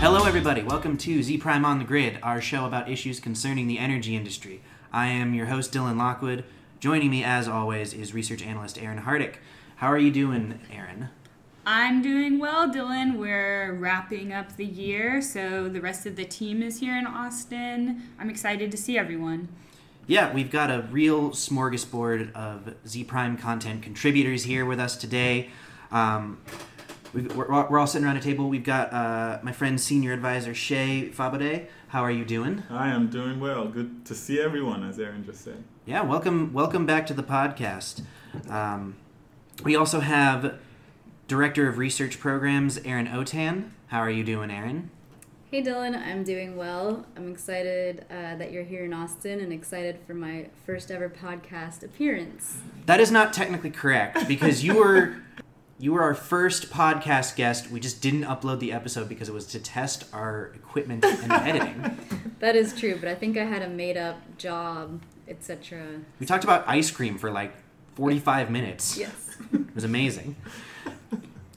Hello, 0.00 0.24
everybody. 0.24 0.62
Welcome 0.62 0.96
to 0.96 1.18
Zpryme 1.18 1.62
on 1.62 1.78
the 1.78 1.84
Grid, 1.84 2.18
our 2.22 2.40
show 2.40 2.64
about 2.64 2.88
issues 2.88 3.20
concerning 3.20 3.66
the 3.66 3.78
energy 3.78 4.16
industry. 4.16 4.62
I 4.90 5.08
am 5.08 5.34
your 5.34 5.44
host, 5.44 5.74
Dylan 5.74 5.98
Lockwood. 5.98 6.42
Joining 6.80 7.10
me, 7.10 7.22
as 7.22 7.46
always, 7.46 7.92
is 7.92 8.14
research 8.14 8.42
analyst 8.42 8.82
Aaron 8.82 9.02
Hardick. 9.02 9.34
How 9.76 9.88
are 9.88 9.98
you 9.98 10.10
doing, 10.10 10.58
Aaron? 10.72 11.10
I'm 11.66 12.00
doing 12.00 12.38
well, 12.38 12.66
Dylan. 12.66 13.18
We're 13.18 13.74
wrapping 13.74 14.32
up 14.32 14.56
the 14.56 14.64
year, 14.64 15.20
so 15.20 15.68
the 15.68 15.82
rest 15.82 16.06
of 16.06 16.16
the 16.16 16.24
team 16.24 16.62
is 16.62 16.80
here 16.80 16.96
in 16.96 17.06
Austin. 17.06 18.02
I'm 18.18 18.30
excited 18.30 18.70
to 18.70 18.78
see 18.78 18.96
everyone. 18.96 19.48
Yeah, 20.06 20.32
we've 20.32 20.50
got 20.50 20.70
a 20.70 20.88
real 20.90 21.32
smorgasbord 21.32 22.32
of 22.32 22.74
Zpryme 22.86 23.38
content 23.38 23.82
contributors 23.82 24.44
here 24.44 24.64
with 24.64 24.80
us 24.80 24.96
today. 24.96 25.50
Um, 25.92 26.40
we've, 27.12 27.34
we're, 27.34 27.68
we're 27.68 27.78
all 27.78 27.86
sitting 27.86 28.06
around 28.06 28.16
a 28.16 28.20
table. 28.20 28.48
We've 28.48 28.64
got 28.64 28.92
uh, 28.92 29.38
my 29.42 29.52
friend, 29.52 29.80
senior 29.80 30.12
advisor 30.12 30.54
Shay 30.54 31.10
Fabade. 31.14 31.66
How 31.88 32.02
are 32.02 32.10
you 32.10 32.24
doing? 32.24 32.62
I 32.70 32.88
am 32.90 33.08
doing 33.08 33.40
well. 33.40 33.66
Good 33.68 34.04
to 34.06 34.14
see 34.14 34.40
everyone, 34.40 34.88
as 34.88 34.98
Aaron 34.98 35.24
just 35.24 35.42
said. 35.42 35.62
Yeah, 35.86 36.02
welcome, 36.02 36.52
welcome 36.52 36.86
back 36.86 37.06
to 37.08 37.14
the 37.14 37.22
podcast. 37.22 38.02
Um, 38.48 38.96
we 39.64 39.74
also 39.76 40.00
have 40.00 40.58
director 41.26 41.68
of 41.68 41.78
research 41.78 42.20
programs 42.20 42.78
Aaron 42.78 43.06
Otan. 43.06 43.70
How 43.88 43.98
are 44.00 44.10
you 44.10 44.24
doing, 44.24 44.50
Aaron? 44.50 44.90
Hey 45.50 45.62
Dylan, 45.64 46.00
I'm 46.00 46.22
doing 46.22 46.56
well. 46.56 47.04
I'm 47.16 47.32
excited 47.32 48.06
uh, 48.08 48.36
that 48.36 48.52
you're 48.52 48.62
here 48.62 48.84
in 48.84 48.92
Austin 48.92 49.40
and 49.40 49.52
excited 49.52 49.98
for 50.06 50.14
my 50.14 50.46
first 50.64 50.92
ever 50.92 51.08
podcast 51.10 51.82
appearance. 51.82 52.58
That 52.86 53.00
is 53.00 53.10
not 53.10 53.32
technically 53.32 53.70
correct 53.70 54.28
because 54.28 54.62
you 54.62 54.76
were 54.76 55.16
you 55.80 55.94
were 55.94 56.02
our 56.02 56.14
first 56.14 56.70
podcast 56.70 57.36
guest. 57.36 57.70
We 57.70 57.80
just 57.80 58.02
didn't 58.02 58.24
upload 58.24 58.60
the 58.60 58.70
episode 58.70 59.08
because 59.08 59.30
it 59.30 59.32
was 59.32 59.46
to 59.46 59.58
test 59.58 60.04
our 60.12 60.52
equipment 60.54 61.04
and 61.04 61.32
editing. 61.32 61.98
That 62.38 62.54
is 62.54 62.78
true, 62.78 62.96
but 63.00 63.08
I 63.08 63.14
think 63.14 63.38
I 63.38 63.44
had 63.44 63.62
a 63.62 63.68
made 63.68 63.96
up 63.96 64.18
job, 64.36 65.00
etc. 65.26 66.00
We 66.18 66.26
talked 66.26 66.44
about 66.44 66.64
ice 66.68 66.90
cream 66.90 67.16
for 67.16 67.30
like 67.30 67.54
45 67.94 68.50
minutes. 68.50 68.98
Yes. 68.98 69.12
It 69.52 69.74
was 69.74 69.84
amazing. 69.84 70.36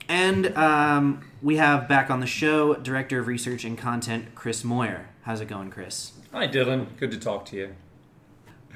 And 0.08 0.56
um, 0.56 1.26
we 1.42 1.58
have 1.58 1.90
back 1.90 2.10
on 2.10 2.22
the 2.22 2.28
show 2.28 2.76
Director 2.76 3.20
of 3.20 3.28
Research 3.28 3.66
and 3.66 3.78
Content, 3.78 4.36
Chris 4.36 4.64
Moyer. 4.64 5.10
How's 5.24 5.42
it 5.42 5.50
going, 5.50 5.70
Chris? 5.70 6.14
Hi, 6.32 6.48
Dylan. 6.48 6.88
Good 6.98 7.12
to 7.12 7.20
talk 7.20 7.44
to 7.48 7.58
you. 7.58 7.76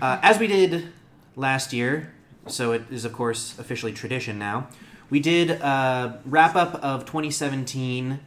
Uh, 0.02 0.20
as 0.22 0.40
we 0.40 0.48
did 0.48 0.90
last 1.38 1.72
year, 1.72 2.14
so 2.48 2.74
it 2.74 2.84
is, 2.92 3.06
of 3.06 3.14
course, 3.14 3.58
officially 3.58 3.94
tradition 3.94 4.38
now, 4.38 4.68
we 5.10 5.20
did 5.20 5.52
a 5.52 6.20
wrap 6.26 6.56
up 6.56 6.76
of 6.84 7.06
2017 7.06 8.20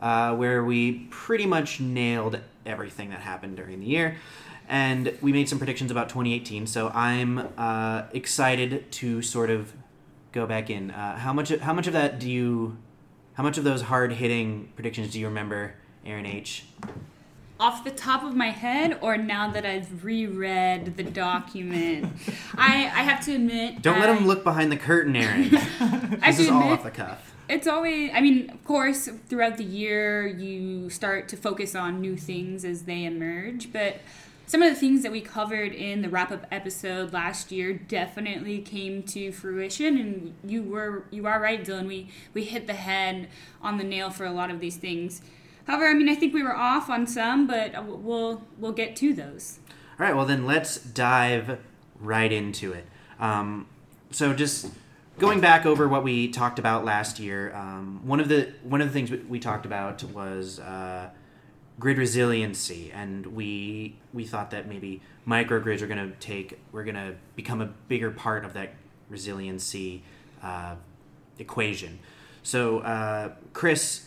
uh, 0.00 0.34
where 0.34 0.64
we 0.64 1.06
pretty 1.10 1.46
much 1.46 1.80
nailed 1.80 2.40
everything 2.64 3.10
that 3.10 3.20
happened 3.20 3.56
during 3.56 3.80
the 3.80 3.86
year. 3.86 4.16
And 4.68 5.16
we 5.22 5.32
made 5.32 5.48
some 5.48 5.58
predictions 5.58 5.90
about 5.90 6.08
2018, 6.08 6.66
so 6.66 6.88
I'm 6.88 7.48
uh, 7.56 8.02
excited 8.12 8.90
to 8.92 9.22
sort 9.22 9.48
of 9.48 9.72
go 10.32 10.44
back 10.46 10.70
in. 10.70 10.90
Uh, 10.90 11.16
how 11.16 11.32
much? 11.32 11.50
How 11.50 11.72
much 11.72 11.86
of 11.86 11.92
that 11.92 12.18
do 12.18 12.28
you? 12.28 12.76
How 13.34 13.44
much 13.44 13.58
of 13.58 13.64
those 13.64 13.82
hard 13.82 14.12
hitting 14.14 14.72
predictions 14.74 15.12
do 15.12 15.20
you 15.20 15.26
remember, 15.26 15.74
Aaron 16.04 16.26
H? 16.26 16.64
Off 17.58 17.84
the 17.84 17.90
top 17.90 18.22
of 18.22 18.34
my 18.36 18.50
head, 18.50 18.98
or 19.00 19.16
now 19.16 19.50
that 19.50 19.64
I've 19.64 20.04
reread 20.04 20.96
the 20.98 21.02
document, 21.02 22.12
I, 22.54 22.84
I 22.84 23.02
have 23.02 23.24
to 23.24 23.34
admit. 23.34 23.80
Don't 23.80 23.98
let 23.98 24.10
I- 24.10 24.14
him 24.16 24.26
look 24.26 24.44
behind 24.44 24.70
the 24.70 24.76
curtain, 24.76 25.16
Aaron. 25.16 25.50
This 26.26 26.38
is 26.40 26.50
all 26.50 26.64
off 26.64 26.82
the 26.84 26.90
cuff. 26.90 27.34
It's 27.48 27.66
always, 27.66 28.10
I 28.12 28.20
mean, 28.20 28.50
of 28.50 28.62
course, 28.64 29.08
throughout 29.28 29.56
the 29.56 29.64
year, 29.64 30.26
you 30.26 30.90
start 30.90 31.28
to 31.28 31.36
focus 31.36 31.74
on 31.74 32.00
new 32.00 32.16
things 32.16 32.64
as 32.64 32.82
they 32.82 33.04
emerge. 33.04 33.72
But 33.72 34.00
some 34.46 34.62
of 34.62 34.68
the 34.68 34.78
things 34.78 35.02
that 35.04 35.12
we 35.12 35.20
covered 35.20 35.72
in 35.72 36.02
the 36.02 36.08
wrap 36.08 36.32
up 36.32 36.46
episode 36.50 37.12
last 37.12 37.52
year 37.52 37.72
definitely 37.72 38.58
came 38.58 39.02
to 39.04 39.30
fruition. 39.32 39.96
And 39.96 40.34
you 40.44 40.62
were, 40.62 41.04
you 41.10 41.26
are 41.26 41.40
right, 41.40 41.64
Dylan. 41.64 41.86
We, 41.86 42.10
we 42.34 42.44
hit 42.44 42.66
the 42.66 42.74
head 42.74 43.28
on 43.62 43.78
the 43.78 43.84
nail 43.84 44.10
for 44.10 44.24
a 44.26 44.32
lot 44.32 44.50
of 44.50 44.58
these 44.60 44.76
things. 44.76 45.22
However, 45.66 45.86
I 45.86 45.94
mean, 45.94 46.08
I 46.08 46.14
think 46.14 46.32
we 46.32 46.42
were 46.42 46.56
off 46.56 46.88
on 46.88 47.06
some, 47.06 47.46
but 47.46 47.72
we'll, 47.86 48.42
we'll 48.58 48.72
get 48.72 48.96
to 48.96 49.12
those. 49.12 49.58
All 49.98 50.06
right, 50.06 50.14
well 50.14 50.26
then 50.26 50.46
let's 50.46 50.76
dive 50.78 51.58
right 51.98 52.30
into 52.30 52.72
it. 52.72 52.86
Um, 53.18 53.66
so 54.10 54.34
just 54.34 54.70
going 55.18 55.40
back 55.40 55.66
over 55.66 55.88
what 55.88 56.04
we 56.04 56.28
talked 56.28 56.58
about 56.58 56.84
last 56.84 57.18
year, 57.18 57.54
um, 57.54 58.00
one 58.06 58.20
of 58.20 58.28
the 58.28 58.52
one 58.62 58.80
of 58.80 58.88
the 58.88 58.92
things 58.92 59.10
we- 59.10 59.40
talked 59.40 59.66
about 59.66 60.02
was 60.04 60.60
uh, 60.60 61.10
grid 61.80 61.98
resiliency, 61.98 62.92
and 62.92 63.26
we 63.26 63.96
we 64.12 64.24
thought 64.24 64.50
that 64.50 64.68
maybe 64.68 65.00
microgrids 65.26 65.80
are 65.80 65.86
going 65.86 66.10
to 66.10 66.14
take 66.18 66.58
we're 66.72 66.84
going 66.84 66.94
to 66.94 67.14
become 67.34 67.60
a 67.60 67.66
bigger 67.88 68.10
part 68.10 68.44
of 68.44 68.52
that 68.52 68.74
resiliency 69.08 70.02
uh, 70.42 70.74
equation. 71.38 71.98
So, 72.42 72.78
uh, 72.80 73.30
Chris, 73.52 74.05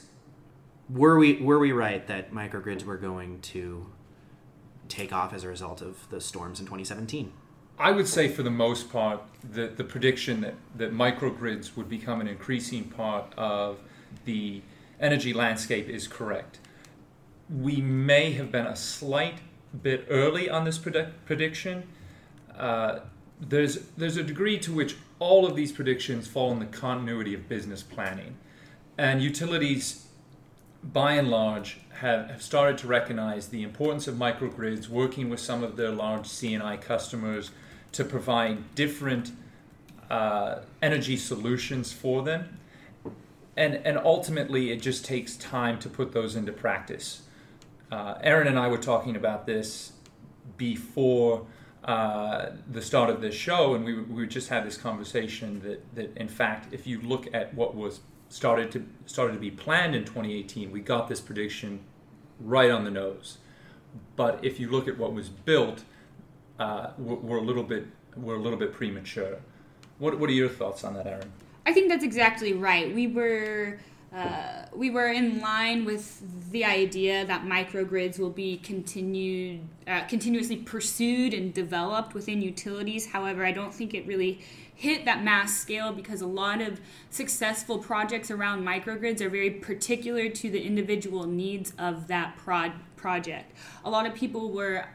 were 0.90 1.18
we 1.18 1.42
were 1.42 1.60
we 1.60 1.72
right 1.72 2.06
that 2.08 2.34
microgrids 2.34 2.84
were 2.84 2.98
going 2.98 3.42
to 3.42 3.86
take 4.88 5.14
off 5.14 5.34
as 5.34 5.44
a 5.44 5.48
result 5.48 5.82
of 5.82 6.10
the 6.10 6.20
storms 6.20 6.60
in 6.60 6.66
2017. 6.66 7.32
I 7.78 7.92
would 7.92 8.10
say, 8.10 8.28
for 8.28 8.44
the 8.44 8.52
most 8.52 8.92
part, 8.92 9.22
the, 9.42 9.68
the 9.68 9.86
prediction 9.86 10.42
that, 10.42 10.56
that 10.76 10.94
microgrids 10.94 11.78
would 11.78 11.88
become 11.88 12.20
an 12.20 12.28
increasing 12.28 12.84
part 12.86 13.34
of 13.38 13.80
the 14.26 14.62
energy 15.00 15.32
landscape 15.32 15.88
is 15.88 16.06
correct. 16.06 16.60
We 17.50 17.78
may 17.78 18.34
have 18.34 18.52
been 18.52 18.66
a 18.66 18.76
slight 18.76 19.40
bit 19.82 20.06
early 20.10 20.50
on 20.50 20.66
this 20.66 20.78
predict- 20.78 21.26
prediction. 21.26 21.88
Uh, 22.58 23.00
there's, 23.40 23.78
there's 23.96 24.18
a 24.18 24.24
degree 24.24 24.60
to 24.60 24.74
which 24.74 24.98
all 25.20 25.46
of 25.46 25.56
these 25.56 25.72
predictions 25.72 26.28
fall 26.28 26.52
in 26.52 26.60
the 26.60 26.66
continuity 26.66 27.34
of 27.34 27.48
business 27.48 27.82
planning. 27.82 28.36
And 28.98 29.24
utilities 29.24 30.09
by 30.84 31.14
and 31.14 31.30
large, 31.30 31.80
have, 32.00 32.30
have 32.30 32.42
started 32.42 32.78
to 32.80 32.88
recognize 32.88 33.50
the 33.50 33.64
importance 33.64 34.08
of 34.08 34.16
microgrids, 34.16 34.88
working 34.88 35.30
with 35.30 35.40
some 35.40 35.64
of 35.64 35.76
their 35.76 35.92
large 35.92 36.28
C&I 36.28 36.78
customers 36.78 37.52
to 37.92 38.06
provide 38.06 38.76
different 38.76 39.32
uh, 40.10 40.60
energy 40.82 41.18
solutions 41.18 41.92
for 41.92 42.24
them. 42.24 42.58
And, 43.58 43.76
and 43.86 43.98
ultimately, 43.98 44.72
it 44.72 44.82
just 44.82 45.04
takes 45.04 45.36
time 45.36 45.80
to 45.80 45.90
put 45.90 46.14
those 46.14 46.36
into 46.36 46.54
practice. 46.54 47.24
Uh, 47.92 48.16
Aaron 48.22 48.48
and 48.48 48.58
I 48.58 48.68
were 48.70 48.78
talking 48.78 49.16
about 49.16 49.46
this 49.46 49.94
before 50.56 51.46
uh, 51.84 52.52
the 52.72 52.82
start 52.82 53.10
of 53.10 53.20
this 53.22 53.36
show, 53.36 53.74
and 53.74 53.84
we, 53.84 54.02
we 54.02 54.28
just 54.28 54.50
had 54.50 54.66
this 54.66 54.78
conversation 54.78 55.60
that, 55.62 55.96
that, 55.96 56.18
in 56.18 56.28
fact, 56.28 56.74
if 56.74 56.88
you 56.88 57.02
look 57.02 57.28
at 57.34 57.54
what 57.54 57.76
was 57.76 58.00
started 58.30 58.72
to 58.72 58.86
started 59.06 59.34
to 59.34 59.40
be 59.40 59.52
planned 59.52 59.96
in 59.96 60.06
2018, 60.06 60.72
we 60.72 60.80
got 60.80 61.08
this 61.08 61.20
prediction 61.20 61.82
right 62.40 62.72
on 62.72 62.86
the 62.86 62.92
nose. 62.92 63.40
But 64.16 64.44
if 64.46 64.60
you 64.60 64.70
look 64.70 64.88
at 64.88 64.98
what 64.98 65.14
was 65.14 65.30
built, 65.30 65.84
uh, 66.60 66.92
we're, 66.98 67.38
a 67.38 67.42
little 67.42 67.64
bit 67.64 67.88
we're 68.16 68.36
a 68.36 68.42
little 68.42 68.60
bit 68.60 68.72
premature. 68.72 69.40
What 69.98 70.20
what 70.20 70.30
are 70.30 70.34
your 70.34 70.50
thoughts 70.50 70.84
on 70.84 70.94
that, 70.94 71.08
Aaron? 71.08 71.32
I 71.66 71.74
think 71.74 71.90
that's 71.90 72.04
exactly 72.04 72.54
right. 72.54 72.94
We 72.94 73.08
were 73.08 73.80
uh, 74.14 74.66
we 74.74 74.90
were 74.90 75.08
in 75.08 75.40
line 75.40 75.86
with 75.86 76.22
the 76.52 76.66
idea 76.66 77.26
that 77.26 77.44
microgrids 77.44 78.18
will 78.18 78.32
be 78.32 78.58
continued 78.58 79.62
uh, 79.88 80.06
continuously 80.06 80.58
pursued 80.58 81.34
and 81.34 81.54
developed 81.54 82.14
within 82.14 82.42
utilities. 82.42 83.08
However, 83.08 83.46
I 83.46 83.52
don't 83.52 83.74
think 83.74 83.94
it 83.94 84.06
really 84.08 84.42
hit 84.80 85.04
that 85.04 85.22
mass 85.22 85.60
scale 85.60 85.92
because 85.92 86.22
a 86.22 86.26
lot 86.26 86.62
of 86.62 86.80
successful 87.10 87.78
projects 87.78 88.32
around 88.32 88.64
microgrids 88.66 89.20
are 89.20 89.30
very 89.30 89.52
particular 89.52 90.30
to 90.30 90.50
the 90.50 90.62
individual 90.62 91.28
needs 91.28 91.74
of 91.78 92.08
that 92.08 92.38
prod 92.38 92.72
project. 92.96 93.52
A 93.84 93.90
lot 93.90 94.06
of 94.06 94.16
people 94.16 94.52
were 94.52 94.86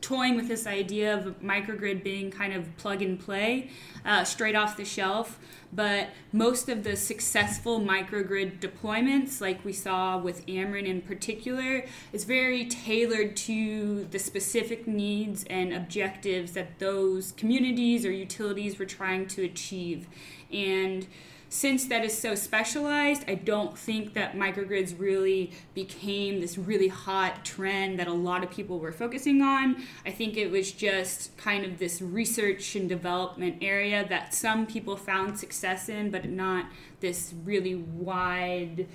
toying 0.00 0.36
with 0.36 0.48
this 0.48 0.66
idea 0.66 1.16
of 1.16 1.40
microgrid 1.40 2.02
being 2.02 2.30
kind 2.30 2.52
of 2.52 2.76
plug 2.76 3.02
and 3.02 3.18
play, 3.18 3.70
uh, 4.04 4.24
straight 4.24 4.56
off 4.56 4.76
the 4.76 4.84
shelf. 4.84 5.38
But 5.72 6.08
most 6.32 6.68
of 6.68 6.82
the 6.82 6.96
successful 6.96 7.80
microgrid 7.80 8.58
deployments, 8.58 9.40
like 9.40 9.64
we 9.64 9.72
saw 9.72 10.18
with 10.18 10.44
Ameren 10.46 10.84
in 10.84 11.00
particular, 11.00 11.84
is 12.12 12.24
very 12.24 12.66
tailored 12.66 13.36
to 13.36 14.04
the 14.10 14.18
specific 14.18 14.88
needs 14.88 15.44
and 15.48 15.72
objectives 15.72 16.52
that 16.52 16.80
those 16.80 17.32
communities 17.32 18.04
or 18.04 18.10
utilities 18.10 18.78
were 18.80 18.86
trying 18.86 19.26
to 19.28 19.44
achieve. 19.44 20.08
And 20.52 21.06
since 21.52 21.86
that 21.86 22.04
is 22.04 22.16
so 22.16 22.36
specialized, 22.36 23.24
I 23.26 23.34
don't 23.34 23.76
think 23.76 24.14
that 24.14 24.34
microgrids 24.34 24.94
really 24.96 25.50
became 25.74 26.40
this 26.40 26.56
really 26.56 26.86
hot 26.86 27.44
trend 27.44 27.98
that 27.98 28.06
a 28.06 28.12
lot 28.12 28.44
of 28.44 28.52
people 28.52 28.78
were 28.78 28.92
focusing 28.92 29.42
on. 29.42 29.82
I 30.06 30.12
think 30.12 30.36
it 30.36 30.48
was 30.52 30.70
just 30.70 31.36
kind 31.36 31.64
of 31.64 31.80
this 31.80 32.00
research 32.00 32.76
and 32.76 32.88
development 32.88 33.56
area 33.62 34.06
that 34.08 34.32
some 34.32 34.64
people 34.64 34.96
found 34.96 35.40
success 35.40 35.88
in, 35.88 36.12
but 36.12 36.28
not 36.28 36.66
this 37.00 37.34
really 37.44 37.74
wide 37.74 38.86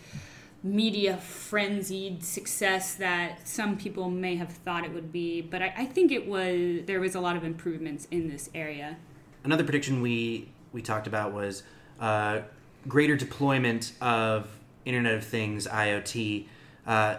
media 0.64 1.18
frenzied 1.18 2.24
success 2.24 2.96
that 2.96 3.46
some 3.46 3.78
people 3.78 4.10
may 4.10 4.38
have 4.38 4.50
thought 4.50 4.86
it 4.86 4.94
would 4.94 5.12
be. 5.12 5.42
But 5.42 5.62
I, 5.62 5.74
I 5.80 5.86
think 5.86 6.10
it 6.10 6.26
was 6.26 6.86
there 6.86 7.02
was 7.02 7.16
a 7.16 7.20
lot 7.20 7.36
of 7.36 7.44
improvements 7.44 8.08
in 8.12 8.30
this 8.30 8.50
area. 8.56 8.96
Another 9.44 9.66
prediction 9.66 10.02
we 10.02 10.48
we 10.72 10.82
talked 10.82 11.06
about 11.06 11.34
was 11.34 11.64
uh, 12.00 12.42
greater 12.88 13.16
deployment 13.16 13.94
of 14.02 14.48
Internet 14.86 15.16
of 15.16 15.24
Things 15.24 15.68
(IoT). 15.68 16.46
Uh, 16.86 17.18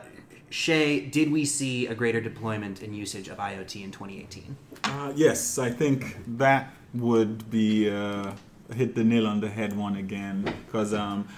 Shay, 0.49 1.01
did 1.01 1.33
we 1.33 1.45
see 1.45 1.87
a 1.87 1.95
greater 1.95 2.21
deployment 2.21 2.81
and 2.83 2.97
usage 2.97 3.29
of 3.29 3.39
IoT 3.39 3.83
in 3.83 3.91
2018? 3.91 4.57
Uh, 4.85 5.13
yes, 5.15 5.59
I 5.59 5.71
think 5.71 6.17
that 6.39 6.73
would 6.95 7.51
be 7.51 7.91
uh, 7.91 8.33
hit 8.75 8.95
the 8.95 9.05
nail 9.05 9.27
on 9.27 9.41
the 9.41 9.49
head 9.49 9.77
one 9.77 9.97
again. 9.97 10.43
Because 10.67 10.95
um, 10.95 11.29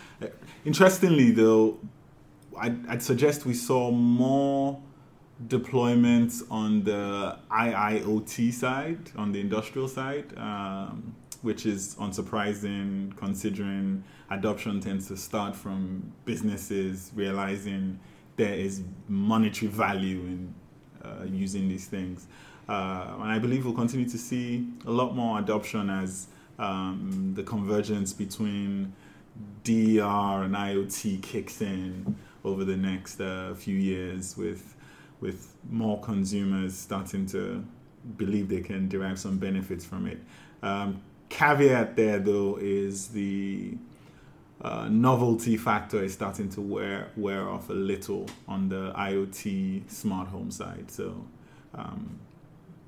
interestingly, 0.64 1.31
though, 1.31 1.79
I'd, 2.58 2.87
I'd 2.88 3.02
suggest 3.02 3.46
we 3.46 3.55
saw 3.55 3.90
more 3.90 4.81
deployments 5.46 6.43
on 6.50 6.82
the 6.85 7.38
IIoT 7.50 8.52
side, 8.52 9.11
on 9.17 9.32
the 9.32 9.40
industrial 9.40 9.88
side, 9.88 10.37
um, 10.37 11.14
which 11.43 11.67
is 11.67 11.94
unsurprising 11.96 13.17
considering 13.17 14.02
adoption 14.31 14.81
tends 14.81 15.08
to 15.08 15.17
start 15.17 15.55
from 15.55 16.12
businesses 16.25 17.11
realizing 17.14 17.99
there 18.37 18.55
is 18.55 18.82
monetary 19.08 19.70
value 19.70 20.20
in 20.20 20.55
uh, 21.05 21.25
using 21.25 21.69
these 21.69 21.87
things. 21.87 22.26
Uh, 22.69 23.14
and 23.20 23.31
I 23.31 23.38
believe 23.38 23.64
we'll 23.64 23.75
continue 23.75 24.08
to 24.08 24.19
see 24.19 24.69
a 24.87 24.90
lot 24.90 25.14
more 25.14 25.38
adoption 25.38 25.88
as 25.88 26.29
um, 26.58 27.32
the 27.35 27.43
convergence 27.43 28.12
between 28.12 28.93
DR 29.64 30.44
and 30.44 30.55
IoT 30.55 31.23
kicks 31.23 31.62
in 31.62 32.17
over 32.44 32.64
the 32.64 32.76
next 32.76 33.20
uh, 33.20 33.55
few 33.55 33.76
years 33.76 34.37
with 34.37 34.75
with 35.20 35.56
more 35.69 36.00
consumers 36.00 36.76
starting 36.76 37.26
to 37.26 37.64
believe 38.17 38.49
they 38.49 38.61
can 38.61 38.88
derive 38.88 39.19
some 39.19 39.37
benefits 39.37 39.85
from 39.85 40.06
it. 40.06 40.19
Um, 40.62 41.02
caveat 41.28 41.96
there 41.96 42.19
though 42.19 42.58
is 42.60 43.08
the 43.08 43.76
uh, 44.60 44.88
novelty 44.88 45.56
factor 45.56 46.02
is 46.02 46.12
starting 46.12 46.48
to 46.50 46.60
wear 46.60 47.10
wear 47.16 47.48
off 47.48 47.70
a 47.70 47.75
little 47.75 48.26
on 48.48 48.69
the 48.69 48.92
IoT 48.92 49.90
smart 49.90 50.28
home 50.28 50.50
side. 50.50 50.90
So, 50.90 51.25
um, 51.75 52.19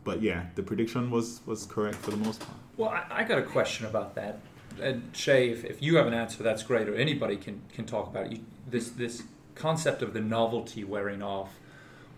but 0.02 0.20
yeah, 0.20 0.46
the 0.56 0.62
prediction 0.62 1.10
was 1.10 1.40
was 1.46 1.66
correct 1.66 1.96
for 1.96 2.10
the 2.10 2.16
most 2.16 2.40
part. 2.40 2.58
Well, 2.76 2.90
I, 2.90 3.04
I 3.10 3.24
got 3.24 3.38
a 3.38 3.42
question 3.42 3.86
about 3.86 4.14
that. 4.16 4.40
And 4.80 5.10
Shay, 5.12 5.50
if, 5.50 5.64
if 5.64 5.82
you 5.82 5.96
have 5.96 6.06
an 6.06 6.14
answer, 6.14 6.42
that's 6.42 6.62
great, 6.62 6.88
or 6.88 6.94
anybody 6.94 7.36
can, 7.36 7.60
can 7.72 7.84
talk 7.84 8.08
about 8.08 8.26
it. 8.26 8.32
You, 8.32 8.40
this 8.66 8.90
this 8.90 9.22
concept 9.54 10.02
of 10.02 10.12
the 10.12 10.20
novelty 10.20 10.84
wearing 10.84 11.22
off 11.22 11.50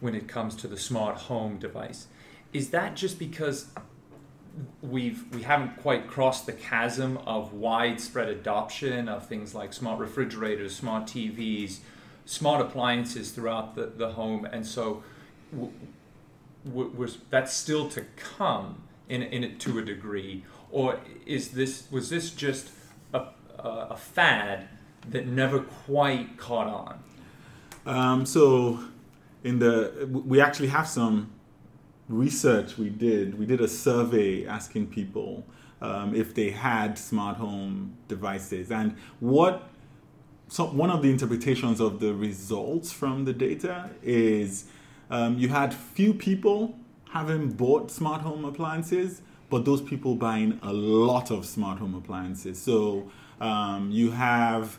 when 0.01 0.15
it 0.15 0.29
comes 0.29 0.55
to 0.57 0.69
the 0.69 0.77
smart 0.77 1.17
home 1.17 1.59
device 1.59 2.07
is 2.53 2.71
that 2.71 2.95
just 2.97 3.19
because 3.19 3.69
we've 4.83 5.25
we 5.35 5.43
haven't 5.43 5.77
quite 5.77 6.07
crossed 6.07 6.47
the 6.47 6.53
chasm 6.53 7.19
of 7.27 7.53
widespread 7.53 8.29
adoption 8.29 9.09
of 9.09 9.27
things 9.27 9.55
like 9.55 9.73
smart 9.73 9.99
refrigerators, 9.99 10.75
smart 10.75 11.05
TVs, 11.05 11.79
smart 12.25 12.61
appliances 12.61 13.31
throughout 13.31 13.75
the, 13.75 13.87
the 13.87 14.13
home, 14.13 14.45
and 14.45 14.67
so 14.67 15.03
w- 15.53 15.73
w- 16.67 17.09
that's 17.31 17.53
still 17.53 17.89
to 17.91 18.03
come 18.17 18.83
in 19.09 19.23
in 19.23 19.45
it 19.45 19.61
to 19.61 19.79
a 19.79 19.83
degree, 19.83 20.45
or 20.71 21.01
is 21.27 21.51
this 21.51 21.91
was 21.91 22.11
this 22.11 22.31
just 22.31 22.71
a, 23.13 23.29
a, 23.59 23.69
a 23.91 23.97
fad 23.97 24.69
that 25.09 25.27
never 25.27 25.61
quite 25.61 26.37
caught 26.37 26.67
on? 26.67 27.03
Um, 27.85 28.27
so, 28.27 28.81
in 29.43 29.59
the 29.59 30.09
we 30.11 30.41
actually 30.41 30.69
have 30.69 30.87
some 30.87 31.31
research 32.13 32.79
we 32.79 32.91
did. 32.91 33.39
We 33.39 33.47
did 33.47 33.61
a 33.61 33.69
survey 33.69 34.47
asking 34.47 34.89
people 34.89 35.45
um, 35.81 36.15
if 36.15 36.35
they 36.35 36.51
had 36.51 36.99
smart 36.99 37.37
home 37.37 37.97
devices 38.09 38.71
and 38.71 38.97
what. 39.21 39.69
So 40.49 40.67
one 40.67 40.91
of 40.91 41.03
the 41.03 41.11
interpretations 41.11 41.81
of 41.81 41.99
the 41.99 42.13
results 42.13 42.93
from 42.93 43.25
the 43.25 43.33
data 43.33 43.89
is 44.03 44.67
um, 45.11 45.39
you 45.39 45.49
had 45.49 45.73
few 45.73 46.13
people 46.13 46.75
having 47.11 47.51
bought 47.53 47.91
smart 47.91 48.21
home 48.23 48.45
appliances, 48.45 49.23
but 49.49 49.65
those 49.65 49.81
people 49.81 50.15
buying 50.15 50.59
a 50.63 50.73
lot 50.73 51.31
of 51.31 51.47
smart 51.47 51.79
home 51.79 51.95
appliances. 51.95 52.61
So 52.61 53.11
um, 53.41 53.91
you 53.91 54.11
have 54.11 54.79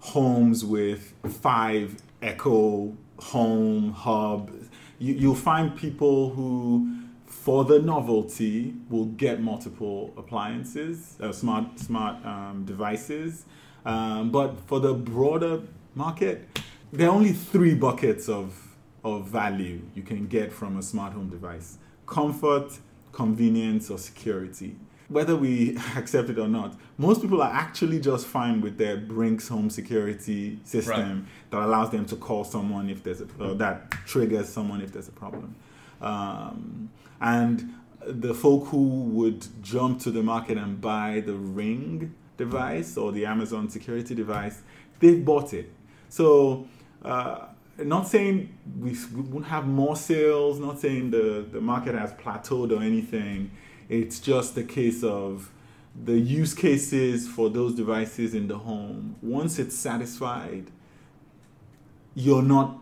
homes 0.00 0.64
with 0.64 1.14
five 1.40 1.96
Echo 2.20 2.96
Home 3.18 3.92
Hub. 3.92 4.50
You, 5.02 5.14
you'll 5.14 5.34
find 5.34 5.76
people 5.76 6.30
who, 6.30 6.96
for 7.26 7.64
the 7.64 7.80
novelty, 7.80 8.74
will 8.88 9.06
get 9.06 9.40
multiple 9.40 10.14
appliances, 10.16 11.16
uh, 11.20 11.32
smart 11.32 11.78
smart 11.78 12.24
um, 12.24 12.64
devices. 12.64 13.44
Um, 13.84 14.30
but 14.30 14.60
for 14.68 14.78
the 14.78 14.94
broader 14.94 15.62
market, 15.96 16.36
there 16.92 17.08
are 17.08 17.14
only 17.14 17.32
three 17.32 17.74
buckets 17.74 18.28
of 18.28 18.48
of 19.02 19.26
value 19.26 19.80
you 19.96 20.02
can 20.02 20.28
get 20.28 20.52
from 20.52 20.76
a 20.76 20.82
smart 20.82 21.12
home 21.12 21.28
device: 21.28 21.78
comfort, 22.06 22.78
convenience, 23.10 23.90
or 23.90 23.98
security 23.98 24.76
whether 25.12 25.36
we 25.36 25.76
accept 25.96 26.30
it 26.30 26.38
or 26.38 26.48
not, 26.48 26.74
most 26.98 27.22
people 27.22 27.42
are 27.42 27.52
actually 27.52 28.00
just 28.00 28.26
fine 28.26 28.60
with 28.60 28.78
their 28.78 28.96
Brinks 28.96 29.48
home 29.48 29.70
security 29.70 30.58
system 30.64 31.20
right. 31.20 31.50
that 31.50 31.62
allows 31.62 31.90
them 31.90 32.04
to 32.06 32.16
call 32.16 32.44
someone 32.44 32.88
if 32.88 33.02
there's 33.02 33.20
a 33.20 33.26
or 33.38 33.54
that 33.54 33.90
triggers 34.06 34.48
someone 34.48 34.80
if 34.80 34.92
there's 34.92 35.08
a 35.08 35.12
problem. 35.12 35.54
Um, 36.00 36.90
and 37.20 37.74
the 38.04 38.34
folk 38.34 38.66
who 38.68 39.04
would 39.04 39.46
jump 39.62 40.00
to 40.00 40.10
the 40.10 40.22
market 40.22 40.58
and 40.58 40.80
buy 40.80 41.22
the 41.24 41.34
Ring 41.34 42.14
device 42.36 42.96
or 42.96 43.12
the 43.12 43.26
Amazon 43.26 43.68
security 43.70 44.14
device, 44.14 44.62
they've 45.00 45.24
bought 45.24 45.54
it. 45.54 45.70
So. 46.08 46.66
Uh, 47.04 47.46
not 47.78 48.06
saying 48.06 48.56
we, 48.78 48.90
we 49.14 49.22
won't 49.22 49.46
have 49.46 49.66
more 49.66 49.96
sales, 49.96 50.60
not 50.60 50.78
saying 50.78 51.10
the, 51.10 51.44
the 51.50 51.60
market 51.60 51.94
has 51.94 52.12
plateaued 52.12 52.70
or 52.70 52.82
anything 52.82 53.50
it's 53.92 54.20
just 54.20 54.56
a 54.56 54.62
case 54.62 55.04
of 55.04 55.50
the 56.04 56.18
use 56.18 56.54
cases 56.54 57.28
for 57.28 57.50
those 57.50 57.74
devices 57.74 58.34
in 58.34 58.48
the 58.48 58.56
home. 58.56 59.16
Once 59.20 59.58
it's 59.58 59.76
satisfied, 59.76 60.70
you're 62.14 62.42
not 62.42 62.78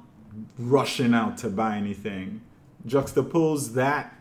rushing 0.57 1.12
out 1.12 1.37
to 1.38 1.49
buy 1.49 1.76
anything. 1.76 2.40
Juxtapose 2.87 3.75
that 3.75 4.17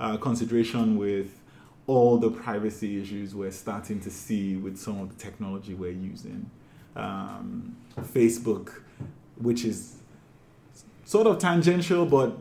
uh, 0.00 0.16
consideration 0.16 0.98
with 0.98 1.40
all 1.86 2.18
the 2.18 2.30
privacy 2.30 3.00
issues 3.00 3.32
we're 3.32 3.52
starting 3.52 4.00
to 4.00 4.10
see 4.10 4.56
with 4.56 4.76
some 4.76 5.00
of 5.00 5.16
the 5.16 5.22
technology 5.22 5.74
we're 5.74 5.92
using. 5.92 6.50
Um, 6.96 7.76
Facebook, 7.96 8.82
which 9.36 9.64
is 9.64 9.98
sort 11.04 11.28
of 11.28 11.38
tangential, 11.38 12.04
but 12.04 12.36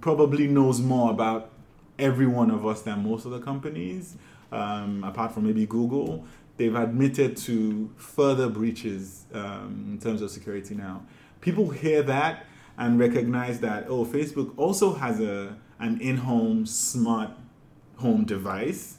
probably 0.00 0.46
knows 0.46 0.80
more 0.80 1.10
about 1.10 1.52
every 1.98 2.26
one 2.26 2.50
of 2.50 2.66
us 2.66 2.82
than 2.82 3.08
most 3.08 3.24
of 3.24 3.32
the 3.32 3.40
companies, 3.40 4.16
um, 4.52 5.04
apart 5.04 5.32
from 5.32 5.44
maybe 5.46 5.66
Google. 5.66 6.24
They've 6.56 6.74
admitted 6.74 7.36
to 7.38 7.90
further 7.96 8.48
breaches 8.48 9.26
um, 9.32 9.86
in 9.92 9.98
terms 9.98 10.22
of 10.22 10.30
security 10.30 10.74
now. 10.74 11.02
People 11.40 11.70
hear 11.70 12.02
that 12.02 12.46
and 12.76 12.98
recognize 12.98 13.60
that 13.60 13.86
oh, 13.88 14.04
Facebook 14.04 14.52
also 14.56 14.94
has 14.94 15.20
a 15.20 15.56
an 15.80 16.00
in-home 16.00 16.66
smart 16.66 17.30
home 17.96 18.24
device. 18.24 18.96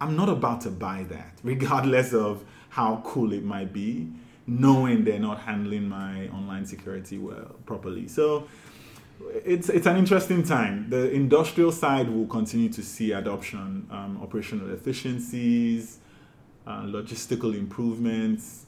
I'm 0.00 0.16
not 0.16 0.28
about 0.28 0.60
to 0.62 0.70
buy 0.70 1.04
that, 1.08 1.38
regardless 1.42 2.12
of 2.12 2.44
how 2.68 3.02
cool 3.04 3.32
it 3.32 3.44
might 3.44 3.72
be, 3.72 4.08
knowing 4.46 5.04
they're 5.04 5.18
not 5.18 5.40
handling 5.40 5.88
my 5.88 6.28
online 6.28 6.66
security 6.66 7.18
well 7.18 7.56
properly. 7.64 8.06
So 8.06 8.46
it's 9.44 9.68
it's 9.68 9.86
an 9.86 9.96
interesting 9.96 10.42
time. 10.42 10.90
The 10.90 11.10
industrial 11.10 11.72
side 11.72 12.08
will 12.08 12.26
continue 12.26 12.68
to 12.70 12.82
see 12.82 13.12
adoption, 13.12 13.86
um, 13.90 14.18
operational 14.22 14.72
efficiencies, 14.72 15.98
uh, 16.66 16.82
logistical 16.82 17.56
improvements, 17.56 18.66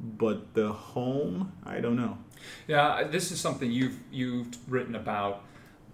but 0.00 0.54
the 0.54 0.72
home, 0.72 1.52
I 1.64 1.80
don't 1.80 1.96
know. 1.96 2.18
Yeah, 2.66 3.04
this 3.04 3.30
is 3.30 3.40
something 3.40 3.70
you've 3.70 3.98
you've 4.10 4.48
written 4.70 4.94
about 4.94 5.44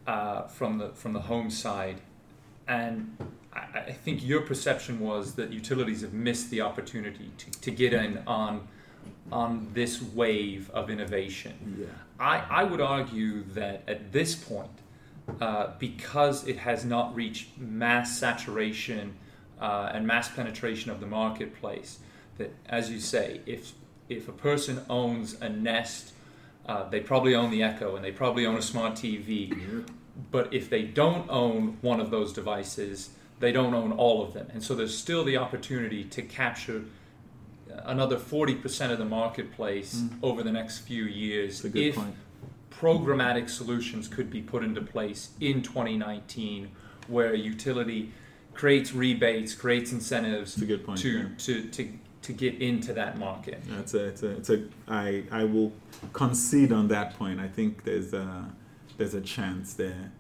uh, 0.07 0.43
from 0.43 0.79
the 0.79 0.91
from 0.91 1.13
the 1.13 1.21
home 1.21 1.51
side, 1.51 2.01
and 2.67 3.17
I, 3.53 3.81
I 3.89 3.93
think 3.93 4.25
your 4.25 4.43
perception 4.43 5.01
was 5.01 5.35
that 5.35 5.53
utilities 5.53 6.03
have 6.03 6.13
missed 6.13 6.51
the 6.51 6.61
opportunity 6.63 7.31
to, 7.39 7.51
to 7.51 7.71
get 7.71 7.93
in 7.93 8.23
on 8.27 8.69
on 9.31 9.69
this 9.75 10.01
wave 10.03 10.71
of 10.71 10.89
innovation. 10.91 11.77
Yeah. 11.81 11.87
I, 12.19 12.45
I 12.51 12.65
would 12.65 12.81
argue 12.81 13.45
that 13.55 13.85
at 13.87 14.13
this 14.13 14.35
point, 14.35 14.71
uh, 15.41 15.73
because 15.79 16.47
it 16.47 16.59
has 16.59 16.85
not 16.85 17.15
reached 17.15 17.59
mass 17.59 18.19
saturation 18.19 19.17
uh, 19.61 19.91
and 19.93 20.07
mass 20.07 20.29
penetration 20.29 20.91
of 20.91 21.01
the 21.01 21.07
marketplace, 21.07 21.99
that 22.39 22.55
as 22.67 22.91
you 22.91 23.01
say, 23.01 23.41
if 23.47 23.73
if 24.09 24.27
a 24.27 24.33
person 24.33 24.81
owns 24.89 25.35
a 25.41 25.49
Nest, 25.51 26.13
uh, 26.67 26.89
they 26.89 27.01
probably 27.01 27.35
own 27.35 27.51
the 27.51 27.63
Echo 27.63 27.95
and 27.95 28.05
they 28.05 28.13
probably 28.13 28.47
own 28.47 28.57
a 28.57 28.63
smart 28.63 28.95
TV. 28.95 29.87
But 30.31 30.53
if 30.53 30.71
they 30.71 30.83
don't 30.83 31.29
own 31.29 31.77
one 31.83 32.01
of 32.01 32.11
those 32.11 32.33
devices, 32.33 33.11
they 33.39 33.53
don't 33.53 33.75
own 33.75 33.93
all 33.93 34.23
of 34.23 34.33
them. 34.33 34.49
And 34.53 34.63
so 34.63 34.75
there's 34.75 34.97
still 34.97 35.25
the 35.25 35.37
opportunity 35.37 36.05
to 36.05 36.23
capture 36.23 36.85
another 37.85 38.17
40% 38.17 38.91
of 38.91 38.99
the 38.99 39.05
marketplace 39.05 40.03
over 40.23 40.43
the 40.43 40.53
next 40.53 40.79
few 40.81 41.05
years 41.05 41.65
a 41.65 41.69
good 41.69 41.83
if 41.83 41.95
point. 41.97 42.15
programmatic 42.71 43.49
solutions 43.49 44.09
could 44.09 44.31
be 44.31 44.41
put 44.41 44.63
into 44.63 44.81
place 44.81 45.31
in 45.41 45.63
2019 45.63 46.71
where 47.09 47.33
a 47.33 47.39
utility 47.39 48.13
creates 48.55 48.93
rebates, 48.93 49.55
creates 49.55 49.93
incentives 49.93 50.61
a 50.61 50.65
good 50.65 50.85
point. 50.85 50.99
to, 51.01 51.09
yeah. 51.11 51.29
to, 51.39 51.63
to, 51.69 51.93
to 52.23 52.33
get 52.33 52.61
into 52.61 52.93
that 52.93 53.19
market. 53.19 53.63
Yeah, 53.69 53.79
It's 53.79 53.95
a, 53.95 54.05
it's 54.07 54.23
a, 54.23 54.31
it's 54.31 54.51
a. 54.51 54.65
I, 54.89 55.25
I 55.31 55.45
will 55.45 55.73
concede 56.13 56.73
on 56.73 56.89
that 56.89 57.17
point. 57.17 57.41
I 57.41 57.49
think 57.49 57.85
there's 57.85 58.13
a, 58.13 58.53
there's 58.97 59.15
a 59.15 59.21
chance 59.21 59.75
there. 59.75 60.13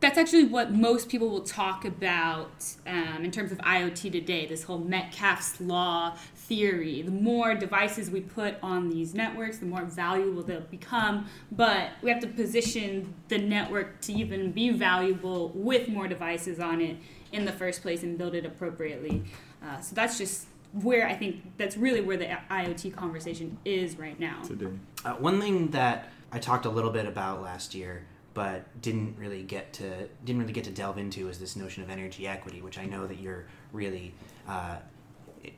That's 0.00 0.18
actually 0.18 0.44
what 0.44 0.72
most 0.72 1.08
people 1.08 1.30
will 1.30 1.40
talk 1.40 1.84
about 1.86 2.74
um, 2.86 3.24
in 3.24 3.30
terms 3.30 3.50
of 3.50 3.58
IoT 3.58 4.12
today. 4.12 4.44
This 4.44 4.64
whole 4.64 4.78
Metcalfe's 4.78 5.58
law 5.60 6.16
theory. 6.48 7.02
The 7.02 7.10
more 7.10 7.54
devices 7.54 8.10
we 8.10 8.20
put 8.20 8.56
on 8.62 8.88
these 8.88 9.14
networks, 9.14 9.58
the 9.58 9.66
more 9.66 9.84
valuable 9.84 10.42
they'll 10.42 10.60
become. 10.60 11.26
But 11.52 11.90
we 12.02 12.10
have 12.10 12.20
to 12.20 12.26
position 12.26 13.14
the 13.28 13.38
network 13.38 14.00
to 14.02 14.12
even 14.12 14.52
be 14.52 14.70
valuable 14.70 15.50
with 15.54 15.88
more 15.88 16.08
devices 16.08 16.60
on 16.60 16.80
it 16.80 16.96
in 17.32 17.44
the 17.44 17.52
first 17.52 17.82
place 17.82 18.02
and 18.02 18.16
build 18.16 18.34
it 18.34 18.46
appropriately. 18.46 19.24
Uh, 19.62 19.80
so 19.80 19.94
that's 19.94 20.18
just 20.18 20.46
where 20.72 21.08
I 21.08 21.14
think 21.14 21.56
that's 21.56 21.76
really 21.76 22.00
where 22.00 22.16
the 22.16 22.26
IoT 22.50 22.94
conversation 22.94 23.58
is 23.64 23.98
right 23.98 24.18
now. 24.18 24.42
today. 24.42 24.70
Uh, 25.04 25.14
one 25.14 25.40
thing 25.40 25.70
that 25.70 26.10
I 26.32 26.38
talked 26.38 26.66
a 26.66 26.70
little 26.70 26.90
bit 26.90 27.06
about 27.06 27.42
last 27.42 27.74
year, 27.74 28.04
but 28.34 28.64
didn't 28.82 29.16
really 29.18 29.42
get 29.42 29.72
to 29.74 30.06
didn't 30.24 30.42
really 30.42 30.52
get 30.52 30.64
to 30.64 30.70
delve 30.70 30.98
into 30.98 31.28
is 31.28 31.38
this 31.38 31.56
notion 31.56 31.82
of 31.82 31.90
energy 31.90 32.26
equity, 32.26 32.60
which 32.60 32.78
I 32.78 32.84
know 32.84 33.06
that 33.06 33.18
you're 33.18 33.46
really 33.72 34.12
uh, 34.46 34.76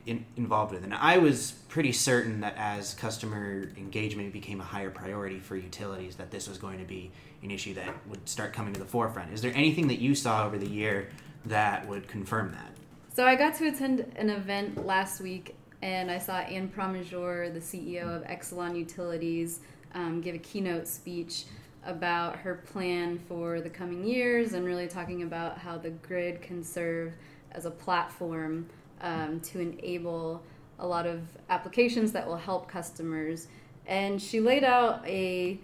in, 0.05 0.25
involved 0.37 0.73
with. 0.73 0.83
And 0.83 0.93
I 0.93 1.17
was 1.17 1.51
pretty 1.67 1.91
certain 1.91 2.41
that 2.41 2.55
as 2.57 2.93
customer 2.93 3.69
engagement 3.77 4.33
became 4.33 4.61
a 4.61 4.63
higher 4.63 4.89
priority 4.89 5.39
for 5.39 5.55
utilities, 5.55 6.15
that 6.15 6.31
this 6.31 6.47
was 6.47 6.57
going 6.57 6.79
to 6.79 6.85
be 6.85 7.11
an 7.43 7.51
issue 7.51 7.73
that 7.75 7.93
would 8.07 8.27
start 8.27 8.53
coming 8.53 8.73
to 8.73 8.79
the 8.79 8.85
forefront. 8.85 9.33
Is 9.33 9.41
there 9.41 9.53
anything 9.55 9.87
that 9.87 9.99
you 9.99 10.15
saw 10.15 10.45
over 10.45 10.57
the 10.57 10.67
year 10.67 11.09
that 11.45 11.87
would 11.87 12.07
confirm 12.07 12.51
that? 12.51 12.71
So 13.13 13.25
I 13.25 13.35
got 13.35 13.55
to 13.55 13.67
attend 13.67 14.11
an 14.15 14.29
event 14.29 14.85
last 14.85 15.21
week, 15.21 15.55
and 15.81 16.09
I 16.11 16.19
saw 16.19 16.37
Anne 16.37 16.69
Pramaggiore, 16.69 17.53
the 17.53 17.59
CEO 17.59 18.03
of 18.03 18.23
Exelon 18.23 18.77
Utilities, 18.77 19.59
um, 19.93 20.21
give 20.21 20.35
a 20.35 20.39
keynote 20.39 20.87
speech 20.87 21.45
about 21.85 22.35
her 22.37 22.55
plan 22.55 23.17
for 23.27 23.61
the 23.61 23.69
coming 23.69 24.05
years 24.05 24.53
and 24.53 24.65
really 24.65 24.87
talking 24.87 25.23
about 25.23 25.57
how 25.57 25.77
the 25.77 25.89
grid 25.89 26.41
can 26.41 26.63
serve 26.63 27.13
as 27.51 27.65
a 27.65 27.71
platform 27.71 28.67
um, 29.01 29.39
to 29.41 29.59
enable 29.59 30.41
a 30.79 30.87
lot 30.87 31.05
of 31.05 31.21
applications 31.49 32.11
that 32.13 32.25
will 32.27 32.37
help 32.37 32.67
customers. 32.67 33.47
And 33.85 34.21
she 34.21 34.39
laid 34.39 34.63
out 34.63 35.05
a 35.05 35.59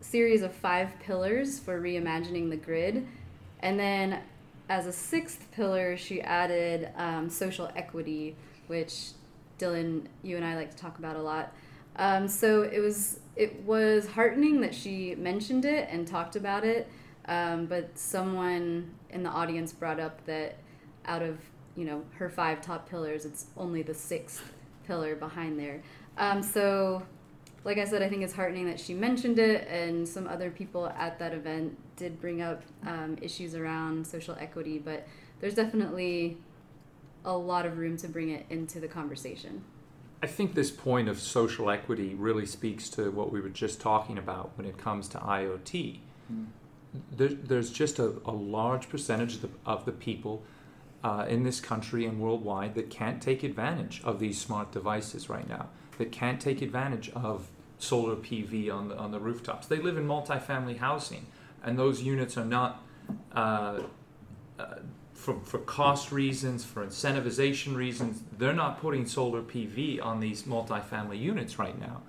series 0.00 0.42
of 0.42 0.52
five 0.52 0.90
pillars 1.00 1.58
for 1.58 1.80
reimagining 1.80 2.50
the 2.50 2.56
grid. 2.56 3.06
And 3.60 3.78
then 3.78 4.20
as 4.68 4.86
a 4.86 4.92
sixth 4.92 5.50
pillar, 5.52 5.96
she 5.96 6.20
added 6.20 6.90
um, 6.96 7.28
social 7.28 7.70
equity, 7.74 8.36
which 8.66 9.10
Dylan, 9.58 10.06
you 10.22 10.36
and 10.36 10.44
I 10.44 10.56
like 10.56 10.70
to 10.70 10.76
talk 10.76 10.98
about 10.98 11.16
a 11.16 11.22
lot. 11.22 11.52
Um, 11.96 12.28
so 12.28 12.62
it 12.62 12.78
was 12.78 13.20
it 13.34 13.62
was 13.62 14.06
heartening 14.06 14.60
that 14.60 14.74
she 14.74 15.14
mentioned 15.16 15.64
it 15.64 15.88
and 15.90 16.06
talked 16.06 16.36
about 16.36 16.64
it. 16.64 16.88
Um, 17.26 17.66
but 17.66 17.98
someone 17.98 18.90
in 19.10 19.22
the 19.22 19.30
audience 19.30 19.72
brought 19.72 20.00
up 20.00 20.24
that 20.26 20.56
out 21.06 21.22
of 21.22 21.38
you 21.78 21.84
know 21.84 22.02
her 22.16 22.28
five 22.28 22.60
top 22.60 22.88
pillars, 22.88 23.24
it's 23.24 23.46
only 23.56 23.82
the 23.82 23.94
sixth 23.94 24.52
pillar 24.84 25.14
behind 25.14 25.60
there. 25.60 25.80
Um, 26.16 26.42
so, 26.42 27.04
like 27.62 27.78
I 27.78 27.84
said, 27.84 28.02
I 28.02 28.08
think 28.08 28.22
it's 28.24 28.32
heartening 28.32 28.66
that 28.66 28.80
she 28.80 28.94
mentioned 28.94 29.38
it, 29.38 29.68
and 29.68 30.06
some 30.06 30.26
other 30.26 30.50
people 30.50 30.88
at 30.88 31.20
that 31.20 31.32
event 31.32 31.78
did 31.96 32.20
bring 32.20 32.42
up 32.42 32.62
um, 32.84 33.16
issues 33.22 33.54
around 33.54 34.04
social 34.04 34.36
equity. 34.40 34.78
But 34.78 35.06
there's 35.40 35.54
definitely 35.54 36.38
a 37.24 37.36
lot 37.36 37.64
of 37.64 37.78
room 37.78 37.96
to 37.98 38.08
bring 38.08 38.30
it 38.30 38.46
into 38.50 38.80
the 38.80 38.88
conversation. 38.88 39.62
I 40.20 40.26
think 40.26 40.54
this 40.54 40.72
point 40.72 41.08
of 41.08 41.20
social 41.20 41.70
equity 41.70 42.16
really 42.16 42.46
speaks 42.46 42.88
to 42.90 43.12
what 43.12 43.30
we 43.30 43.40
were 43.40 43.50
just 43.50 43.80
talking 43.80 44.18
about 44.18 44.50
when 44.56 44.66
it 44.66 44.78
comes 44.78 45.06
to 45.10 45.18
IoT. 45.18 46.00
There, 47.12 47.28
there's 47.28 47.70
just 47.70 48.00
a, 48.00 48.14
a 48.24 48.32
large 48.32 48.88
percentage 48.88 49.36
of 49.36 49.42
the, 49.42 49.50
of 49.64 49.84
the 49.84 49.92
people 49.92 50.42
uh, 51.04 51.26
in 51.28 51.44
this 51.44 51.60
country 51.60 52.04
and 52.04 52.20
worldwide 52.20 52.74
that 52.74 52.90
can't 52.90 53.22
take 53.22 53.42
advantage 53.42 54.00
of 54.04 54.18
these 54.18 54.40
smart 54.40 54.72
devices 54.72 55.28
right 55.28 55.48
now, 55.48 55.68
that 55.98 56.12
can't 56.12 56.40
take 56.40 56.62
advantage 56.62 57.10
of 57.10 57.48
solar 57.78 58.16
PV 58.16 58.72
on 58.72 58.88
the, 58.88 58.96
on 58.96 59.12
the 59.12 59.20
rooftops. 59.20 59.66
They 59.66 59.78
live 59.78 59.96
in 59.96 60.06
multifamily 60.06 60.78
housing, 60.78 61.26
and 61.62 61.78
those 61.78 62.02
units 62.02 62.36
are 62.36 62.44
not. 62.44 62.82
Uh, 63.32 63.80
uh, 64.58 64.74
for, 65.14 65.40
for 65.40 65.58
cost 65.58 66.12
reasons, 66.12 66.64
for 66.64 66.86
incentivization 66.86 67.74
reasons, 67.74 68.22
they're 68.38 68.52
not 68.52 68.80
putting 68.80 69.04
solar 69.04 69.42
PV 69.42 70.02
on 70.02 70.20
these 70.20 70.44
multifamily 70.44 71.20
units 71.20 71.58
right 71.58 71.78
now. 71.78 72.02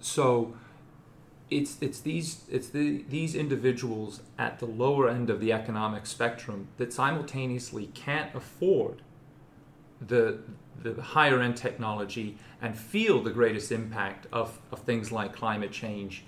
So 0.00 0.54
it's 1.48 1.78
it's 1.80 2.00
these 2.00 2.44
it's 2.50 2.68
the 2.68 3.04
these 3.08 3.34
individuals 3.34 4.20
at 4.38 4.58
the 4.58 4.66
lower 4.66 5.08
end 5.08 5.30
of 5.30 5.40
the 5.40 5.52
economic 5.52 6.04
spectrum 6.04 6.68
that 6.76 6.92
simultaneously 6.92 7.86
can't 7.94 8.34
afford 8.34 9.02
the 10.00 10.40
the 10.82 11.00
higher 11.00 11.40
end 11.40 11.56
technology 11.56 12.36
and 12.60 12.76
feel 12.76 13.22
the 13.22 13.30
greatest 13.30 13.72
impact 13.72 14.26
of, 14.32 14.58
of 14.70 14.80
things 14.80 15.10
like 15.10 15.34
climate 15.34 15.72
change 15.72 16.24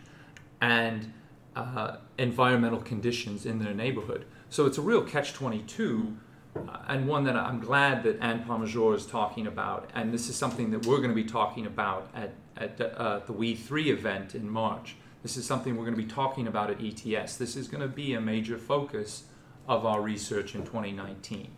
and 0.60 1.12
uh, 1.54 1.96
environmental 2.18 2.80
conditions 2.80 3.46
in 3.46 3.58
their 3.58 3.74
neighborhood. 3.74 4.24
So 4.50 4.66
it's 4.66 4.78
a 4.78 4.82
real 4.82 5.02
catch 5.02 5.32
22 5.32 6.16
uh, 6.56 6.78
and 6.88 7.06
one 7.06 7.24
that 7.24 7.36
I'm 7.36 7.60
glad 7.60 8.02
that 8.04 8.18
Anne 8.20 8.44
Pramaggiore 8.44 8.94
is 8.94 9.06
talking 9.06 9.46
about. 9.46 9.90
And 9.94 10.12
this 10.12 10.28
is 10.28 10.36
something 10.36 10.70
that 10.70 10.86
we're 10.86 10.98
going 10.98 11.10
to 11.10 11.14
be 11.14 11.24
talking 11.24 11.66
about 11.66 12.08
at, 12.14 12.32
at 12.56 12.80
uh, 12.80 13.20
the 13.26 13.32
We3 13.32 13.86
event 13.86 14.34
in 14.34 14.48
March. 14.48 14.96
This 15.22 15.36
is 15.36 15.46
something 15.46 15.76
we're 15.76 15.84
going 15.84 15.96
to 15.96 16.02
be 16.02 16.08
talking 16.08 16.46
about 16.46 16.70
at 16.70 16.80
ETS. 16.80 17.36
This 17.36 17.56
is 17.56 17.68
going 17.68 17.80
to 17.80 17.88
be 17.88 18.14
a 18.14 18.20
major 18.20 18.56
focus 18.56 19.24
of 19.66 19.84
our 19.84 20.00
research 20.00 20.54
in 20.54 20.62
2019. 20.62 21.50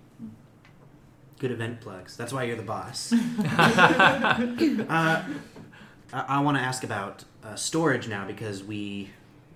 Good 1.39 1.51
event 1.51 1.81
plugs. 1.81 2.17
That's 2.17 2.33
why 2.33 2.45
you're 2.45 2.57
the 2.57 2.63
boss. 2.63 3.13
uh, 3.49 5.25
I, 6.13 6.41
want 6.41 6.59
to 6.59 6.63
ask 6.63 6.85
about 6.85 7.25
uh, 7.43 7.55
storage 7.55 8.09
now 8.09 8.27
because 8.27 8.65
we 8.65 9.11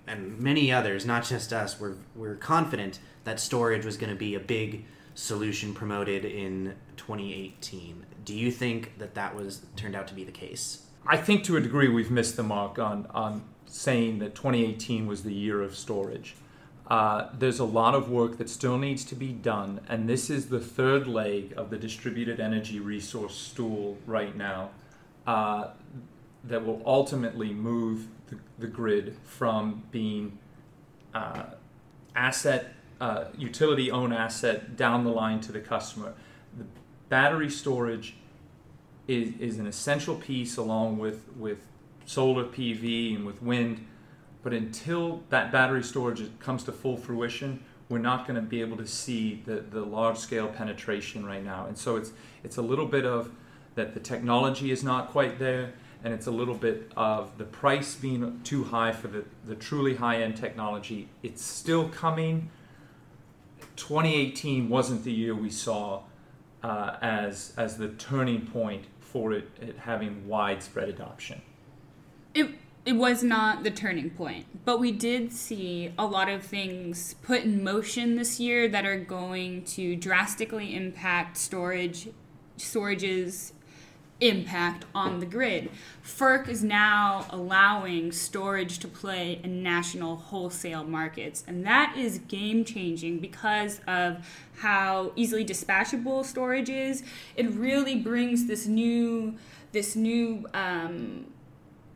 and 0.07 0.39
many 0.39 0.71
others, 0.71 1.05
not 1.05 1.25
just 1.25 1.51
us, 1.51 1.79
were 1.79 1.97
we're 2.15 2.35
confident 2.35 2.99
that 3.23 3.39
storage 3.39 3.85
was 3.85 3.97
going 3.97 4.11
to 4.11 4.15
be 4.15 4.35
a 4.35 4.39
big 4.39 4.85
solution 5.15 5.73
promoted 5.73 6.25
in 6.25 6.75
2018. 6.97 8.05
Do 8.23 8.35
you 8.35 8.51
think 8.51 8.97
that 8.99 9.15
that 9.15 9.35
was 9.35 9.65
turned 9.75 9.95
out 9.95 10.07
to 10.07 10.13
be 10.13 10.23
the 10.23 10.31
case? 10.31 10.85
I 11.07 11.17
think 11.17 11.43
to 11.45 11.57
a 11.57 11.61
degree 11.61 11.87
we've 11.87 12.11
missed 12.11 12.35
the 12.35 12.43
mark 12.43 12.79
on, 12.79 13.07
on 13.11 13.43
saying 13.67 14.19
that 14.19 14.35
2018 14.35 15.07
was 15.07 15.23
the 15.23 15.33
year 15.33 15.61
of 15.61 15.75
storage. 15.75 16.35
Uh, 16.87 17.29
there's 17.33 17.59
a 17.59 17.65
lot 17.65 17.95
of 17.95 18.09
work 18.09 18.37
that 18.37 18.49
still 18.49 18.77
needs 18.77 19.03
to 19.05 19.15
be 19.15 19.31
done, 19.31 19.81
and 19.89 20.07
this 20.07 20.29
is 20.29 20.49
the 20.49 20.59
third 20.59 21.07
leg 21.07 21.53
of 21.57 21.71
the 21.71 21.77
distributed 21.77 22.39
energy 22.39 22.79
resource 22.79 23.35
stool 23.35 23.97
right 24.05 24.35
now 24.35 24.69
uh, 25.25 25.69
that 26.43 26.63
will 26.63 26.81
ultimately 26.85 27.51
move 27.51 28.07
the, 28.27 28.37
the 28.59 28.67
grid 28.67 29.17
from 29.23 29.83
being 29.91 30.37
uh, 31.15 31.45
asset, 32.15 32.73
uh, 33.01 33.25
utility 33.35 33.89
owned 33.89 34.13
asset 34.13 34.77
down 34.77 35.03
the 35.03 35.09
line 35.09 35.39
to 35.39 35.51
the 35.51 35.59
customer. 35.59 36.13
The 36.55 36.65
battery 37.09 37.49
storage 37.49 38.15
is, 39.07 39.33
is 39.39 39.57
an 39.57 39.65
essential 39.65 40.15
piece 40.15 40.57
along 40.57 40.99
with, 40.99 41.27
with 41.35 41.65
solar 42.05 42.45
PV 42.45 43.15
and 43.15 43.25
with 43.25 43.41
wind. 43.41 43.85
But 44.43 44.53
until 44.53 45.23
that 45.29 45.51
battery 45.51 45.83
storage 45.83 46.21
comes 46.39 46.63
to 46.65 46.71
full 46.71 46.97
fruition, 46.97 47.63
we're 47.89 47.97
not 47.99 48.27
going 48.27 48.35
to 48.35 48.41
be 48.41 48.61
able 48.61 48.77
to 48.77 48.87
see 48.87 49.41
the, 49.45 49.55
the 49.55 49.81
large 49.81 50.17
scale 50.17 50.47
penetration 50.47 51.25
right 51.25 51.43
now. 51.43 51.65
And 51.67 51.77
so 51.77 51.95
it's, 51.95 52.11
it's 52.43 52.57
a 52.57 52.61
little 52.61 52.85
bit 52.85 53.05
of 53.05 53.31
that 53.75 53.93
the 53.93 53.99
technology 53.99 54.71
is 54.71 54.83
not 54.83 55.09
quite 55.09 55.37
there, 55.37 55.73
and 56.03 56.13
it's 56.13 56.27
a 56.27 56.31
little 56.31 56.55
bit 56.55 56.91
of 56.95 57.37
the 57.37 57.43
price 57.43 57.95
being 57.95 58.39
too 58.43 58.63
high 58.63 58.91
for 58.91 59.07
the, 59.07 59.25
the 59.45 59.55
truly 59.55 59.95
high 59.95 60.21
end 60.21 60.37
technology. 60.37 61.09
It's 61.23 61.43
still 61.43 61.89
coming. 61.89 62.49
2018 63.75 64.69
wasn't 64.69 65.03
the 65.03 65.11
year 65.11 65.35
we 65.35 65.49
saw 65.49 66.03
uh, 66.63 66.97
as, 67.01 67.53
as 67.57 67.77
the 67.77 67.89
turning 67.89 68.45
point 68.47 68.85
for 68.99 69.33
it, 69.33 69.49
it 69.61 69.77
having 69.77 70.27
widespread 70.27 70.89
adoption. 70.89 71.41
It 72.35 72.49
it 72.85 72.93
was 72.93 73.23
not 73.23 73.63
the 73.63 73.71
turning 73.71 74.11
point, 74.11 74.45
but 74.63 74.79
we 74.79 74.91
did 74.91 75.31
see 75.31 75.91
a 75.97 76.05
lot 76.05 76.29
of 76.29 76.43
things 76.43 77.15
put 77.23 77.41
in 77.41 77.63
motion 77.63 78.15
this 78.15 78.39
year 78.39 78.67
that 78.67 78.85
are 78.85 78.99
going 78.99 79.63
to 79.63 79.95
drastically 79.95 80.75
impact 80.75 81.35
storage 81.37 82.09
storage's 82.57 83.53
impact 84.21 84.85
on 84.93 85.19
the 85.19 85.25
grid. 85.25 85.69
FERC 86.03 86.47
is 86.47 86.63
now 86.63 87.25
allowing 87.31 88.11
storage 88.11 88.79
to 88.79 88.87
play 88.87 89.41
in 89.43 89.63
national 89.63 90.15
wholesale 90.15 90.83
markets, 90.83 91.43
and 91.47 91.65
that 91.65 91.95
is 91.97 92.19
game 92.19 92.63
changing 92.63 93.19
because 93.19 93.81
of 93.87 94.25
how 94.59 95.11
easily 95.15 95.43
dispatchable 95.43 96.23
storage 96.23 96.69
is. 96.69 97.03
It 97.35 97.49
really 97.51 97.95
brings 97.95 98.45
this 98.45 98.67
new 98.67 99.37
this 99.71 99.95
new 99.95 100.47
um, 100.53 101.25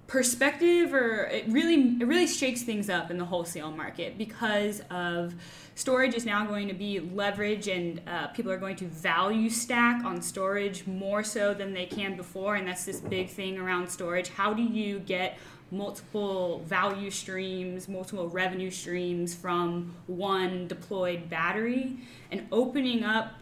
perspective 0.09 0.91
or 0.91 1.25
it 1.25 1.45
really 1.47 1.95
it 2.01 2.07
really 2.07 2.25
shakes 2.25 2.63
things 2.63 2.89
up 2.89 3.11
in 3.11 3.19
the 3.19 3.25
wholesale 3.25 3.69
market 3.69 4.17
because 4.17 4.81
of 4.89 5.35
storage 5.75 6.15
is 6.15 6.25
now 6.25 6.43
going 6.47 6.67
to 6.67 6.73
be 6.73 6.99
leverage 6.99 7.67
and 7.67 8.01
uh, 8.07 8.25
people 8.29 8.51
are 8.51 8.57
going 8.57 8.75
to 8.75 8.85
value 8.85 9.51
stack 9.51 10.03
on 10.03 10.19
storage 10.19 10.87
more 10.87 11.23
so 11.23 11.53
than 11.53 11.75
they 11.75 11.85
can 11.85 12.17
before 12.17 12.55
and 12.55 12.67
that's 12.67 12.85
this 12.85 12.99
big 12.99 13.29
thing 13.29 13.59
around 13.59 13.87
storage. 13.87 14.29
How 14.29 14.51
do 14.51 14.63
you 14.63 14.97
get 14.97 15.37
multiple 15.71 16.63
value 16.65 17.11
streams 17.11 17.87
multiple 17.87 18.27
revenue 18.29 18.71
streams 18.71 19.35
from 19.35 19.93
one 20.07 20.67
deployed 20.67 21.29
battery? 21.29 21.97
And 22.31 22.47
opening 22.51 23.03
up 23.03 23.33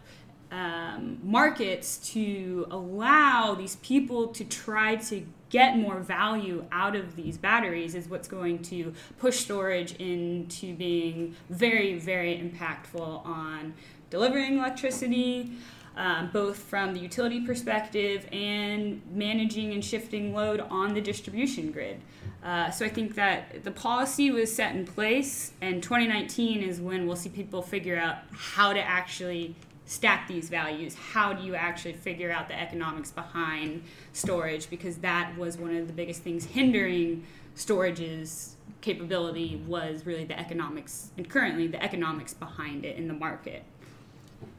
um, 0.51 1.19
markets 1.23 1.97
to 2.13 2.67
allow 2.71 3.53
these 3.55 3.75
people 3.77 4.27
to 4.27 4.45
try 4.45 4.95
to 4.95 5.25
get 5.49 5.77
more 5.77 5.99
value 5.99 6.65
out 6.71 6.95
of 6.95 7.15
these 7.15 7.37
batteries 7.37 7.95
is 7.95 8.07
what's 8.09 8.27
going 8.27 8.59
to 8.61 8.93
push 9.17 9.39
storage 9.39 9.93
into 9.95 10.75
being 10.75 11.35
very, 11.49 11.97
very 11.97 12.37
impactful 12.37 13.25
on 13.25 13.73
delivering 14.09 14.57
electricity, 14.57 15.51
um, 15.95 16.29
both 16.31 16.57
from 16.57 16.93
the 16.93 16.99
utility 16.99 17.45
perspective 17.45 18.27
and 18.31 19.01
managing 19.11 19.73
and 19.73 19.83
shifting 19.83 20.33
load 20.33 20.59
on 20.69 20.93
the 20.93 21.01
distribution 21.01 21.71
grid. 21.71 22.01
Uh, 22.43 22.69
so 22.69 22.85
I 22.85 22.89
think 22.89 23.15
that 23.15 23.63
the 23.63 23.71
policy 23.71 24.31
was 24.31 24.53
set 24.53 24.75
in 24.75 24.85
place, 24.85 25.53
and 25.59 25.81
2019 25.81 26.61
is 26.61 26.79
when 26.79 27.07
we'll 27.07 27.15
see 27.15 27.29
people 27.29 27.61
figure 27.61 27.97
out 27.97 28.17
how 28.31 28.73
to 28.73 28.79
actually 28.79 29.55
stack 29.87 30.27
these 30.27 30.49
values? 30.49 30.93
How 30.93 31.33
do 31.33 31.43
you 31.43 31.55
actually 31.55 31.93
figure 31.93 32.29
out 32.29 32.47
the 32.47 32.59
economics 32.59 33.09
behind 33.09 33.83
storage? 34.13 34.69
Because 34.69 34.97
that 34.97 35.35
was 35.37 35.57
one 35.57 35.75
of 35.75 35.87
the 35.87 35.93
biggest 35.93 36.21
things 36.21 36.45
hindering 36.45 37.25
storage's 37.55 38.55
capability 38.81 39.61
was 39.65 40.05
really 40.05 40.23
the 40.23 40.39
economics, 40.39 41.09
and 41.17 41.27
currently 41.27 41.67
the 41.67 41.81
economics 41.81 42.33
behind 42.33 42.85
it 42.85 42.95
in 42.95 43.07
the 43.07 43.13
market. 43.13 43.63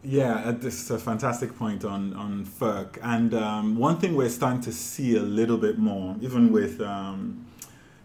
Yeah, 0.03 0.35
uh, 0.45 0.53
this 0.53 0.83
is 0.83 0.91
a 0.91 0.99
fantastic 0.99 1.57
point 1.57 1.85
on, 1.85 2.13
on 2.15 2.45
FERC. 2.45 2.99
And 3.03 3.35
um, 3.35 3.77
one 3.77 3.99
thing 3.99 4.17
we're 4.17 4.29
starting 4.29 4.61
to 4.63 4.73
see 4.73 5.17
a 5.17 5.23
little 5.23 5.59
bit 5.59 5.79
more, 5.79 6.17
even 6.21 6.53
with 6.53 6.81
um, 6.81 7.47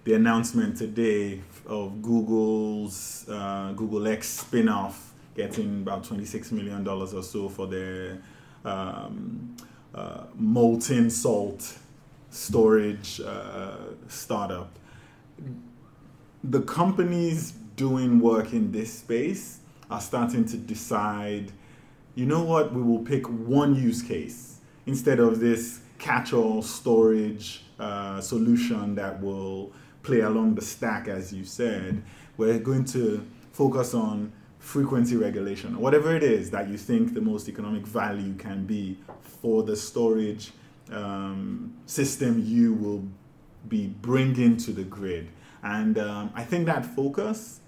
the 0.03 0.13
announcement 0.13 0.77
today 0.77 1.41
of 1.65 2.01
Google's 2.01 3.25
uh, 3.29 3.73
Google 3.73 4.07
X 4.07 4.27
spin 4.29 4.69
off 4.69 5.12
getting 5.35 5.81
about 5.81 6.03
$26 6.03 6.51
million 6.51 6.87
or 6.87 7.07
so 7.23 7.49
for 7.49 7.67
their 7.67 8.19
um, 8.65 9.55
uh, 9.93 10.23
molten 10.35 11.09
salt 11.09 11.77
storage 12.29 13.21
uh, 13.21 13.77
startup. 14.07 14.77
The 16.43 16.61
companies 16.61 17.51
doing 17.75 18.19
work 18.19 18.53
in 18.53 18.71
this 18.71 18.93
space 18.93 19.59
are 19.89 20.01
starting 20.01 20.45
to 20.45 20.57
decide 20.57 21.51
you 22.15 22.27
know 22.27 22.43
what, 22.43 22.71
we 22.71 22.81
will 22.81 22.99
pick 22.99 23.25
one 23.27 23.75
use 23.75 24.01
case 24.01 24.59
instead 24.85 25.19
of 25.19 25.39
this 25.39 25.79
catch 25.97 26.31
all 26.31 26.61
storage 26.61 27.63
uh, 27.79 28.21
solution 28.21 28.93
that 28.95 29.21
will 29.21 29.71
play 30.03 30.19
along 30.19 30.53
the 30.53 30.61
stack, 30.61 31.07
as 31.07 31.33
you 31.33 31.43
said. 31.43 32.03
We're 32.37 32.59
going 32.59 32.85
to 32.85 33.25
focus 33.51 33.93
on 33.93 34.31
frequency 34.63 35.17
regulation, 35.17 35.77
whatever 35.77 36.15
it 36.15 36.23
is 36.23 36.49
that 36.49 36.69
you 36.69 36.77
think 36.77 37.13
the 37.13 37.19
most 37.21 37.49
economic 37.49 37.85
value 37.85 38.33
can 38.35 38.65
be 38.65 38.97
for 39.19 39.61
the 39.61 39.75
storage 39.75 40.53
um, 40.89 41.73
system 41.85 42.41
you 42.45 42.73
will 42.73 43.03
be 43.67 43.87
bringing 43.87 44.55
to 44.55 44.71
the 44.71 44.85
grid. 44.85 45.27
And 45.63 45.97
um, 45.97 46.31
I 46.33 46.45
think 46.45 46.65
that 46.67 46.85
focus 46.85 47.59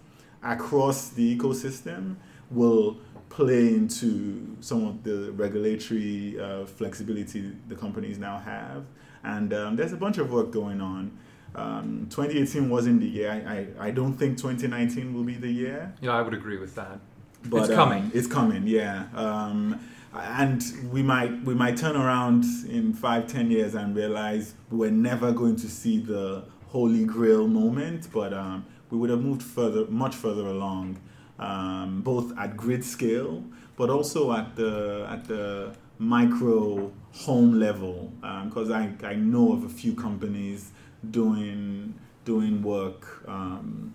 across 0.42 1.10
the 1.10 1.38
ecosystem 1.38 2.16
will 2.50 2.98
play 3.28 3.68
into 3.68 4.56
some 4.62 4.88
of 4.88 5.04
the 5.04 5.34
regulatory 5.34 6.40
uh, 6.40 6.66
flexibility 6.66 7.52
the 7.68 7.76
companies 7.76 8.18
now 8.18 8.40
have. 8.40 8.86
And 9.22 9.54
um, 9.54 9.76
there's 9.76 9.92
a 9.92 9.98
bunch 9.98 10.18
of 10.18 10.32
work 10.32 10.50
going 10.52 10.80
on 10.80 11.18
um, 11.56 12.08
2018 12.10 12.70
wasn't 12.70 13.00
the 13.00 13.08
year. 13.08 13.32
I, 13.32 13.84
I, 13.84 13.88
I, 13.88 13.92
don't 13.92 14.14
think 14.16 14.38
2019 14.38 15.14
will 15.14 15.24
be 15.24 15.36
the 15.36 15.50
year. 15.50 15.94
Yeah, 16.02 16.12
I 16.12 16.22
would 16.22 16.34
agree 16.34 16.58
with 16.58 16.76
that. 16.76 17.00
But, 17.46 17.64
it's 17.64 17.74
coming. 17.74 18.04
Um, 18.04 18.12
it's 18.14 18.28
coming, 18.28 18.68
yeah. 18.68 19.06
Um, 19.14 19.80
and 20.14 20.64
we 20.92 21.04
might 21.04 21.44
we 21.44 21.54
might 21.54 21.78
turn 21.78 21.96
around 21.96 22.46
in 22.70 22.94
five 22.94 23.28
ten 23.28 23.52
years 23.52 23.76
and 23.76 23.96
realize 23.96 24.54
we're 24.72 24.92
never 24.92 25.32
going 25.32 25.56
to 25.58 25.70
see 25.70 26.00
the 26.00 26.46
holy 26.68 27.06
grail 27.06 27.48
moment, 27.48 28.08
but 28.14 28.34
um, 28.34 28.66
we 28.90 28.98
would 28.98 29.10
have 29.10 29.22
moved 29.22 29.44
further, 29.44 29.86
much 29.88 30.16
further 30.16 30.48
along, 30.48 31.00
um, 31.40 32.02
both 32.02 32.38
at 32.38 32.56
grid 32.56 32.84
scale, 32.84 33.44
but 33.76 33.90
also 33.90 34.32
at 34.34 34.56
the 34.56 35.06
at 35.10 35.26
the 35.26 35.76
micro 36.00 36.92
home 37.14 37.60
level. 37.60 38.12
Because 38.46 38.72
um, 38.72 38.98
I 39.02 39.08
I 39.08 39.16
know 39.16 39.54
of 39.54 39.64
a 39.64 39.70
few 39.70 39.96
companies 39.96 40.72
doing 41.12 41.94
doing 42.24 42.64
work 42.64 43.24
um, 43.28 43.94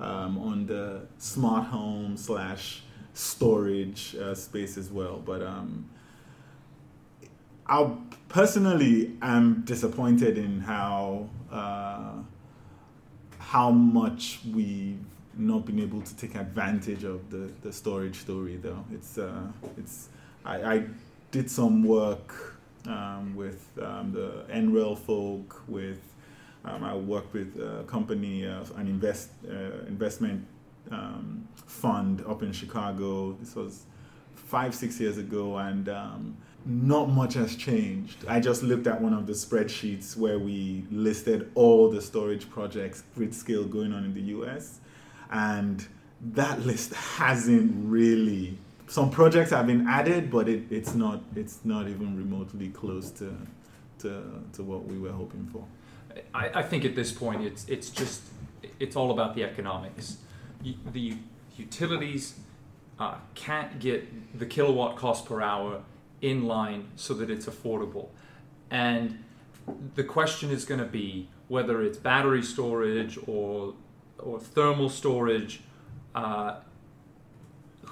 um, 0.00 0.38
on 0.38 0.66
the 0.66 1.02
smart 1.18 1.66
home 1.66 2.16
slash 2.16 2.82
storage 3.14 4.16
uh, 4.16 4.34
space 4.34 4.76
as 4.76 4.90
well. 4.90 5.22
But 5.24 5.42
um, 5.42 5.88
I 7.66 7.90
personally 8.28 9.16
am 9.22 9.62
disappointed 9.64 10.38
in 10.38 10.60
how 10.60 11.28
uh, 11.50 12.14
how 13.38 13.70
much 13.70 14.40
we've 14.52 15.04
not 15.36 15.64
been 15.64 15.80
able 15.80 16.02
to 16.02 16.16
take 16.16 16.34
advantage 16.34 17.04
of 17.04 17.30
the, 17.30 17.50
the 17.62 17.72
storage 17.72 18.16
story 18.16 18.56
though. 18.56 18.84
It's 18.92 19.18
uh, 19.18 19.46
it's 19.76 20.08
I, 20.44 20.74
I 20.74 20.84
did 21.30 21.50
some 21.50 21.82
work 21.82 22.58
um, 22.86 23.34
with 23.36 23.66
um, 23.82 24.12
the 24.12 24.44
NREL 24.52 24.98
folk 24.98 25.62
with 25.68 26.00
um, 26.68 26.84
I 26.84 26.94
worked 26.94 27.32
with 27.32 27.58
a 27.58 27.84
company, 27.86 28.46
uh, 28.46 28.64
an 28.76 28.88
invest 28.88 29.30
uh, 29.48 29.86
investment 29.86 30.46
um, 30.90 31.46
fund 31.66 32.24
up 32.28 32.42
in 32.42 32.52
Chicago. 32.52 33.32
This 33.40 33.54
was 33.54 33.84
five, 34.34 34.74
six 34.74 35.00
years 35.00 35.18
ago, 35.18 35.56
and 35.58 35.88
um, 35.88 36.36
not 36.64 37.08
much 37.08 37.34
has 37.34 37.56
changed. 37.56 38.24
I 38.26 38.40
just 38.40 38.62
looked 38.62 38.86
at 38.86 39.00
one 39.00 39.12
of 39.12 39.26
the 39.26 39.32
spreadsheets 39.32 40.16
where 40.16 40.38
we 40.38 40.84
listed 40.90 41.50
all 41.54 41.90
the 41.90 42.00
storage 42.00 42.48
projects, 42.50 43.04
grid 43.14 43.34
scale, 43.34 43.64
going 43.64 43.92
on 43.92 44.04
in 44.04 44.14
the 44.14 44.22
US, 44.38 44.80
and 45.30 45.86
that 46.20 46.64
list 46.64 46.94
hasn't 47.18 47.72
really. 47.76 48.58
Some 48.86 49.10
projects 49.10 49.50
have 49.50 49.66
been 49.66 49.86
added, 49.86 50.30
but 50.30 50.48
it, 50.48 50.64
it's 50.70 50.94
not 50.94 51.22
it's 51.36 51.60
not 51.64 51.88
even 51.88 52.16
remotely 52.16 52.68
close 52.70 53.10
to, 53.12 53.36
to 53.98 54.42
to 54.54 54.62
what 54.62 54.84
we 54.86 54.98
were 54.98 55.12
hoping 55.12 55.46
for. 55.52 55.64
I, 56.34 56.50
I 56.54 56.62
think 56.62 56.84
at 56.84 56.94
this 56.94 57.12
point 57.12 57.42
it's 57.42 57.66
it's 57.68 57.90
just 57.90 58.22
it's 58.78 58.96
all 58.96 59.10
about 59.10 59.34
the 59.34 59.44
economics. 59.44 60.18
The 60.92 61.16
utilities 61.56 62.38
uh, 62.98 63.16
can't 63.34 63.78
get 63.78 64.38
the 64.38 64.46
kilowatt 64.46 64.96
cost 64.96 65.26
per 65.26 65.40
hour 65.40 65.82
in 66.20 66.46
line 66.46 66.88
so 66.96 67.14
that 67.14 67.30
it's 67.30 67.46
affordable, 67.46 68.08
and 68.70 69.22
the 69.94 70.04
question 70.04 70.50
is 70.50 70.64
going 70.64 70.80
to 70.80 70.86
be 70.86 71.28
whether 71.48 71.82
it's 71.82 71.98
battery 71.98 72.42
storage 72.42 73.18
or 73.26 73.74
or 74.18 74.40
thermal 74.40 74.88
storage. 74.88 75.60
Uh, 76.14 76.56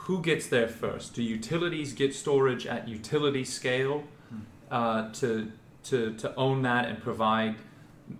who 0.07 0.23
gets 0.23 0.47
there 0.47 0.69
first? 0.69 1.15
Do 1.15 1.23
utilities 1.23 1.93
get 1.93 2.15
storage 2.15 2.65
at 2.65 2.87
utility 2.87 3.45
scale 3.45 4.05
hmm. 4.29 4.39
uh, 4.71 5.13
to, 5.15 5.51
to, 5.85 6.15
to 6.15 6.35
own 6.37 6.63
that 6.63 6.87
and 6.87 7.03
provide 7.03 7.57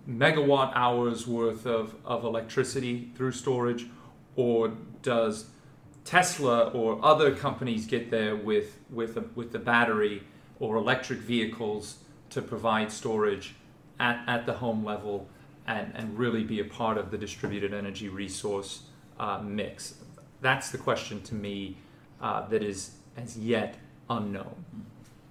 megawatt 0.07 0.71
hours 0.75 1.27
worth 1.27 1.65
of, 1.65 1.95
of 2.05 2.23
electricity 2.23 3.11
through 3.15 3.31
storage, 3.31 3.87
or 4.35 4.73
does 5.01 5.45
Tesla 6.03 6.69
or 6.69 7.03
other 7.03 7.35
companies 7.35 7.85
get 7.85 8.09
there 8.11 8.35
with 8.35 8.77
with 8.89 9.17
a, 9.17 9.25
with 9.35 9.51
the 9.51 9.59
battery 9.59 10.23
or 10.59 10.77
electric 10.77 11.19
vehicles 11.19 11.97
to 12.29 12.41
provide 12.41 12.91
storage 12.91 13.55
at, 13.99 14.23
at 14.27 14.45
the 14.45 14.53
home 14.53 14.83
level 14.83 15.27
and, 15.67 15.91
and 15.95 16.17
really 16.17 16.43
be 16.43 16.59
a 16.59 16.63
part 16.63 16.97
of 16.97 17.11
the 17.11 17.17
distributed 17.17 17.73
energy 17.73 18.09
resource 18.09 18.83
uh, 19.19 19.39
mix? 19.39 19.95
That's 20.41 20.71
the 20.71 20.77
question 20.77 21.21
to 21.23 21.35
me 21.35 21.77
uh, 22.21 22.47
that 22.47 22.63
is 22.63 22.91
as 23.17 23.37
yet 23.37 23.75
unknown. 24.09 24.63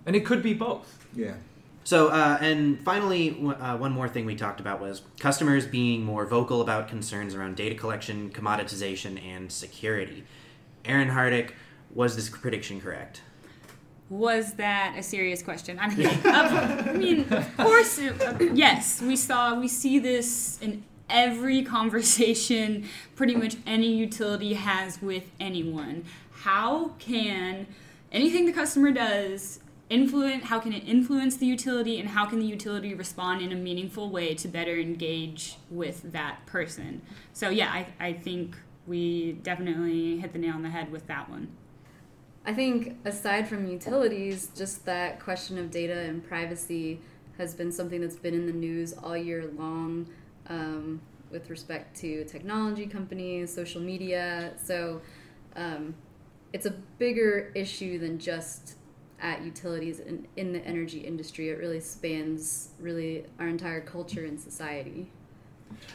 And 0.04 0.14
it 0.14 0.24
could 0.24 0.42
be 0.42 0.54
both. 0.54 1.06
Yeah. 1.14 1.34
So, 1.86 2.08
uh, 2.08 2.36
and 2.40 2.80
finally, 2.80 3.30
w- 3.30 3.52
uh, 3.52 3.76
one 3.76 3.92
more 3.92 4.08
thing 4.08 4.26
we 4.26 4.34
talked 4.34 4.58
about 4.58 4.80
was 4.80 5.02
customers 5.20 5.66
being 5.66 6.04
more 6.04 6.26
vocal 6.26 6.60
about 6.60 6.88
concerns 6.88 7.32
around 7.32 7.54
data 7.54 7.76
collection, 7.76 8.30
commoditization, 8.30 9.24
and 9.24 9.52
security. 9.52 10.24
Aaron 10.84 11.10
Hardick, 11.10 11.52
was 11.94 12.16
this 12.16 12.28
prediction 12.28 12.80
correct? 12.80 13.22
Was 14.10 14.54
that 14.54 14.96
a 14.98 15.02
serious 15.04 15.44
question? 15.44 15.78
I'm. 15.80 15.90
Of- 16.00 16.88
I 16.88 16.92
mean, 16.94 17.32
of 17.32 17.56
course, 17.56 18.00
uh, 18.00 18.36
yes. 18.52 19.00
We 19.00 19.14
saw, 19.14 19.54
we 19.56 19.68
see 19.68 20.00
this 20.00 20.58
in 20.60 20.82
every 21.08 21.62
conversation 21.62 22.88
pretty 23.14 23.36
much 23.36 23.58
any 23.64 23.92
utility 23.94 24.54
has 24.54 25.00
with 25.00 25.30
anyone. 25.38 26.04
How 26.32 26.88
can 26.98 27.68
anything 28.10 28.44
the 28.46 28.52
customer 28.52 28.90
does 28.90 29.60
influence? 29.88 30.44
How 30.44 30.58
can 30.58 30.72
it 30.72 30.86
influence 30.86 31.36
the 31.36 31.46
utility, 31.46 32.00
and 32.00 32.08
how 32.10 32.26
can 32.26 32.38
the 32.38 32.46
utility 32.46 32.94
respond 32.94 33.42
in 33.42 33.52
a 33.52 33.56
meaningful 33.56 34.10
way 34.10 34.34
to 34.34 34.48
better 34.48 34.78
engage 34.78 35.56
with 35.70 36.12
that 36.12 36.44
person? 36.46 37.02
So 37.32 37.50
yeah, 37.50 37.70
I, 37.70 37.86
I 38.00 38.12
think 38.12 38.56
we 38.86 39.32
definitely 39.32 40.18
hit 40.18 40.32
the 40.32 40.38
nail 40.38 40.54
on 40.54 40.62
the 40.62 40.70
head 40.70 40.90
with 40.92 41.06
that 41.06 41.28
one. 41.28 41.48
I 42.44 42.54
think 42.54 42.96
aside 43.04 43.48
from 43.48 43.66
utilities, 43.66 44.50
just 44.56 44.84
that 44.86 45.20
question 45.20 45.58
of 45.58 45.70
data 45.70 45.98
and 45.98 46.24
privacy 46.24 47.00
has 47.38 47.54
been 47.54 47.72
something 47.72 48.00
that's 48.00 48.16
been 48.16 48.34
in 48.34 48.46
the 48.46 48.52
news 48.52 48.92
all 48.92 49.16
year 49.16 49.50
long 49.58 50.06
um, 50.48 51.00
with 51.30 51.50
respect 51.50 51.96
to 52.00 52.24
technology 52.24 52.86
companies, 52.86 53.52
social 53.52 53.80
media. 53.80 54.52
So 54.62 55.02
um, 55.56 55.94
it's 56.52 56.66
a 56.66 56.70
bigger 56.70 57.50
issue 57.54 57.98
than 57.98 58.18
just 58.18 58.76
at 59.20 59.42
utilities 59.42 60.00
in, 60.00 60.26
in 60.36 60.52
the 60.52 60.64
energy 60.64 61.00
industry. 61.00 61.48
It 61.48 61.58
really 61.58 61.80
spans 61.80 62.70
really 62.78 63.24
our 63.38 63.48
entire 63.48 63.80
culture 63.80 64.24
and 64.24 64.38
society. 64.38 65.10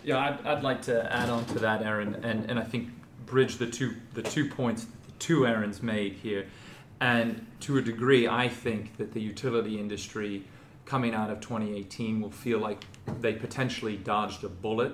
Yeah, 0.03 0.17
I'd, 0.17 0.45
I'd 0.45 0.63
like 0.63 0.81
to 0.83 1.11
add 1.13 1.29
on 1.29 1.45
to 1.45 1.59
that, 1.59 1.81
Aaron, 1.81 2.15
and, 2.23 2.49
and 2.49 2.59
I 2.59 2.63
think 2.63 2.89
bridge 3.25 3.57
the 3.57 3.67
two 3.67 3.95
the 4.13 4.21
two 4.21 4.49
points 4.49 4.85
the 5.05 5.11
two 5.19 5.47
Aaron's 5.47 5.81
made 5.81 6.13
here. 6.13 6.47
And 6.99 7.47
to 7.61 7.77
a 7.77 7.81
degree, 7.81 8.27
I 8.27 8.47
think 8.47 8.97
that 8.97 9.13
the 9.13 9.21
utility 9.21 9.79
industry 9.79 10.43
coming 10.85 11.15
out 11.15 11.29
of 11.29 11.39
2018 11.39 12.21
will 12.21 12.29
feel 12.29 12.59
like 12.59 12.83
they 13.21 13.33
potentially 13.33 13.97
dodged 13.97 14.43
a 14.43 14.49
bullet 14.49 14.93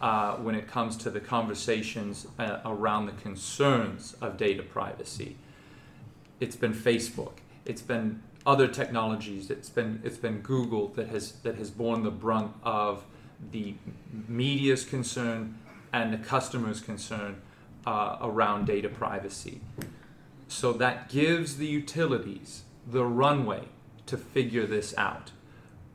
uh, 0.00 0.36
when 0.36 0.54
it 0.54 0.66
comes 0.66 0.96
to 0.96 1.10
the 1.10 1.20
conversations 1.20 2.26
uh, 2.38 2.58
around 2.64 3.06
the 3.06 3.12
concerns 3.12 4.14
of 4.20 4.36
data 4.36 4.62
privacy. 4.62 5.36
It's 6.40 6.56
been 6.56 6.74
Facebook, 6.74 7.32
it's 7.66 7.82
been 7.82 8.22
other 8.46 8.68
technologies, 8.68 9.50
it's 9.50 9.68
been 9.68 10.00
it's 10.04 10.18
been 10.18 10.40
Google 10.40 10.88
that 10.88 11.08
has 11.08 11.32
that 11.42 11.56
has 11.56 11.70
borne 11.70 12.02
the 12.02 12.10
brunt 12.10 12.52
of 12.62 13.04
the 13.52 13.74
media's 14.28 14.84
concern 14.84 15.58
and 15.92 16.12
the 16.12 16.18
customer's 16.18 16.80
concern 16.80 17.42
uh, 17.86 18.18
around 18.20 18.66
data 18.66 18.88
privacy. 18.88 19.60
So 20.48 20.72
that 20.74 21.08
gives 21.08 21.56
the 21.56 21.66
utilities 21.66 22.62
the 22.86 23.04
runway 23.04 23.64
to 24.06 24.16
figure 24.16 24.66
this 24.66 24.96
out. 24.96 25.32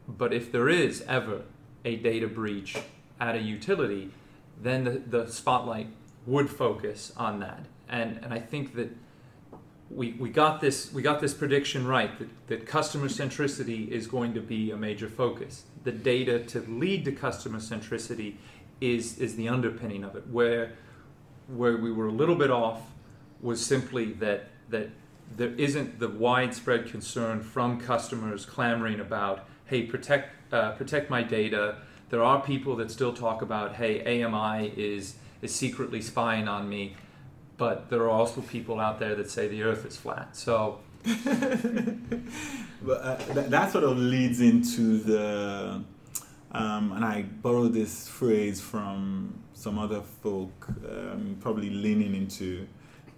But 0.07 0.33
if 0.33 0.51
there 0.51 0.67
is 0.67 1.03
ever 1.07 1.43
a 1.85 1.95
data 1.95 2.27
breach 2.27 2.77
at 3.19 3.35
a 3.35 3.39
utility, 3.39 4.11
then 4.61 4.83
the, 4.83 4.91
the 4.91 5.27
spotlight 5.27 5.87
would 6.25 6.49
focus 6.49 7.13
on 7.15 7.39
that. 7.39 7.65
And, 7.87 8.19
and 8.23 8.33
I 8.33 8.39
think 8.39 8.75
that 8.75 8.95
we, 9.95 10.13
we 10.13 10.29
got 10.29 10.61
this 10.61 10.93
we 10.93 11.01
got 11.01 11.19
this 11.19 11.33
prediction 11.33 11.85
right 11.85 12.17
that, 12.19 12.29
that 12.47 12.65
customer 12.65 13.07
centricity 13.07 13.87
is 13.89 14.07
going 14.07 14.33
to 14.33 14.41
be 14.41 14.71
a 14.71 14.77
major 14.77 15.09
focus. 15.09 15.63
The 15.83 15.91
data 15.91 16.39
to 16.39 16.61
lead 16.61 17.05
to 17.05 17.11
customer 17.11 17.59
centricity 17.59 18.35
is 18.79 19.17
is 19.19 19.35
the 19.35 19.47
underpinning 19.49 20.03
of 20.03 20.15
it. 20.15 20.27
Where 20.27 20.73
where 21.47 21.77
we 21.77 21.91
were 21.91 22.07
a 22.07 22.11
little 22.11 22.35
bit 22.35 22.51
off 22.51 22.81
was 23.41 23.65
simply 23.65 24.13
that 24.13 24.49
that 24.69 24.89
there 25.35 25.53
isn't 25.55 25.99
the 25.99 26.09
widespread 26.09 26.87
concern 26.87 27.41
from 27.41 27.79
customers 27.79 28.45
clamoring 28.45 28.99
about 28.99 29.47
hey 29.65 29.83
protect 29.83 30.53
uh, 30.53 30.71
protect 30.73 31.09
my 31.09 31.23
data. 31.23 31.77
There 32.09 32.23
are 32.23 32.41
people 32.41 32.75
that 32.77 32.91
still 32.91 33.13
talk 33.13 33.41
about 33.41 33.75
hey 33.75 34.23
AMI 34.23 34.73
is 34.77 35.15
is 35.41 35.53
secretly 35.53 36.01
spying 36.01 36.47
on 36.47 36.69
me 36.69 36.95
but 37.61 37.91
there 37.91 38.01
are 38.01 38.09
also 38.09 38.41
people 38.41 38.79
out 38.79 38.97
there 38.97 39.13
that 39.13 39.29
say 39.29 39.47
the 39.47 39.61
earth 39.61 39.85
is 39.85 39.95
flat. 39.95 40.35
So 40.35 40.79
but 41.05 41.11
uh, 42.89 43.17
that, 43.35 43.51
that 43.51 43.71
sort 43.71 43.83
of 43.83 43.99
leads 43.99 44.41
into 44.41 44.97
the, 44.97 45.83
um, 46.53 46.91
and 46.91 47.05
I 47.05 47.21
borrow 47.21 47.67
this 47.67 48.07
phrase 48.07 48.59
from 48.59 49.43
some 49.53 49.77
other 49.77 50.01
folk, 50.23 50.69
um, 50.89 51.37
probably 51.39 51.69
leaning 51.69 52.15
into 52.15 52.67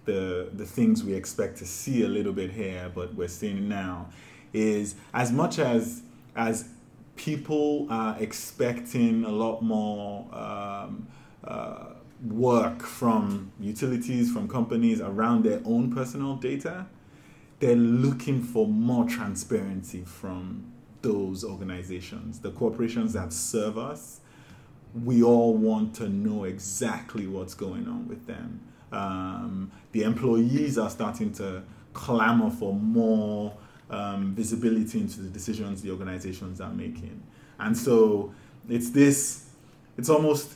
the 0.04 0.50
the 0.52 0.66
things 0.66 1.02
we 1.02 1.14
expect 1.14 1.56
to 1.58 1.66
see 1.66 2.04
a 2.04 2.08
little 2.08 2.34
bit 2.34 2.50
here, 2.50 2.92
but 2.94 3.14
we're 3.14 3.28
seeing 3.28 3.66
now, 3.66 4.10
is 4.52 4.94
as 5.14 5.32
much 5.32 5.58
as 5.58 6.02
as 6.36 6.68
people 7.16 7.86
are 7.88 8.14
expecting 8.20 9.24
a 9.24 9.32
lot 9.32 9.62
more. 9.62 10.26
Um, 10.34 11.08
uh, 11.42 11.93
work 12.28 12.82
from 12.82 13.52
utilities, 13.60 14.32
from 14.32 14.48
companies 14.48 15.00
around 15.00 15.44
their 15.44 15.60
own 15.64 15.92
personal 15.92 16.36
data, 16.36 16.86
they're 17.60 17.76
looking 17.76 18.42
for 18.42 18.66
more 18.66 19.04
transparency 19.04 20.02
from 20.04 20.64
those 21.02 21.44
organizations, 21.44 22.40
the 22.40 22.50
corporations 22.50 23.12
that 23.12 23.32
serve 23.32 23.78
us. 23.78 24.20
We 25.04 25.22
all 25.22 25.54
want 25.54 25.94
to 25.96 26.08
know 26.08 26.44
exactly 26.44 27.26
what's 27.26 27.54
going 27.54 27.86
on 27.88 28.08
with 28.08 28.26
them. 28.26 28.60
Um, 28.92 29.70
the 29.92 30.04
employees 30.04 30.78
are 30.78 30.90
starting 30.90 31.32
to 31.34 31.62
clamor 31.92 32.50
for 32.50 32.72
more 32.72 33.56
um, 33.90 34.34
visibility 34.34 35.00
into 35.00 35.20
the 35.20 35.28
decisions 35.28 35.82
the 35.82 35.90
organizations 35.90 36.60
are 36.60 36.72
making. 36.72 37.22
And 37.58 37.76
so 37.76 38.32
it's 38.68 38.90
this, 38.90 39.50
it's 39.98 40.08
almost 40.08 40.54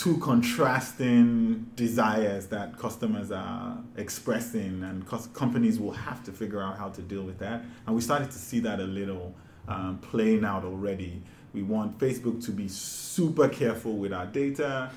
two 0.00 0.16
contrasting 0.16 1.70
desires 1.76 2.46
that 2.46 2.78
customers 2.78 3.30
are 3.30 3.76
expressing, 3.98 4.82
and 4.82 5.06
companies 5.34 5.78
will 5.78 5.92
have 5.92 6.24
to 6.24 6.32
figure 6.32 6.62
out 6.62 6.78
how 6.78 6.88
to 6.88 7.02
deal 7.02 7.22
with 7.22 7.38
that. 7.38 7.62
And 7.86 7.94
we 7.94 8.00
started 8.00 8.30
to 8.30 8.38
see 8.38 8.60
that 8.60 8.80
a 8.80 8.84
little 8.84 9.34
um, 9.68 9.98
playing 9.98 10.42
out 10.42 10.64
already. 10.64 11.22
We 11.52 11.62
want 11.62 11.98
Facebook 11.98 12.42
to 12.46 12.50
be 12.50 12.66
super 12.66 13.46
careful 13.46 13.98
with 13.98 14.14
our 14.14 14.24
data, 14.24 14.90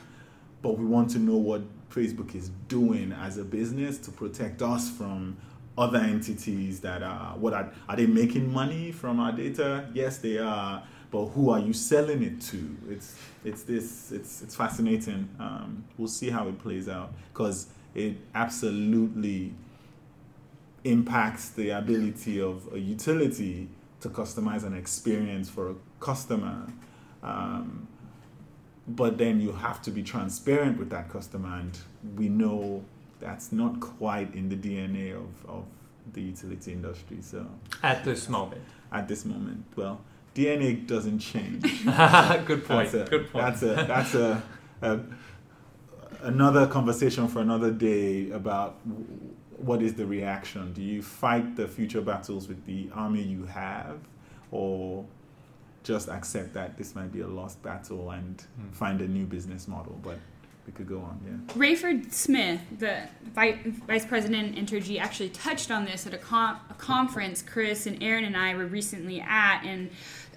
but 0.61 0.77
we 0.77 0.85
want 0.85 1.09
to 1.09 1.19
know 1.19 1.35
what 1.35 1.63
Facebook 1.89 2.33
is 2.33 2.49
doing 2.69 3.11
as 3.11 3.37
a 3.37 3.43
business 3.43 3.97
to 3.97 4.11
protect 4.11 4.61
us 4.61 4.89
from 4.89 5.35
other 5.77 5.99
entities 5.99 6.79
that 6.79 7.03
are 7.03 7.35
what 7.37 7.51
are, 7.51 7.73
are 7.89 7.97
they 7.97 8.05
making 8.05 8.53
money 8.53 8.93
from 8.93 9.19
our 9.19 9.33
data? 9.33 9.89
Yes, 9.93 10.19
they 10.19 10.37
are 10.37 10.81
but 11.13 11.27
who 11.27 11.51
are 11.51 11.59
you 11.59 11.73
selling 11.73 12.23
it 12.23 12.41
to? 12.41 12.75
It's 12.89 13.15
it's 13.45 13.61
this 13.61 14.11
it's 14.11 14.41
it's 14.41 14.55
fascinating. 14.55 15.29
Um, 15.39 15.85
we'll 15.95 16.07
see 16.07 16.31
how 16.31 16.47
it 16.47 16.57
plays 16.57 16.89
out 16.89 17.13
because 17.31 17.67
it 17.93 18.15
absolutely 18.33 19.53
impacts 20.83 21.49
the 21.49 21.69
ability 21.69 22.41
of 22.41 22.67
a 22.73 22.79
utility 22.79 23.69
to 24.01 24.09
customize 24.09 24.63
an 24.63 24.73
experience 24.73 25.51
for 25.51 25.69
a 25.69 25.75
customer. 25.99 26.65
Um, 27.21 27.87
but 28.87 29.19
then 29.19 29.39
you 29.39 29.51
have 29.51 29.83
to 29.83 29.91
be 29.91 30.01
transparent 30.01 30.79
with 30.79 30.89
that 30.89 31.09
customer, 31.09 31.59
and 31.59 31.77
we 32.17 32.27
know 32.27 32.83
that's 33.19 33.51
not 33.51 33.79
quite 33.79 34.33
in 34.33 34.49
the 34.49 34.57
DNA 34.57 35.15
of, 35.15 35.47
of 35.47 35.65
the 36.11 36.21
utility 36.21 36.71
industry. 36.71 37.19
So 37.21 37.45
at 37.83 38.03
this 38.03 38.27
moment, 38.27 38.63
at 38.91 39.07
this 39.07 39.25
moment, 39.25 39.63
well, 39.75 40.01
DNA 40.35 40.85
doesn't 40.87 41.19
change. 41.19 41.61
Good 42.45 42.65
point. 42.65 42.91
That's 42.91 42.93
a, 42.93 43.05
Good 43.09 43.31
point. 43.31 43.45
That's 43.45 43.61
a 43.61 43.65
that's 43.87 44.13
a, 44.15 44.43
a 44.81 44.99
another 46.23 46.67
conversation 46.67 47.27
for 47.27 47.39
another 47.41 47.71
day 47.71 48.31
about 48.31 48.77
what 49.57 49.81
is 49.81 49.93
the 49.93 50.05
reaction. 50.05 50.73
Do 50.73 50.81
you 50.81 51.01
fight 51.01 51.55
the 51.55 51.67
future 51.67 52.01
battles 52.01 52.47
with 52.47 52.65
the 52.65 52.89
army 52.93 53.21
you 53.21 53.45
have, 53.45 53.99
or 54.51 55.05
just 55.83 56.09
accept 56.09 56.53
that 56.53 56.77
this 56.77 56.95
might 56.95 57.11
be 57.11 57.21
a 57.21 57.27
lost 57.27 57.61
battle 57.61 58.09
and 58.11 58.41
Hmm. 58.57 58.69
find 58.71 59.01
a 59.01 59.07
new 59.07 59.25
business 59.25 59.67
model? 59.67 59.99
But 60.03 60.17
we 60.65 60.71
could 60.73 60.87
go 60.87 60.99
on. 60.99 61.19
Yeah. 61.25 61.53
Rayford 61.55 62.13
Smith, 62.13 62.61
the 62.79 63.09
vice 63.33 64.05
president 64.05 64.57
at 64.57 64.65
Entergy, 64.65 64.99
actually 64.99 65.29
touched 65.29 65.71
on 65.71 65.85
this 65.85 66.07
at 66.07 66.13
a, 66.13 66.17
com- 66.17 66.59
a 66.69 66.73
conference 66.75 67.41
Chris 67.41 67.85
and 67.85 68.01
Aaron 68.01 68.23
and 68.23 68.37
I 68.37 68.55
were 68.55 68.65
recently 68.65 69.19
at, 69.19 69.63
and 69.65 69.89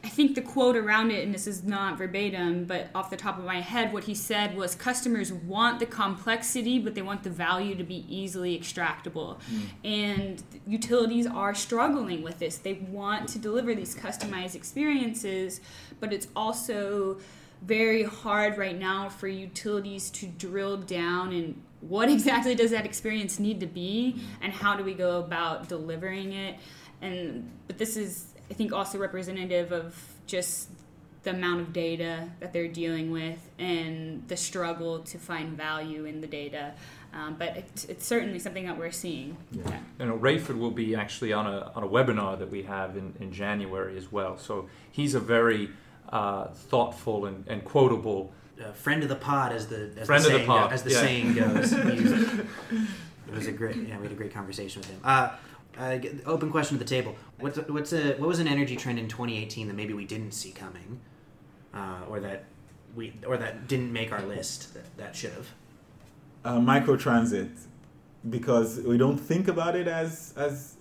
I 0.05 0.09
think 0.09 0.37
the 0.37 0.41
quote 0.41 0.77
around 0.77 1.11
it, 1.11 1.25
and 1.25 1.35
this 1.35 1.47
is 1.47 1.65
not 1.65 1.99
verbatim, 1.99 2.65
but 2.65 2.91
off 2.95 3.11
the 3.11 3.17
top 3.17 3.39
of 3.39 3.45
my 3.45 3.61
head, 3.61 3.93
what 3.93 4.05
he 4.05 4.15
said 4.15 4.57
was 4.57 4.75
customers 4.75 5.33
want 5.33 5.81
the 5.81 5.87
complexity, 5.87 6.79
but 6.79 6.95
they 6.95 7.03
want 7.03 7.25
the 7.25 7.31
value 7.31 7.75
to 7.75 7.83
be 7.83 8.05
easily 8.09 8.57
extractable. 8.57 9.41
Hmm. 9.43 9.61
And 9.85 10.43
utilities 10.67 11.27
are 11.27 11.55
struggling 11.55 12.23
with 12.23 12.39
this. 12.39 12.57
They 12.57 12.75
want 12.75 13.29
to 13.31 13.39
deliver 13.39 13.75
these 13.75 13.97
customized 13.97 14.55
experiences, 14.55 15.61
but 15.99 16.13
it's 16.13 16.29
also 16.37 17.19
very 17.63 18.03
hard 18.03 18.59
right 18.59 18.79
now 18.79 19.09
for 19.09 19.29
utilities 19.29 20.11
to 20.11 20.27
drill 20.27 20.77
down 20.77 21.33
and 21.33 21.61
what 21.81 22.11
exactly 22.11 22.55
does 22.55 22.71
that 22.71 22.85
experience 22.85 23.39
need 23.39 23.61
to 23.61 23.67
be 23.67 24.21
and 24.41 24.53
how 24.53 24.77
do 24.77 24.85
we 24.85 24.95
go 24.95 25.19
about 25.19 25.69
delivering 25.69 26.33
it 26.33 26.57
and 27.03 27.51
but 27.67 27.79
this 27.79 27.97
is 27.97 28.27
i 28.51 28.55
think 28.55 28.73
also 28.73 28.99
representative 28.99 29.73
of 29.73 29.95
just 30.27 30.69
the 31.23 31.31
amount 31.31 31.61
of 31.61 31.73
data 31.73 32.29
that 32.39 32.53
they're 32.53 32.69
dealing 32.69 33.11
with 33.11 33.51
and 33.59 34.27
the 34.29 34.37
struggle 34.37 35.01
to 35.01 35.19
find 35.19 35.57
value 35.57 36.05
in 36.05 36.21
the 36.21 36.27
data 36.27 36.73
um, 37.17 37.35
but 37.39 37.57
it's, 37.57 37.85
it's 37.87 38.07
certainly 38.07 38.39
something 38.39 38.67
that 38.67 38.77
we're 38.77 38.91
seeing 38.91 39.37
Yeah. 39.51 39.79
You 39.99 40.07
know, 40.07 40.19
Rayford 40.19 40.59
will 40.59 40.71
be 40.71 40.95
actually 40.95 41.33
on 41.33 41.47
a, 41.47 41.73
on 41.75 41.83
a 41.83 41.89
webinar 41.89 42.39
that 42.39 42.51
we 42.51 42.65
have 42.65 42.97
in, 42.97 43.15
in 43.19 43.33
January 43.33 43.97
as 43.97 44.13
well. 44.13 44.37
So 44.37 44.69
he's 44.93 45.15
a 45.15 45.21
very 45.21 45.71
uh, 46.11 46.47
thoughtful 46.49 47.27
and, 47.27 47.45
and 47.49 47.65
quotable. 47.65 48.33
uh, 48.63 48.73
friend 48.73 49.03
of 49.03 49.09
the 49.09 49.17
pod, 49.17 49.53
as 49.53 49.67
the 49.69 49.93
as 49.99 50.07
Friend 50.07 50.23
the 50.23 50.29
of 50.29 50.33
the 50.33 50.39
saying, 50.39 50.47
pod, 50.47 50.73
as 50.73 50.83
the 50.83 50.91
yeah. 50.91 51.01
saying 51.01 51.35
goes. 51.35 51.73
It 53.29 53.35
was 53.35 53.49
a 53.49 53.53
great. 53.53 53.75
Yeah, 53.77 53.97
we 53.99 54.05
had 54.05 54.13
a 54.13 54.15
great 54.15 54.33
conversation 54.33 54.81
with 54.81 54.89
him. 54.91 55.01
Uh, 55.03 55.31
uh, 55.77 55.99
open 56.27 56.49
question 56.51 56.79
to 56.79 56.85
the 56.85 56.89
table. 56.89 57.17
What's 57.41 57.59
what's 57.69 57.93
a 57.93 58.15
what 58.15 58.29
was 58.29 58.39
an 58.39 58.47
energy 58.49 58.77
trend 58.77 58.99
in 59.01 59.09
2018 59.09 59.67
that 59.67 59.75
maybe 59.75 59.95
we 59.95 60.05
didn't 60.05 60.31
see 60.33 60.53
coming, 60.53 61.01
uh, 61.75 62.03
or 62.09 62.21
that 62.21 62.45
we 62.95 63.13
or 63.27 63.37
that 63.37 63.67
didn't 63.67 63.93
make 63.93 64.13
our 64.13 64.23
list 64.23 64.75
that, 64.75 64.97
that 64.97 65.17
should 65.17 65.33
have? 65.33 65.49
uh, 66.45 66.59
microtransit 66.61 67.51
because 68.31 68.79
we 68.81 68.97
don't 68.97 69.19
think 69.19 69.49
about 69.49 69.75
it 69.77 69.89
as 69.89 70.33
as 70.37 70.77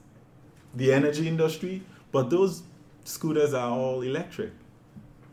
the 0.76 0.94
energy 0.94 1.28
industry, 1.28 1.82
but 2.12 2.30
those 2.30 2.64
scooters 3.06 3.54
are 3.54 3.72
all 3.72 4.02
electric. 4.02 4.52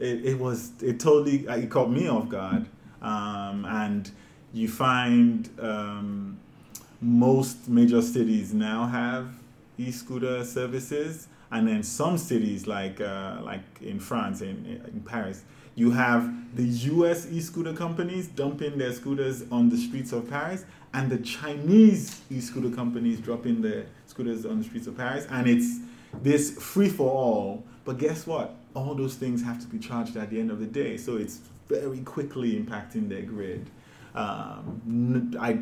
It, 0.03 0.25
it 0.25 0.39
was 0.39 0.73
it 0.83 0.99
totally 0.99 1.47
uh, 1.47 1.57
it 1.57 1.71
caught 1.71 1.89
me 1.89 2.09
off 2.09 2.29
guard, 2.29 2.67
um, 3.01 3.65
and 3.65 4.11
you 4.53 4.69
find 4.69 5.49
um, 5.61 6.41
most 7.01 7.69
major 7.69 8.03
cities 8.03 8.53
now 8.53 8.87
have 8.87 9.29
e-scooter 9.79 10.45
services, 10.45 11.29
and 11.53 11.69
then 11.69 11.85
some 11.85 12.19
cities 12.19 12.67
like 12.67 13.01
uh, 13.01 13.39
like 13.45 13.63
in 13.81 14.01
France 14.01 14.41
in 14.41 14.83
in 14.93 15.05
Paris, 15.07 15.45
you 15.77 15.93
have 15.93 16.57
the 16.57 16.65
U.S. 16.65 17.29
e-scooter 17.31 17.73
companies 17.73 18.27
dumping 18.27 18.79
their 18.79 18.93
scooters 18.93 19.45
on 19.53 19.69
the 19.69 19.77
streets 19.77 20.13
of 20.13 20.29
Paris, 20.29 20.65
and 20.95 21.11
the 21.11 21.19
Chinese 21.19 22.21
e-scooter 22.29 22.75
companies 22.75 23.21
dropping 23.21 23.63
their 23.63 23.87
scooters 24.07 24.45
on 24.45 24.59
the 24.59 24.65
streets 24.65 24.89
of 24.89 24.97
Paris, 24.97 25.29
and 25.31 25.49
it's 25.49 25.79
this 26.23 26.51
free 26.61 26.89
for 26.89 27.09
all. 27.09 27.65
But 27.85 27.99
guess 27.99 28.27
what? 28.27 28.55
All 28.75 28.95
those 28.95 29.15
things 29.15 29.43
have 29.43 29.61
to 29.61 29.67
be 29.67 29.79
charged 29.79 30.17
at 30.17 30.31
the 30.31 30.41
end 30.41 30.51
of 30.51 30.61
the 30.61 30.67
day, 30.67 30.97
so 30.97 31.17
it's 31.17 31.41
very 31.69 32.01
quickly 32.01 32.59
impacting 32.59 33.09
their 33.09 33.23
grid. 33.23 33.69
Um, 34.15 35.35
I, 35.41 35.59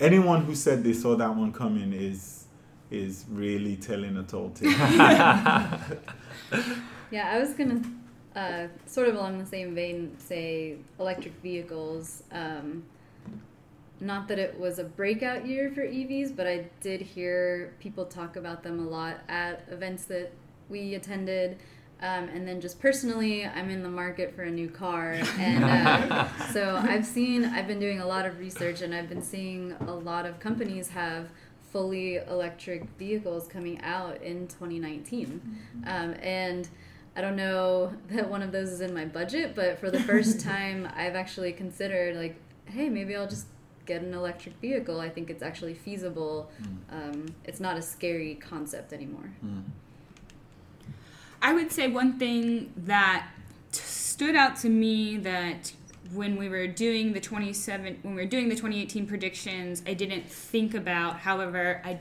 anyone 0.00 0.44
who 0.44 0.54
said 0.54 0.82
they 0.82 0.92
saw 0.92 1.14
that 1.16 1.34
one 1.34 1.52
coming 1.52 1.92
is 1.92 2.44
is 2.90 3.24
really 3.30 3.76
telling 3.76 4.16
a 4.18 4.22
tall 4.22 4.50
tale. 4.50 4.70
Yeah, 7.10 7.30
I 7.30 7.38
was 7.38 7.52
gonna 7.52 7.82
uh, 8.34 8.68
sort 8.86 9.08
of 9.08 9.16
along 9.16 9.38
the 9.38 9.44
same 9.44 9.74
vein 9.74 10.16
say 10.18 10.76
electric 10.98 11.34
vehicles. 11.42 12.22
Um, 12.32 12.84
not 14.00 14.28
that 14.28 14.38
it 14.38 14.58
was 14.58 14.78
a 14.78 14.84
breakout 14.84 15.46
year 15.46 15.70
for 15.70 15.82
EVs, 15.82 16.34
but 16.34 16.46
I 16.46 16.70
did 16.80 17.02
hear 17.02 17.74
people 17.80 18.06
talk 18.06 18.36
about 18.36 18.62
them 18.62 18.80
a 18.80 18.88
lot 18.88 19.18
at 19.28 19.66
events 19.70 20.06
that 20.06 20.32
we 20.72 20.94
attended. 20.96 21.58
Um, 22.00 22.28
and 22.30 22.48
then 22.48 22.60
just 22.60 22.80
personally, 22.80 23.46
I'm 23.46 23.70
in 23.70 23.84
the 23.84 23.88
market 23.88 24.34
for 24.34 24.42
a 24.42 24.50
new 24.50 24.68
car, 24.68 25.12
and 25.38 25.62
uh, 25.62 26.26
so 26.52 26.74
I've 26.82 27.06
seen, 27.06 27.44
I've 27.44 27.68
been 27.68 27.78
doing 27.78 28.00
a 28.00 28.06
lot 28.06 28.26
of 28.26 28.40
research, 28.40 28.82
and 28.82 28.92
I've 28.92 29.08
been 29.08 29.22
seeing 29.22 29.70
a 29.86 29.94
lot 29.94 30.26
of 30.26 30.40
companies 30.40 30.88
have 30.88 31.28
fully 31.70 32.16
electric 32.16 32.88
vehicles 32.98 33.46
coming 33.46 33.80
out 33.82 34.20
in 34.20 34.48
2019, 34.48 35.40
um, 35.86 36.16
and 36.20 36.68
I 37.14 37.20
don't 37.20 37.36
know 37.36 37.92
that 38.10 38.28
one 38.28 38.42
of 38.42 38.50
those 38.50 38.70
is 38.70 38.80
in 38.80 38.92
my 38.92 39.04
budget, 39.04 39.54
but 39.54 39.78
for 39.78 39.88
the 39.88 40.00
first 40.00 40.40
time, 40.52 40.88
I've 40.96 41.14
actually 41.14 41.52
considered 41.52 42.16
like, 42.16 42.34
hey, 42.64 42.88
maybe 42.88 43.14
I'll 43.14 43.28
just 43.28 43.46
get 43.86 44.02
an 44.02 44.12
electric 44.12 44.56
vehicle. 44.56 45.00
I 45.00 45.08
think 45.08 45.30
it's 45.30 45.42
actually 45.42 45.74
feasible. 45.74 46.50
Um, 46.90 47.26
it's 47.44 47.60
not 47.60 47.76
a 47.76 47.82
scary 47.82 48.34
concept 48.36 48.92
anymore. 48.92 49.30
I 51.42 51.52
would 51.52 51.72
say 51.72 51.88
one 51.88 52.18
thing 52.18 52.72
that 52.76 53.28
t- 53.72 53.80
stood 53.80 54.36
out 54.36 54.56
to 54.58 54.68
me 54.68 55.16
that 55.18 55.72
when 56.14 56.36
we 56.36 56.48
were 56.48 56.68
doing 56.68 57.12
the 57.12 57.20
27 57.20 57.98
when 58.02 58.14
we 58.14 58.22
were 58.22 58.28
doing 58.28 58.48
the 58.48 58.54
2018 58.54 59.06
predictions, 59.06 59.82
I 59.86 59.94
didn't 59.94 60.30
think 60.30 60.74
about. 60.74 61.18
However, 61.20 61.82
I 61.84 61.98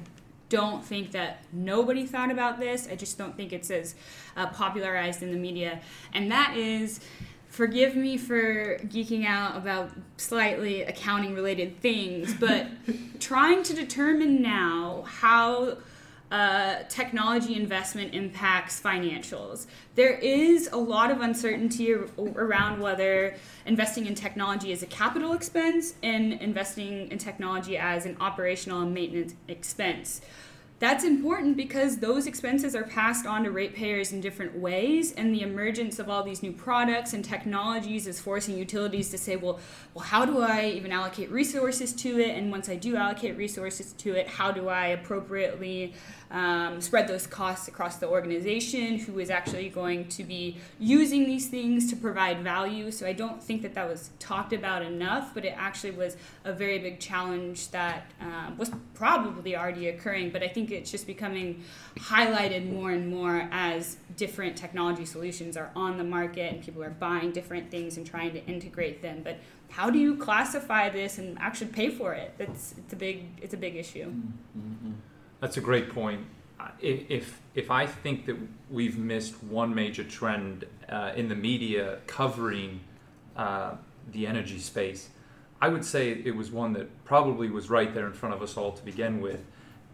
don't 0.49 0.83
think 0.85 1.11
that 1.11 1.43
nobody 1.51 2.05
thought 2.05 2.29
about 2.29 2.59
this. 2.59 2.87
I 2.91 2.95
just 2.95 3.17
don't 3.17 3.35
think 3.35 3.51
it's 3.51 3.71
as 3.71 3.95
uh, 4.37 4.47
popularized 4.47 5.23
in 5.23 5.31
the 5.31 5.37
media, 5.37 5.81
and 6.13 6.31
that 6.31 6.55
is. 6.55 6.99
Forgive 7.47 7.97
me 7.97 8.15
for 8.15 8.77
geeking 8.85 9.25
out 9.25 9.57
about 9.57 9.91
slightly 10.15 10.83
accounting 10.83 11.35
related 11.35 11.81
things, 11.81 12.33
but 12.33 12.67
trying 13.19 13.61
to 13.63 13.73
determine 13.73 14.41
now 14.41 15.03
how 15.05 15.75
uh, 16.31 16.83
technology 16.87 17.55
investment 17.55 18.13
impacts 18.13 18.79
financials. 18.79 19.67
There 19.95 20.13
is 20.13 20.69
a 20.71 20.77
lot 20.77 21.11
of 21.11 21.19
uncertainty 21.19 21.93
ar- 21.93 22.07
around 22.17 22.79
whether 22.79 23.35
investing 23.65 24.05
in 24.05 24.15
technology 24.15 24.71
is 24.71 24.81
a 24.81 24.87
capital 24.87 25.33
expense 25.33 25.95
and 26.01 26.33
investing 26.33 27.11
in 27.11 27.17
technology 27.17 27.77
as 27.77 28.05
an 28.05 28.15
operational 28.21 28.81
and 28.81 28.93
maintenance 28.93 29.35
expense. 29.49 30.21
That's 30.81 31.03
important 31.03 31.57
because 31.57 31.97
those 31.97 32.25
expenses 32.25 32.75
are 32.75 32.83
passed 32.83 33.27
on 33.27 33.43
to 33.43 33.51
ratepayers 33.51 34.13
in 34.13 34.19
different 34.19 34.57
ways, 34.57 35.11
and 35.11 35.31
the 35.31 35.43
emergence 35.43 35.99
of 35.99 36.09
all 36.09 36.23
these 36.23 36.41
new 36.41 36.51
products 36.51 37.13
and 37.13 37.23
technologies 37.23 38.07
is 38.07 38.19
forcing 38.19 38.57
utilities 38.57 39.11
to 39.11 39.19
say, 39.19 39.35
well, 39.35 39.59
well, 39.93 40.03
how 40.03 40.25
do 40.25 40.41
I 40.41 40.69
even 40.69 40.91
allocate 40.91 41.29
resources 41.29 41.93
to 41.97 42.19
it? 42.19 42.35
And 42.35 42.49
once 42.49 42.67
I 42.67 42.77
do 42.77 42.95
allocate 42.95 43.37
resources 43.37 43.93
to 43.99 44.13
it, 44.13 44.27
how 44.27 44.51
do 44.51 44.69
I 44.69 44.87
appropriately 44.87 45.93
um, 46.31 46.79
spread 46.79 47.07
those 47.07 47.27
costs 47.27 47.67
across 47.67 47.97
the 47.97 48.07
organization? 48.07 48.97
Who 48.99 49.19
is 49.19 49.29
actually 49.29 49.69
going 49.69 50.07
to 50.09 50.23
be 50.23 50.57
using 50.79 51.25
these 51.25 51.49
things 51.49 51.89
to 51.89 51.95
provide 51.95 52.41
value? 52.41 52.89
So 52.91 53.05
I 53.05 53.13
don't 53.13 53.43
think 53.43 53.61
that 53.63 53.73
that 53.75 53.87
was 53.87 54.11
talked 54.19 54.53
about 54.53 54.81
enough, 54.81 55.33
but 55.33 55.45
it 55.45 55.53
actually 55.57 55.91
was 55.91 56.17
a 56.43 56.53
very 56.53 56.79
big 56.79 56.99
challenge 56.99 57.69
that 57.71 58.11
um, 58.21 58.57
was 58.57 58.71
probably 58.93 59.55
already 59.55 59.89
occurring. 59.89 60.29
But 60.29 60.43
I 60.43 60.47
think 60.47 60.71
it's 60.71 60.89
just 60.89 61.05
becoming 61.05 61.63
highlighted 61.97 62.71
more 62.71 62.91
and 62.91 63.09
more 63.09 63.49
as 63.51 63.97
different 64.15 64.55
technology 64.55 65.05
solutions 65.05 65.57
are 65.57 65.71
on 65.75 65.97
the 65.97 66.03
market 66.03 66.53
and 66.53 66.63
people 66.63 66.83
are 66.83 66.89
buying 66.89 67.31
different 67.31 67.69
things 67.69 67.97
and 67.97 68.05
trying 68.05 68.31
to 68.33 68.45
integrate 68.45 69.01
them. 69.01 69.21
But 69.23 69.39
how 69.69 69.89
do 69.89 69.99
you 69.99 70.15
classify 70.17 70.89
this 70.89 71.17
and 71.17 71.37
actually 71.39 71.71
pay 71.71 71.89
for 71.89 72.13
it? 72.13 72.33
It's 72.39 72.75
it's 72.77 72.93
a 72.93 72.95
big 72.95 73.25
it's 73.41 73.53
a 73.53 73.57
big 73.57 73.75
issue. 73.75 74.13
That's 75.41 75.57
a 75.57 75.61
great 75.61 75.89
point. 75.89 76.25
If 76.79 77.41
if 77.55 77.69
I 77.69 77.85
think 77.85 78.25
that 78.27 78.37
we've 78.69 78.97
missed 78.97 79.43
one 79.43 79.75
major 79.75 80.03
trend 80.03 80.65
uh, 80.87 81.11
in 81.15 81.27
the 81.27 81.35
media 81.35 81.97
covering 82.07 82.79
uh, 83.35 83.73
the 84.11 84.27
energy 84.27 84.59
space, 84.59 85.09
I 85.59 85.67
would 85.67 85.83
say 85.83 86.11
it 86.11 86.35
was 86.35 86.51
one 86.51 86.73
that 86.73 87.03
probably 87.03 87.49
was 87.49 87.69
right 87.69 87.93
there 87.93 88.05
in 88.05 88.13
front 88.13 88.35
of 88.35 88.41
us 88.41 88.55
all 88.55 88.71
to 88.71 88.85
begin 88.85 89.19
with, 89.19 89.43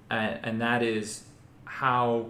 and, 0.09 0.39
and 0.43 0.61
that 0.61 0.83
is 0.83 1.23
how 1.63 2.27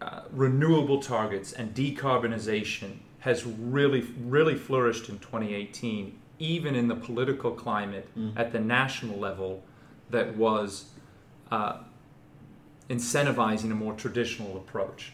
uh, 0.00 0.22
renewable 0.32 1.00
targets 1.00 1.52
and 1.52 1.74
decarbonization 1.74 2.96
has 3.20 3.44
really 3.46 4.00
really 4.18 4.54
flourished 4.54 5.10
in 5.10 5.18
2018, 5.18 6.18
even 6.38 6.74
in 6.74 6.88
the 6.88 6.96
political 6.96 7.50
climate 7.50 8.08
at 8.36 8.52
the 8.52 8.60
national 8.60 9.18
level 9.18 9.62
that 10.10 10.36
was 10.36 10.86
uh, 11.52 11.76
incentivizing 12.88 13.70
a 13.70 13.74
more 13.74 13.92
traditional 13.92 14.56
approach. 14.56 15.12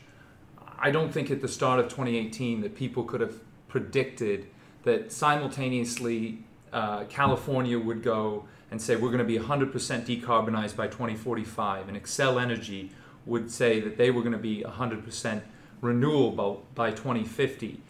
I 0.78 0.92
don't 0.92 1.12
think 1.12 1.32
at 1.32 1.40
the 1.40 1.48
start 1.48 1.80
of 1.80 1.86
2018 1.86 2.60
that 2.60 2.76
people 2.76 3.02
could 3.02 3.20
have 3.20 3.34
predicted 3.66 4.46
that 4.84 5.10
simultaneously 5.10 6.38
uh, 6.72 7.04
California 7.04 7.76
would 7.76 8.04
go 8.04 8.44
and 8.70 8.80
say 8.80 8.94
we're 8.94 9.08
going 9.08 9.18
to 9.18 9.24
be 9.24 9.38
100% 9.38 9.72
decarbonized 9.72 10.76
by 10.76 10.86
2045, 10.86 11.88
and 11.88 12.00
Xcel 12.00 12.40
Energy 12.40 12.92
would 13.26 13.50
say 13.50 13.80
that 13.80 13.96
they 13.96 14.12
were 14.12 14.20
going 14.20 14.32
to 14.32 14.38
be 14.38 14.62
100% 14.62 15.42
renewable 15.80 16.64
by 16.76 16.90
2050. 16.90 17.80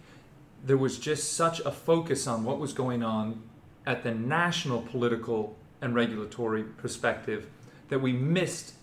There 0.65 0.79
was 0.79 0.99
just 0.99 1.35
such 1.35 1.61
a 1.61 1.71
focus 1.71 2.27
on 2.27 2.45
what 2.45 2.59
was 2.59 2.73
going 2.73 3.03
on 3.03 3.43
at 3.85 4.05
the 4.05 4.15
national 4.15 4.81
political 4.81 5.55
and 5.83 5.95
regulatory 5.95 6.63
perspective 6.63 7.49
that 7.89 8.01
we 8.01 8.13
missed, 8.13 8.75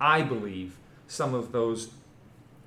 I 0.00 0.22
believe, 0.22 0.76
some 1.06 1.34
of 1.34 1.52
those 1.52 1.90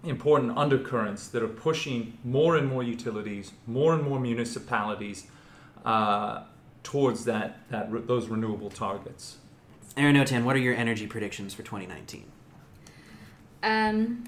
important 0.03 0.57
undercurrents 0.57 1.27
that 1.29 1.41
are 1.41 1.47
pushing 1.47 2.17
more 2.23 2.57
and 2.57 2.67
more 2.67 2.83
utilities, 2.83 3.53
more 3.67 3.93
and 3.93 4.03
more 4.03 4.19
municipalities 4.19 5.27
uh, 5.85 6.43
towards 6.83 7.25
that, 7.25 7.69
that 7.69 8.07
those 8.07 8.27
renewable 8.27 8.69
targets. 8.69 9.37
Aaron 9.95 10.15
Otan, 10.15 10.43
what 10.43 10.55
are 10.55 10.59
your 10.59 10.75
energy 10.75 11.07
predictions 11.07 11.53
for 11.53 11.63
2019? 11.63 12.25
Um, 13.61 14.25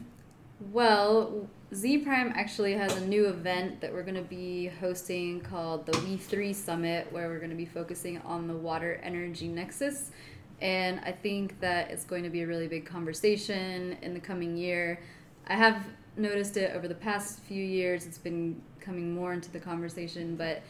well, 0.72 1.48
Zpryme 1.74 2.32
actually 2.36 2.74
has 2.74 2.96
a 2.96 3.06
new 3.06 3.28
event 3.28 3.82
that 3.82 3.92
we're 3.92 4.04
going 4.04 4.16
to 4.16 4.22
be 4.22 4.68
hosting 4.80 5.42
called 5.42 5.86
the 5.86 5.92
We3 5.94 6.56
Summit, 6.56 7.12
where 7.12 7.28
we're 7.28 7.40
going 7.40 7.50
to 7.50 7.56
be 7.56 7.66
focusing 7.66 8.20
on 8.20 8.48
the 8.48 8.56
water 8.56 9.02
energy 9.04 9.48
nexus. 9.48 10.12
And 10.62 11.00
I 11.02 11.12
think 11.12 11.60
that 11.60 11.92
it's 11.92 12.06
going 12.06 12.24
to 12.24 12.30
be 12.30 12.42
a 12.42 12.48
really 12.48 12.68
big 12.68 12.86
conversation 12.86 13.98
in 14.02 14.14
the 14.14 14.20
coming 14.20 14.56
year. 14.56 15.00
I 15.48 15.56
have 15.56 15.86
noticed 16.18 16.58
it 16.58 16.76
over 16.76 16.88
the 16.88 16.96
past 16.96 17.40
few 17.42 17.64
years, 17.64 18.06
it's 18.06 18.18
been 18.18 18.62
coming 18.80 19.14
more 19.14 19.34
into 19.34 19.52
the 19.52 19.60
conversation, 19.60 20.36
but 20.36 20.62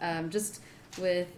um, 0.00 0.30
just 0.30 0.60
with 0.98 1.28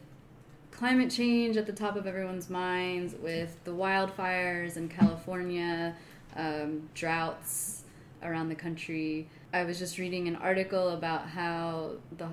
climate 0.70 1.10
change 1.10 1.56
at 1.56 1.66
the 1.66 1.72
top 1.72 1.96
of 1.96 2.06
everyone's 2.06 2.50
minds, 2.50 3.14
with 3.22 3.56
the 3.64 3.70
wildfires 3.70 4.76
in 4.76 4.88
California, 4.88 5.94
um, 6.36 6.88
droughts 6.94 7.84
around 8.22 8.48
the 8.48 8.54
country. 8.54 9.28
I 9.52 9.64
was 9.64 9.78
just 9.78 9.98
reading 9.98 10.28
an 10.28 10.36
article 10.36 10.90
about 10.90 11.28
how 11.28 11.92
the 12.18 12.28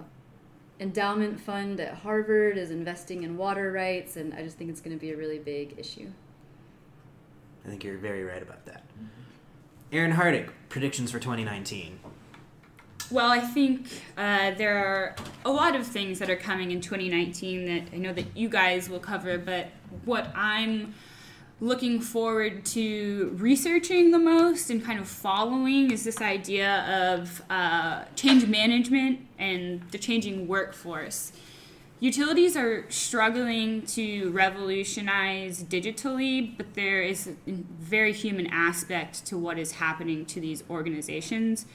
endowment 0.80 1.40
fund 1.40 1.80
at 1.80 1.94
Harvard 1.96 2.58
is 2.58 2.72
investing 2.72 3.24
in 3.24 3.38
water 3.38 3.72
rights, 3.72 4.18
and 4.18 4.34
I 4.34 4.44
just 4.44 4.58
think 4.58 4.70
it's 4.70 4.82
going 4.82 4.96
to 4.96 5.00
be 5.00 5.12
a 5.12 5.18
really 5.18 5.40
big 5.40 5.76
issue. 5.78 6.10
I 7.66 7.70
think 7.70 7.84
you're 7.84 7.98
very 7.98 8.24
right 8.24 8.42
about 8.42 8.66
that. 8.66 8.84
Aaron 9.92 10.14
Hardick, 10.14 10.50
predictions 10.70 11.12
for 11.12 11.20
2019. 11.20 12.00
Well, 13.12 13.30
I 13.30 13.40
think 13.40 13.88
uh, 14.18 14.52
there 14.52 14.78
are 14.78 15.16
a 15.46 15.52
lot 15.52 15.76
of 15.76 15.86
things 15.86 16.20
that 16.20 16.30
are 16.30 16.36
coming 16.36 16.72
in 16.72 16.82
2019 16.82 17.66
that 17.66 17.96
I 17.96 18.00
know 18.00 18.12
that 18.14 18.36
you 18.36 18.50
guys 18.50 18.90
will 18.90 19.00
cover, 19.00 19.38
but 19.38 19.68
what 20.04 20.32
I'm 20.36 20.96
looking 21.64 22.02
forward 22.02 22.66
to 22.66 23.34
researching 23.38 24.12
the 24.12 24.20
most 24.20 24.70
and 24.70 24.84
kind 24.84 25.00
of 25.00 25.08
following 25.08 25.92
is 25.92 26.04
this 26.04 26.20
idea 26.20 27.16
of 27.16 27.42
uh, 27.50 28.04
change 28.18 28.46
management 28.46 29.26
and 29.40 29.82
the 29.92 29.98
changing 29.98 30.46
workforce. 30.46 31.32
Utilities 32.02 32.58
are 32.58 32.86
struggling 32.90 33.82
to 33.84 34.30
revolutionize 34.32 35.64
digitally, 35.64 36.52
but 36.58 36.74
there 36.74 37.02
is 37.02 37.28
a 37.28 37.52
very 37.80 38.12
human 38.12 38.48
aspect 38.48 39.26
to 39.28 39.38
what 39.38 39.58
is 39.58 39.74
happening 39.74 40.26
to 40.26 40.42
these 40.42 40.66
organizations. 40.70 41.66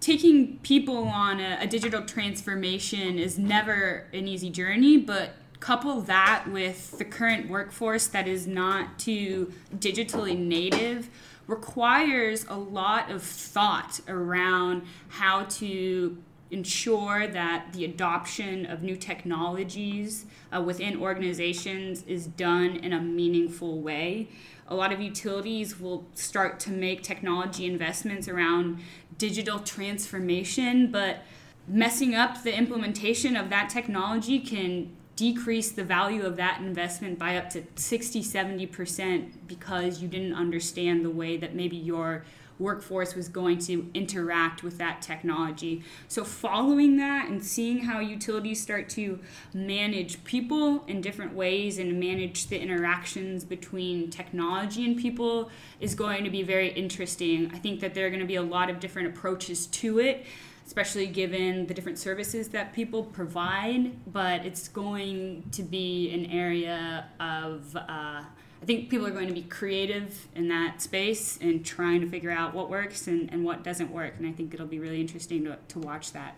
Taking 0.00 0.58
people 0.62 1.06
on 1.08 1.38
a, 1.38 1.58
a 1.60 1.66
digital 1.66 2.00
transformation 2.00 3.18
is 3.18 3.38
never 3.38 4.06
an 4.14 4.26
easy 4.26 4.48
journey, 4.48 4.96
but 4.96 5.34
couple 5.64 6.02
that 6.02 6.44
with 6.46 6.98
the 6.98 7.04
current 7.06 7.48
workforce 7.48 8.06
that 8.08 8.28
is 8.28 8.46
not 8.46 8.98
too 8.98 9.50
digitally 9.74 10.38
native 10.38 11.08
requires 11.46 12.44
a 12.50 12.54
lot 12.54 13.10
of 13.10 13.22
thought 13.22 13.98
around 14.06 14.82
how 15.08 15.42
to 15.44 16.18
ensure 16.50 17.26
that 17.26 17.72
the 17.72 17.82
adoption 17.82 18.66
of 18.66 18.82
new 18.82 18.94
technologies 18.94 20.26
uh, 20.54 20.60
within 20.60 21.00
organizations 21.00 22.02
is 22.02 22.26
done 22.26 22.76
in 22.76 22.92
a 22.92 23.00
meaningful 23.00 23.80
way. 23.80 24.28
A 24.68 24.74
lot 24.74 24.92
of 24.92 25.00
utilities 25.00 25.80
will 25.80 26.04
start 26.12 26.60
to 26.60 26.70
make 26.70 27.02
technology 27.02 27.64
investments 27.64 28.28
around 28.28 28.80
digital 29.16 29.58
transformation, 29.60 30.92
but 30.92 31.20
messing 31.66 32.14
up 32.14 32.42
the 32.42 32.54
implementation 32.54 33.34
of 33.34 33.48
that 33.48 33.70
technology 33.70 34.38
can 34.38 34.94
decrease 35.16 35.70
the 35.70 35.84
value 35.84 36.22
of 36.24 36.36
that 36.36 36.60
investment 36.60 37.18
by 37.18 37.36
up 37.36 37.50
to 37.50 37.62
60 37.76 38.22
70% 38.22 39.30
because 39.46 40.02
you 40.02 40.08
didn't 40.08 40.34
understand 40.34 41.04
the 41.04 41.10
way 41.10 41.36
that 41.36 41.54
maybe 41.54 41.76
your 41.76 42.24
workforce 42.58 43.14
was 43.14 43.28
going 43.28 43.58
to 43.58 43.90
interact 43.94 44.62
with 44.62 44.78
that 44.78 45.02
technology. 45.02 45.82
So, 46.08 46.24
following 46.24 46.96
that 46.98 47.28
and 47.28 47.44
seeing 47.44 47.80
how 47.80 48.00
utilities 48.00 48.62
start 48.62 48.88
to 48.90 49.18
manage 49.52 50.22
people 50.24 50.84
in 50.86 51.00
different 51.00 51.34
ways 51.34 51.78
and 51.78 51.98
manage 51.98 52.46
the 52.46 52.60
interactions 52.60 53.44
between 53.44 54.10
technology 54.10 54.84
and 54.84 54.96
people 54.96 55.50
is 55.80 55.94
going 55.94 56.24
to 56.24 56.30
be 56.30 56.42
very 56.42 56.68
interesting. 56.72 57.50
I 57.52 57.58
think 57.58 57.80
that 57.80 57.94
there 57.94 58.06
are 58.06 58.10
going 58.10 58.20
to 58.20 58.26
be 58.26 58.36
a 58.36 58.42
lot 58.42 58.70
of 58.70 58.80
different 58.80 59.08
approaches 59.08 59.66
to 59.66 59.98
it 59.98 60.24
especially 60.66 61.06
given 61.06 61.66
the 61.66 61.74
different 61.74 61.98
services 61.98 62.48
that 62.48 62.72
people 62.72 63.04
provide. 63.04 63.92
But 64.12 64.46
it's 64.46 64.68
going 64.68 65.44
to 65.52 65.62
be 65.62 66.10
an 66.12 66.26
area 66.26 67.06
of, 67.20 67.76
uh, 67.76 67.80
I 67.88 68.66
think 68.66 68.88
people 68.88 69.06
are 69.06 69.12
going 69.12 69.28
to 69.28 69.34
be 69.34 69.42
creative 69.42 70.26
in 70.34 70.48
that 70.48 70.80
space 70.80 71.38
and 71.40 71.64
trying 71.64 72.00
to 72.00 72.08
figure 72.08 72.30
out 72.30 72.54
what 72.54 72.70
works 72.70 73.06
and, 73.06 73.30
and 73.32 73.44
what 73.44 73.62
doesn't 73.62 73.90
work. 73.90 74.14
And 74.18 74.26
I 74.26 74.32
think 74.32 74.54
it'll 74.54 74.66
be 74.66 74.78
really 74.78 75.00
interesting 75.00 75.44
to, 75.44 75.58
to 75.68 75.78
watch 75.78 76.12
that. 76.12 76.36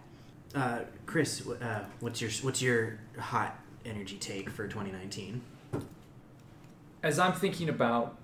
Uh, 0.55 0.81
Chris, 1.05 1.47
uh, 1.47 1.85
what's 2.01 2.21
your 2.21 2.31
what's 2.43 2.62
your 2.62 2.99
hot 3.19 3.59
energy 3.85 4.17
take 4.17 4.49
for 4.49 4.67
2019? 4.67 5.43
As 7.03 7.19
I'm 7.19 7.35
thinking 7.35 7.69
about 7.69 8.17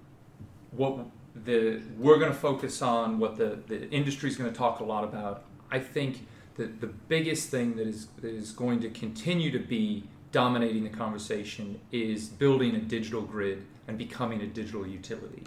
what 0.71 1.07
the 1.45 1.83
we're 1.99 2.19
going 2.19 2.33
to 2.33 2.39
focus 2.39 2.81
on, 2.81 3.19
what 3.19 3.37
the 3.37 3.59
the 3.67 3.91
industry 3.91 4.31
is 4.31 4.37
going 4.37 4.51
to 4.51 4.57
talk 4.57 4.81
a 4.81 4.85
lot 4.85 5.05
about, 5.05 5.45
I 5.73 5.79
think 5.79 6.27
that 6.57 6.81
the 6.81 6.87
biggest 6.87 7.49
thing 7.49 7.77
that 7.77 7.87
is, 7.87 8.09
that 8.21 8.31
is 8.31 8.53
going 8.53 8.81
to 8.81 8.91
continue 8.91 9.51
to 9.51 9.59
be 9.59 10.05
dominating 10.31 10.85
the 10.85 10.91
conversation 10.91 11.81
is 11.91 12.29
building 12.29 12.77
a 12.77 12.79
digital 12.79 13.23
grid 13.23 13.65
and 13.89 13.97
becoming 13.97 14.43
a 14.43 14.47
digital 14.47 14.87
utility. 14.87 15.43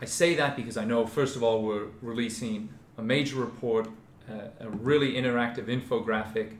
I 0.00 0.04
say 0.04 0.34
that 0.34 0.56
because 0.56 0.76
I 0.76 0.84
know, 0.84 1.06
first 1.06 1.36
of 1.36 1.42
all, 1.42 1.62
we're 1.62 1.86
releasing 2.02 2.68
a 2.98 3.02
major 3.02 3.36
report, 3.36 3.88
uh, 4.28 4.48
a 4.60 4.68
really 4.68 5.14
interactive 5.14 5.66
infographic 5.66 6.56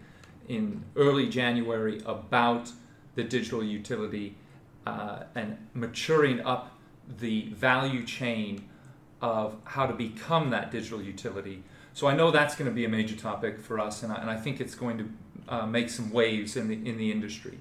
in 0.49 0.85
early 0.94 1.29
January 1.29 2.01
about 2.07 2.70
the 3.16 3.25
digital 3.25 3.62
utility 3.64 4.37
uh, 4.87 5.25
and 5.35 5.59
maturing 5.75 6.40
up 6.40 6.72
the 7.18 7.49
value 7.49 8.05
chain 8.05 8.68
of 9.20 9.57
how 9.64 9.87
to 9.87 9.94
become 9.94 10.51
that 10.51 10.70
digital 10.70 11.03
utility. 11.03 11.62
So 11.97 12.07
I 12.07 12.15
know 12.15 12.31
that's 12.31 12.55
going 12.55 12.69
to 12.69 12.75
be 12.75 12.85
a 12.85 12.91
major 12.91 13.17
topic 13.17 13.59
for 13.59 13.81
us, 13.81 14.03
and 14.03 14.13
I, 14.13 14.17
and 14.17 14.29
I 14.29 14.37
think 14.37 14.61
it's 14.61 14.75
going 14.75 14.99
to 14.99 15.09
uh, 15.49 15.67
make 15.67 15.89
some 15.89 16.11
waves 16.11 16.55
in 16.55 16.69
the 16.69 16.75
in 16.75 16.99
the 16.99 17.11
industry. 17.11 17.57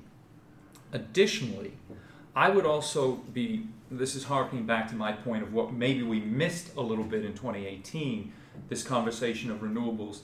Additionally, 0.92 1.72
I 2.36 2.50
would 2.50 2.66
also 2.66 3.14
be. 3.32 3.68
This 3.90 4.14
is 4.14 4.26
harking 4.26 4.66
back 4.66 4.90
to 4.90 4.96
my 4.96 5.14
point 5.14 5.42
of 5.42 5.54
what 5.54 5.72
maybe 5.72 6.04
we 6.04 6.20
missed 6.20 6.76
a 6.76 6.82
little 6.82 7.06
bit 7.06 7.24
in 7.24 7.32
2018. 7.32 8.34
This 8.68 8.84
conversation 8.84 9.52
of 9.52 9.60
renewables. 9.60 10.20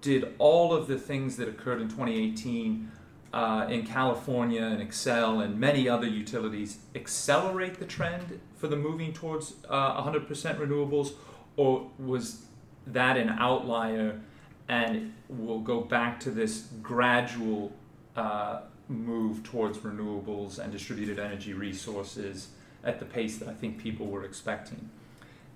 Did 0.00 0.34
all 0.38 0.72
of 0.72 0.86
the 0.86 0.98
things 0.98 1.36
that 1.36 1.48
occurred 1.48 1.82
in 1.82 1.88
2018 1.88 2.90
uh, 3.34 3.66
in 3.68 3.84
California 3.84 4.62
and 4.62 4.80
Xcel 4.80 5.44
and 5.44 5.60
many 5.60 5.86
other 5.86 6.06
utilities 6.06 6.78
accelerate 6.94 7.78
the 7.78 7.84
trend 7.84 8.40
for 8.56 8.68
the 8.68 8.76
moving 8.76 9.12
towards 9.12 9.52
uh, 9.68 10.02
100% 10.02 10.28
renewables, 10.58 11.12
or 11.56 11.90
was 11.98 12.47
that 12.92 13.16
an 13.16 13.30
outlier 13.30 14.20
and 14.68 15.14
we'll 15.28 15.60
go 15.60 15.80
back 15.80 16.20
to 16.20 16.30
this 16.30 16.68
gradual 16.82 17.72
uh, 18.16 18.60
move 18.88 19.42
towards 19.42 19.78
renewables 19.78 20.58
and 20.58 20.72
distributed 20.72 21.18
energy 21.18 21.54
resources 21.54 22.48
at 22.84 22.98
the 22.98 23.04
pace 23.04 23.38
that 23.38 23.48
I 23.48 23.54
think 23.54 23.78
people 23.78 24.06
were 24.06 24.24
expecting. 24.24 24.90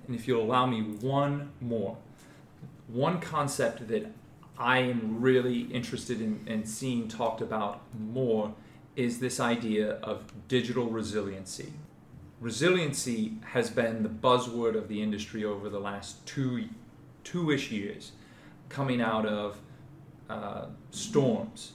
And 0.07 0.17
if 0.17 0.27
you'll 0.27 0.43
allow 0.43 0.67
me 0.67 0.83
one 0.83 1.51
more, 1.61 1.97
one 2.89 3.21
concept 3.21 3.89
that 3.89 4.11
I 4.59 4.79
am 4.79 5.21
really 5.21 5.63
interested 5.63 6.21
in, 6.21 6.41
in 6.47 6.67
seeing 6.67 7.09
talked 7.09 7.41
about 7.41 7.81
more 7.99 8.55
is 8.97 9.21
this 9.21 9.41
idea 9.41 9.93
of 10.03 10.33
digital 10.49 10.87
resiliency. 10.87 11.73
Resiliency 12.41 13.35
has 13.53 13.71
been 13.71 14.03
the 14.03 14.09
buzzword 14.09 14.77
of 14.77 14.89
the 14.89 15.01
industry 15.01 15.45
over 15.45 15.69
the 15.69 15.79
last 15.79 16.27
two 16.27 16.69
two-ish 17.25 17.71
years 17.71 18.13
coming 18.69 19.01
out 19.01 19.27
of 19.27 19.59
uh, 20.29 20.67
storms. 20.91 21.73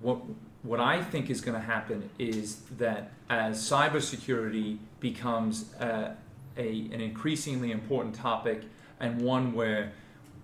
What 0.00 0.20
what 0.62 0.80
I 0.80 1.02
think 1.02 1.30
is 1.30 1.40
going 1.40 1.54
to 1.54 1.66
happen 1.66 2.10
is 2.18 2.56
that 2.76 3.12
as 3.30 3.58
cybersecurity 3.58 4.78
becomes 5.00 5.72
uh, 5.74 6.14
a, 6.56 6.68
an 6.92 7.00
increasingly 7.00 7.70
important 7.70 8.14
topic 8.14 8.64
and 8.98 9.22
one 9.22 9.54
where 9.54 9.92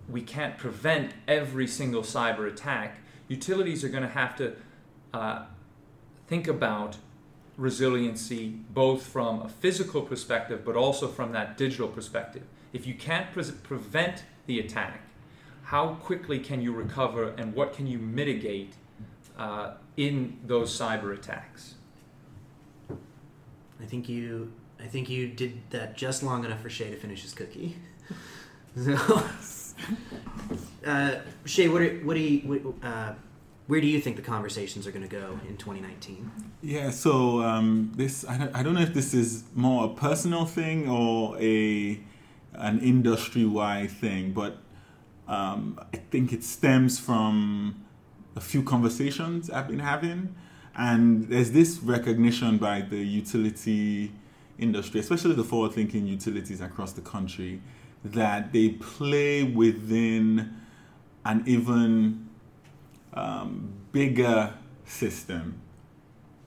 we 0.09 0.21
can't 0.21 0.57
prevent 0.57 1.13
every 1.27 1.67
single 1.67 2.01
cyber 2.01 2.51
attack, 2.51 2.97
utilities 3.27 3.83
are 3.83 3.89
going 3.89 4.03
to 4.03 4.09
have 4.09 4.35
to 4.37 4.55
uh, 5.13 5.43
think 6.27 6.47
about 6.47 6.97
resiliency 7.57 8.49
both 8.69 9.05
from 9.05 9.41
a 9.41 9.49
physical 9.49 10.01
perspective 10.01 10.63
but 10.63 10.75
also 10.75 11.07
from 11.07 11.31
that 11.31 11.57
digital 11.57 11.87
perspective. 11.87 12.43
If 12.77 12.85
you 12.85 12.93
can't 12.93 13.31
pre- 13.31 13.43
prevent 13.63 14.21
the 14.45 14.59
attack, 14.59 15.01
how 15.63 15.95
quickly 15.95 16.37
can 16.37 16.61
you 16.61 16.71
recover 16.71 17.29
and 17.29 17.55
what 17.55 17.73
can 17.73 17.87
you 17.87 17.97
mitigate 17.97 18.75
uh, 19.35 19.71
in 19.97 20.37
those 20.45 20.79
cyber 20.79 21.11
attacks? 21.11 21.73
I 23.81 23.85
think 23.85 24.07
you 24.07 24.53
I 24.79 24.85
think 24.85 25.09
you 25.09 25.27
did 25.27 25.59
that 25.71 25.97
just 25.97 26.21
long 26.21 26.45
enough 26.45 26.61
for 26.61 26.69
Shay 26.69 26.91
to 26.91 26.97
finish 26.97 27.23
his 27.23 27.33
cookie. 27.33 27.77
so, 28.77 29.23
uh, 30.85 31.15
Shay, 31.45 31.69
what 31.69 31.81
are, 31.81 31.95
what 32.05 32.13
do 32.13 32.19
you 32.19 32.39
what, 32.47 32.87
uh, 32.87 33.13
where 33.65 33.81
do 33.81 33.87
you 33.87 33.99
think 33.99 34.17
the 34.17 34.21
conversations 34.21 34.85
are 34.85 34.91
going 34.91 35.09
to 35.09 35.15
go 35.15 35.39
in 35.49 35.57
2019? 35.57 36.31
Yeah, 36.61 36.91
so 36.91 37.41
um, 37.41 37.91
this 37.95 38.23
I 38.23 38.37
don't, 38.37 38.55
I 38.55 38.61
don't 38.61 38.75
know 38.75 38.81
if 38.81 38.93
this 38.93 39.15
is 39.15 39.45
more 39.55 39.85
a 39.85 39.89
personal 39.95 40.45
thing 40.45 40.87
or 40.87 41.35
a 41.41 41.99
an 42.57 42.79
industry 42.79 43.45
wide 43.45 43.91
thing, 43.91 44.33
but 44.33 44.57
um, 45.27 45.79
I 45.93 45.97
think 45.97 46.33
it 46.33 46.43
stems 46.43 46.99
from 46.99 47.83
a 48.35 48.41
few 48.41 48.63
conversations 48.63 49.49
I've 49.49 49.67
been 49.67 49.79
having, 49.79 50.35
and 50.75 51.27
there's 51.27 51.51
this 51.51 51.79
recognition 51.79 52.57
by 52.57 52.81
the 52.81 52.97
utility 52.97 54.11
industry, 54.57 54.99
especially 54.99 55.35
the 55.35 55.43
forward 55.43 55.73
thinking 55.73 56.07
utilities 56.07 56.61
across 56.61 56.93
the 56.93 57.01
country, 57.01 57.61
that 58.03 58.53
they 58.53 58.69
play 58.69 59.43
within 59.43 60.55
an 61.25 61.43
even 61.45 62.29
um, 63.13 63.73
bigger 63.91 64.53
system, 64.85 65.59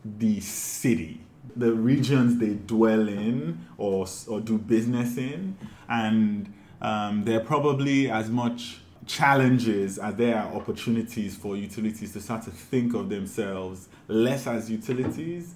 the 0.05 0.41
city, 0.41 1.21
the 1.57 1.73
regions 1.73 2.39
they 2.39 2.55
dwell 2.55 3.09
in 3.09 3.67
or, 3.79 4.07
or 4.29 4.41
do 4.41 4.59
business 4.59 5.17
in, 5.17 5.57
and 5.89 6.53
um, 6.81 7.25
there 7.25 7.41
are 7.41 7.45
probably 7.45 8.11
as 8.11 8.31
much 8.31 8.81
challenges 9.07 9.99
as 9.99 10.15
there 10.15 10.37
are 10.37 10.55
opportunities 10.55 11.37
for 11.37 11.57
utilities 11.57 12.13
to 12.13 12.21
start 12.21 12.45
to 12.45 12.51
think 12.51 12.95
of 12.95 13.09
themselves 13.09 13.89
less 14.09 14.47
as 14.47 14.71
utilities, 14.71 15.55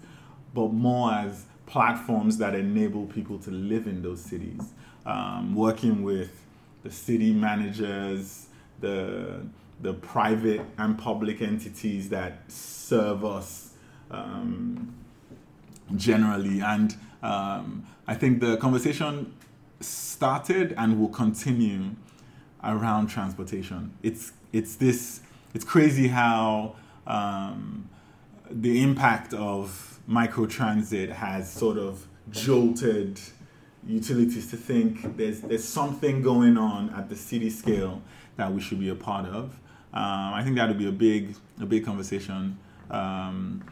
but 0.52 0.72
more 0.72 1.12
as 1.12 1.46
platforms 1.66 2.38
that 2.38 2.54
enable 2.54 3.06
people 3.06 3.38
to 3.38 3.50
live 3.50 3.86
in 3.86 4.02
those 4.02 4.20
cities. 4.20 4.72
Um, 5.06 5.54
working 5.54 6.02
with 6.02 6.44
the 6.82 6.90
city 6.90 7.32
managers, 7.32 8.48
the 8.80 9.42
the 9.80 9.92
private 9.92 10.62
and 10.78 10.96
public 10.96 11.42
entities 11.42 12.08
that 12.08 12.50
serve 12.50 13.24
us 13.24 13.72
um, 14.10 14.94
generally, 15.96 16.60
and 16.60 16.96
um, 17.22 17.86
I 18.06 18.14
think 18.14 18.40
the 18.40 18.56
conversation 18.56 19.34
started 19.80 20.74
and 20.76 20.98
will 20.98 21.08
continue 21.08 21.90
around 22.62 23.08
transportation. 23.08 23.92
It's 24.02 24.32
it's 24.52 24.76
this 24.76 25.20
it's 25.54 25.64
crazy 25.64 26.08
how 26.08 26.76
um, 27.06 27.88
the 28.50 28.82
impact 28.82 29.34
of 29.34 30.00
microtransit 30.08 31.10
has 31.10 31.50
sort 31.50 31.78
of 31.78 32.06
jolted 32.30 33.20
utilities 33.86 34.50
to 34.50 34.56
think 34.56 35.16
there's 35.16 35.40
there's 35.40 35.64
something 35.64 36.22
going 36.22 36.56
on 36.56 36.90
at 36.90 37.08
the 37.08 37.16
city 37.16 37.50
scale 37.50 38.00
that 38.36 38.52
we 38.52 38.60
should 38.60 38.80
be 38.80 38.88
a 38.88 38.94
part 38.94 39.26
of. 39.26 39.58
Um, 39.92 40.34
I 40.34 40.42
think 40.42 40.56
that 40.56 40.68
would 40.68 40.78
be 40.78 40.88
a 40.88 40.92
big 40.92 41.36
a 41.60 41.66
big 41.66 41.84
conversation 41.84 42.58
um, 42.90 43.62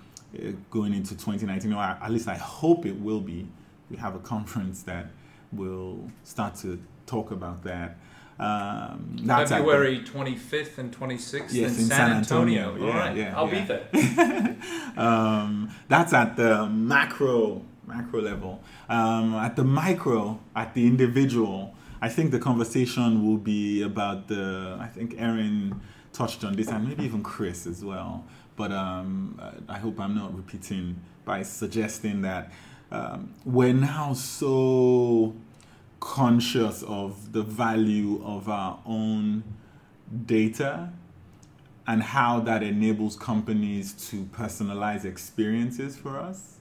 going 0.71 0.95
into 0.95 1.11
2019. 1.11 1.73
Or 1.73 1.79
at 1.79 2.11
least 2.11 2.29
I 2.29 2.37
hope 2.37 2.87
it 2.87 2.99
will 3.01 3.21
be. 3.21 3.47
We 3.91 3.97
have 3.97 4.15
a 4.15 4.21
conference 4.21 4.83
that 4.85 5.07
will 5.53 6.11
start 6.25 6.57
to 6.57 6.83
talk 7.07 7.31
about 7.31 7.63
that. 7.65 7.97
Um, 8.39 9.19
February 9.47 10.01
25th 10.01 10.79
and 10.79 10.97
26th 10.97 11.53
yes, 11.53 11.53
in, 11.53 11.63
in 11.63 11.71
San, 11.71 12.13
Antonio. 12.13 12.73
Antonio. 12.73 12.87
Yeah, 12.87 12.93
All 12.93 12.99
right, 12.99 13.17
yeah, 13.17 13.37
I'll 13.37 13.49
yeah. 13.49 13.61
be 13.61 13.99
there. 13.99 14.57
um, 14.97 15.71
that's 15.89 16.13
at 16.13 16.37
the 16.37 16.67
macro 16.67 17.63
macro 17.87 18.21
level. 18.21 18.61
Um, 18.89 19.35
at 19.35 19.57
the 19.57 19.65
micro, 19.65 20.41
at 20.57 20.75
the 20.75 20.87
individual, 20.87 21.75
I 22.01 22.09
think 22.09 22.31
the 22.31 22.39
conversation 22.39 23.27
will 23.27 23.39
be 23.39 23.83
about 23.83 24.29
the. 24.29 24.77
I 24.81 24.87
think 24.87 25.15
Erin 25.19 25.81
touched 26.13 26.45
on 26.45 26.55
this, 26.55 26.69
and 26.69 26.89
maybe 26.89 27.05
even 27.05 27.23
Chris 27.23 27.67
as 27.67 27.85
well. 27.85 28.25
But 28.57 28.73
um, 28.73 29.41
I 29.69 29.79
hope 29.79 29.99
I'm 29.99 30.15
not 30.15 30.37
repeating 30.37 31.01
by 31.25 31.43
suggesting 31.43 32.23
that 32.23 32.53
um, 32.91 33.35
we're 33.45 33.73
now 33.73 34.13
so 34.13 35.35
conscious 36.01 36.83
of 36.83 37.33
the 37.33 37.43
value 37.43 38.23
of 38.25 38.49
our 38.49 38.79
own 38.85 39.45
data 40.27 40.91
and 41.87 42.03
how 42.03 42.41
that 42.41 42.63
enables 42.63 43.17
companies 43.17 43.93
to 44.11 44.25
personalize 44.27 45.05
experiences 45.05 45.97
for 45.97 46.19
us. 46.19 46.57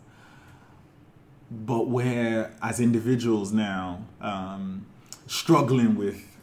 But 1.49 1.89
we're, 1.89 2.51
as 2.61 2.79
individuals 2.79 3.51
now, 3.51 4.05
um, 4.21 4.85
struggling 5.27 5.95
with, 5.95 6.37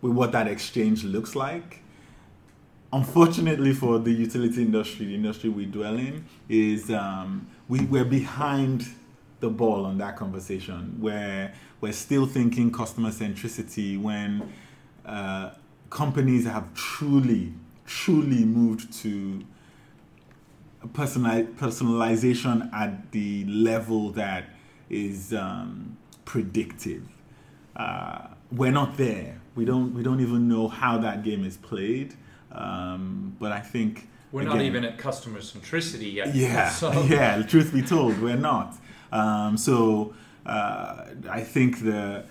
with 0.00 0.12
what 0.12 0.32
that 0.32 0.46
exchange 0.46 1.02
looks 1.04 1.34
like. 1.34 1.81
Unfortunately 2.92 3.72
for 3.72 3.98
the 3.98 4.10
utility 4.12 4.62
industry, 4.62 5.06
the 5.06 5.14
industry 5.14 5.48
we 5.48 5.64
dwell 5.64 5.96
in, 5.96 6.26
is 6.48 6.90
um, 6.90 7.46
we, 7.68 7.80
we're 7.86 8.04
behind 8.04 8.84
the 9.40 9.48
ball 9.48 9.86
on 9.86 9.96
that 9.98 10.16
conversation 10.16 10.96
where 11.00 11.54
we're 11.80 11.92
still 11.92 12.26
thinking 12.26 12.70
customer 12.70 13.10
centricity 13.10 14.00
when 14.00 14.52
uh, 15.06 15.50
companies 15.88 16.44
have 16.44 16.72
truly, 16.74 17.54
truly 17.86 18.44
moved 18.44 18.92
to 18.92 19.42
personali- 20.88 21.50
personalization 21.54 22.72
at 22.74 23.10
the 23.12 23.44
level 23.46 24.10
that 24.10 24.50
is 24.90 25.32
um, 25.32 25.96
predictive. 26.26 27.02
Uh, 27.74 28.28
we're 28.50 28.70
not 28.70 28.96
there. 28.98 29.40
We 29.54 29.64
don't. 29.64 29.94
We 29.94 30.02
don't 30.02 30.20
even 30.20 30.46
know 30.48 30.68
how 30.68 30.98
that 30.98 31.22
game 31.24 31.44
is 31.44 31.56
played. 31.56 32.14
Um, 32.52 33.36
but 33.38 33.52
I 33.52 33.60
think 33.60 34.08
We're 34.30 34.44
not 34.44 34.60
even 34.60 34.84
at 34.84 34.98
customer 34.98 35.40
centricity 35.40 36.12
yet. 36.12 36.34
yeah, 36.34 36.68
So, 36.82 36.92
yeah. 37.08 37.42
Truth 37.42 37.72
be 37.72 37.82
told, 37.82 38.20
we're 38.20 38.36
not. 38.36 38.76
Um, 39.10 39.56
so 39.56 40.14
uh, 40.46 41.04
I 41.30 41.40
think 41.42 41.80
the, 41.82 42.24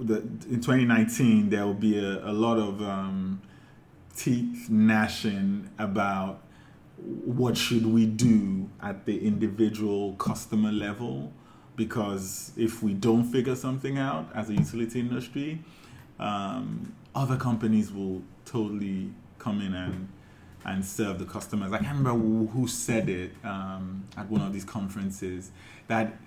the 0.00 0.18
in 0.48 0.60
2019 0.60 1.50
there 1.50 1.66
will 1.66 1.74
be 1.74 1.98
a, 1.98 2.28
a 2.28 2.32
lot 2.32 2.58
of 2.58 2.80
um, 2.82 3.40
teeth 4.16 4.68
gnashing 4.70 5.68
about 5.78 6.42
what 7.24 7.56
should 7.56 7.86
we 7.86 8.06
do 8.06 8.68
at 8.82 9.06
the 9.06 9.26
individual 9.26 10.12
customer 10.14 10.70
level 10.70 11.32
because 11.76 12.52
if 12.56 12.82
we 12.82 12.92
don't 12.92 13.24
figure 13.24 13.56
something 13.56 13.96
out 13.96 14.28
as 14.34 14.50
a 14.50 14.52
utility 14.54 15.00
industry 15.00 15.58
um, 16.18 16.94
other 17.14 17.36
companies 17.36 17.90
will 17.92 18.22
totally 18.44 19.10
come 19.40 19.60
in 19.60 19.74
and 19.74 20.08
and 20.64 20.84
serve 20.84 21.18
the 21.18 21.24
customers. 21.24 21.72
I 21.72 21.78
can't 21.78 21.96
remember 21.96 22.10
who, 22.10 22.46
who 22.48 22.68
said 22.68 23.08
it 23.08 23.32
um, 23.42 24.04
at 24.16 24.28
one 24.30 24.42
of 24.42 24.52
these 24.52 24.64
conferences 24.64 25.50
that 25.88 26.18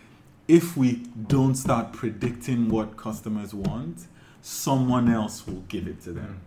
if 0.47 0.75
we 0.75 1.03
don't 1.27 1.53
start 1.55 1.93
predicting 1.93 2.67
what 2.69 2.97
customers 2.97 3.53
want, 3.53 4.07
someone 4.41 5.07
else 5.07 5.45
will 5.45 5.63
give 5.69 5.87
it 5.87 6.01
to 6.01 6.11
them. 6.13 6.41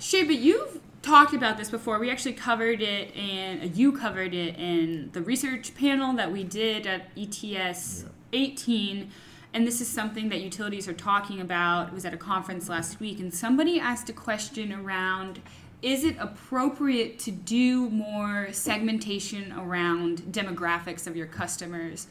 Shay, 0.00 0.24
but 0.24 0.36
you've 0.38 0.80
talked 1.02 1.34
about 1.34 1.58
this 1.58 1.70
before. 1.70 1.98
We 1.98 2.10
actually 2.10 2.32
covered 2.32 2.80
it, 2.80 3.14
and 3.14 3.76
you 3.76 3.92
covered 3.92 4.34
it 4.34 4.56
in 4.58 5.10
the 5.12 5.20
research 5.20 5.74
panel 5.74 6.14
that 6.14 6.32
we 6.32 6.42
did 6.42 6.86
at 6.86 7.10
ETS 7.16 8.04
Yeah. 8.04 8.08
18. 8.32 9.10
And 9.52 9.66
this 9.66 9.80
is 9.80 9.88
something 9.88 10.28
that 10.30 10.40
utilities 10.40 10.88
are 10.88 10.92
talking 10.92 11.40
about. 11.40 11.88
It 11.88 11.94
was 11.94 12.04
at 12.04 12.12
a 12.12 12.18
conference 12.18 12.68
last 12.68 12.98
week, 12.98 13.20
and 13.20 13.32
somebody 13.32 13.78
asked 13.78 14.08
a 14.10 14.12
question 14.12 14.72
around 14.72 15.40
is 15.82 16.04
it 16.04 16.16
appropriate 16.18 17.18
to 17.20 17.30
do 17.30 17.88
more 17.90 18.48
segmentation 18.52 19.52
around 19.52 20.22
demographics 20.30 21.06
of 21.06 21.16
your 21.16 21.26
customers? 21.26 22.06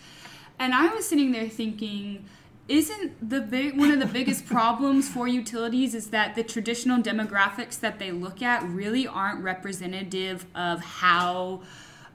And 0.59 0.73
I 0.73 0.93
was 0.93 1.07
sitting 1.07 1.31
there 1.31 1.49
thinking, 1.49 2.25
isn't 2.67 3.29
the 3.29 3.41
big 3.41 3.77
one 3.77 3.91
of 3.91 3.99
the 3.99 4.05
biggest 4.05 4.45
problems 4.47 5.09
for 5.09 5.27
utilities 5.27 5.93
is 5.93 6.07
that 6.07 6.35
the 6.35 6.43
traditional 6.43 7.01
demographics 7.01 7.79
that 7.79 7.99
they 7.99 8.11
look 8.11 8.41
at 8.41 8.63
really 8.63 9.07
aren't 9.07 9.43
representative 9.43 10.45
of 10.55 10.81
how 10.81 11.61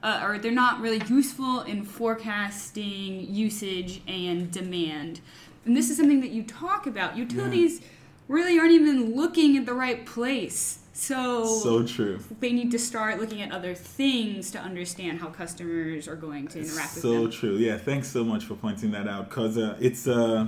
uh, 0.03 0.21
or 0.23 0.37
they're 0.39 0.51
not 0.51 0.81
really 0.81 1.01
useful 1.07 1.61
in 1.61 1.83
forecasting 1.83 3.31
usage 3.31 4.01
and 4.07 4.51
demand. 4.51 5.21
And 5.65 5.77
this 5.77 5.89
is 5.89 5.97
something 5.97 6.21
that 6.21 6.31
you 6.31 6.43
talk 6.43 6.87
about. 6.87 7.15
Utilities 7.15 7.81
really 8.27 8.57
aren't 8.57 8.71
even 8.71 9.15
looking 9.15 9.57
at 9.57 9.65
the 9.65 9.73
right 9.73 10.05
place. 10.05 10.79
So, 10.93 11.45
So 11.45 11.83
true. 11.83 12.19
they 12.39 12.51
need 12.51 12.71
to 12.71 12.79
start 12.79 13.19
looking 13.19 13.41
at 13.41 13.51
other 13.51 13.73
things 13.73 14.51
to 14.51 14.59
understand 14.59 15.19
how 15.19 15.27
customers 15.29 16.07
are 16.07 16.15
going 16.17 16.47
to 16.49 16.59
interact 16.59 16.95
with 16.95 17.01
so 17.01 17.21
them. 17.23 17.31
true. 17.31 17.55
Yeah, 17.55 17.77
thanks 17.77 18.09
so 18.09 18.23
much 18.23 18.43
for 18.45 18.55
pointing 18.55 18.91
that 18.91 19.07
out 19.07 19.29
because 19.29 19.57
uh, 19.57 19.77
it's 19.79 20.05
uh, 20.07 20.47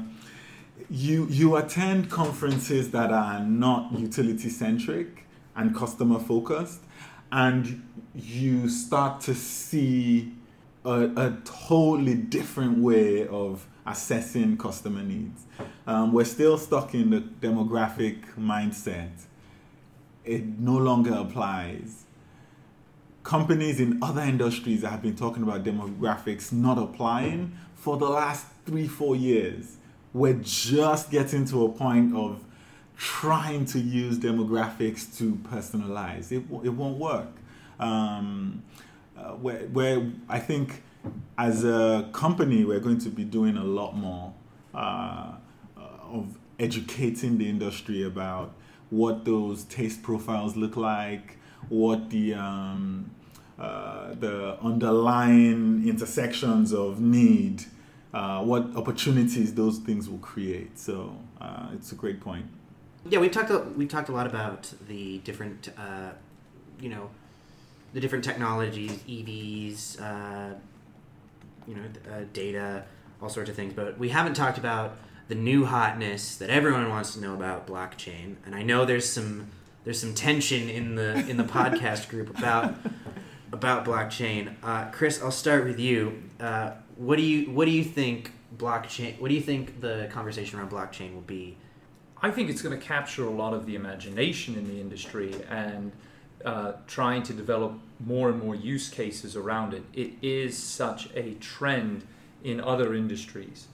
you 0.89 1.28
you 1.30 1.56
attend 1.56 2.10
conferences 2.10 2.91
that 2.91 3.12
are 3.12 3.39
not 3.39 3.94
utility 3.98 4.50
centric 4.50 5.26
and 5.56 5.74
customer 5.76 6.20
focused, 6.20 6.82
and 7.32 7.82
you 8.14 8.68
start 8.70 9.22
to 9.22 9.34
see 9.36 10.34
a, 10.84 11.10
a 11.16 11.38
totally 11.46 12.16
different 12.16 12.80
way 12.80 13.28
of 13.28 13.66
assessing 13.86 14.58
customer 14.58 15.04
needs. 15.04 15.44
Um, 15.88 16.12
we're 16.12 16.26
still 16.26 16.58
stuck 16.58 16.94
in 16.94 17.10
the 17.12 17.22
demographic 17.22 18.18
mindset. 18.38 19.12
It 20.26 20.60
no 20.60 20.78
longer 20.78 21.14
applies 21.14 22.06
companies 23.24 23.80
in 23.80 24.04
other 24.04 24.22
industries 24.22 24.82
that 24.82 24.90
have 24.90 25.02
been 25.02 25.16
talking 25.16 25.44
about 25.44 25.64
demographics 25.64 26.52
not 26.52 26.78
applying 26.78 27.58
for 27.74 27.98
the 27.98 28.08
last 28.08 28.46
three, 28.66 28.88
four 28.88 29.16
years. 29.16 29.78
We're 30.14 30.40
just 30.42 31.10
getting 31.10 31.46
to 31.46 31.66
a 31.66 31.70
point 31.70 32.16
of 32.16 32.44
trying 32.98 33.66
to 33.66 33.80
use 33.80 34.20
demographics 34.20 35.18
to 35.18 35.36
personalize. 35.36 36.32
It, 36.32 36.44
it 36.66 36.70
won't 36.70 36.98
work. 36.98 37.30
Um, 37.80 38.64
uh, 39.18 39.32
where, 39.32 39.66
where 39.68 40.12
I 40.30 40.40
think 40.40 40.84
as 41.38 41.64
a 41.64 42.10
company, 42.14 42.64
we're 42.64 42.80
going 42.80 43.00
to 43.00 43.10
be 43.10 43.24
doing 43.24 43.58
a 43.58 43.64
lot 43.64 43.96
more 43.96 44.34
uh, 44.74 45.34
of 45.78 46.38
educating 46.60 47.38
the 47.38 47.50
industry 47.50 48.04
about 48.04 48.54
what 48.94 49.26
those 49.26 49.64
taste 49.64 50.04
profiles 50.04 50.56
look 50.56 50.78
like, 50.78 51.38
what 51.70 52.12
the 52.12 52.34
um, 52.36 53.10
uh, 53.58 54.14
the 54.20 54.58
underlying 54.62 55.88
intersections 55.88 56.74
of 56.74 57.00
need, 57.00 57.64
uh, 58.14 58.44
what 58.44 58.76
opportunities 58.76 59.56
those 59.56 59.80
things 59.80 60.10
will 60.10 60.20
create. 60.20 60.78
So 60.78 61.16
uh, 61.41 61.70
it's 61.74 61.91
a 61.91 61.96
great 61.96 62.22
point. 62.22 62.46
Yeah, 63.10 63.20
we've 63.20 63.32
talked 63.32 63.50
a, 63.50 63.60
we've 63.76 63.89
talked 63.89 64.10
a 64.10 64.12
lot 64.12 64.28
about 64.28 64.72
the 64.88 65.18
different, 65.20 65.70
uh, 65.78 66.12
you 66.80 66.89
know, 66.89 67.10
the 67.94 68.00
different 68.00 68.24
technologies, 68.24 68.98
EVs, 69.08 70.02
uh, 70.02 70.56
you 71.68 71.76
know, 71.76 71.84
uh, 72.12 72.22
data, 72.32 72.84
all 73.22 73.30
sorts 73.30 73.50
of 73.50 73.56
things. 73.56 73.74
But 73.74 73.98
we 73.98 74.10
haven't 74.10 74.36
talked 74.36 74.58
about 74.58 74.98
the 75.28 75.36
new 75.36 75.66
hotness 75.66 76.36
that 76.38 76.50
everyone 76.50 76.90
wants 76.90 77.14
to 77.14 77.22
know 77.22 77.34
about 77.34 77.68
blockchain. 77.68 78.36
And 78.46 78.56
I 78.56 78.64
know 78.64 78.86
there's 78.86 79.10
some 79.10 79.48
there's 79.84 80.00
some 80.00 80.14
tension 80.14 80.70
in 80.70 80.96
the 80.96 81.28
in 81.30 81.38
the 81.38 81.44
podcast 81.58 82.10
group 82.10 82.30
about 82.38 82.76
about 83.52 83.86
blockchain. 83.86 84.56
Uh, 84.64 84.90
Chris, 84.92 85.22
I'll 85.22 85.32
start 85.32 85.66
with 85.66 85.80
you. 85.80 86.24
Uh, 86.40 86.72
what 86.96 87.18
do 87.18 87.22
you 87.22 87.52
what 87.52 87.66
do 87.66 87.72
you 87.72 87.84
think 87.84 88.32
blockchain? 88.58 89.20
What 89.20 89.30
do 89.30 89.36
you 89.36 89.42
think 89.42 89.82
the 89.82 90.10
conversation 90.12 90.60
around 90.60 90.72
blockchain 90.72 91.14
will 91.14 91.22
be? 91.22 91.58
I 92.22 92.32
think 92.32 92.50
it's 92.50 92.62
going 92.62 92.78
to 92.78 92.86
capture 92.86 93.26
a 93.26 93.30
lot 93.30 93.54
of 93.54 93.66
the 93.66 93.76
imagination 93.76 94.56
in 94.56 94.66
the 94.66 94.80
industry 94.80 95.36
and 95.50 95.92
uh, 96.46 96.74
trying 96.88 97.22
to 97.24 97.34
develop 97.34 97.74
more 98.00 98.30
and 98.30 98.42
more 98.42 98.56
use 98.56 98.90
cases 98.90 99.36
around 99.36 99.74
it. 99.74 99.84
It 99.94 100.14
is 100.22 100.58
such 100.58 101.10
a 101.16 101.34
trend 101.36 102.06
in 102.44 102.62
other 102.62 102.94
industries. 102.94 103.68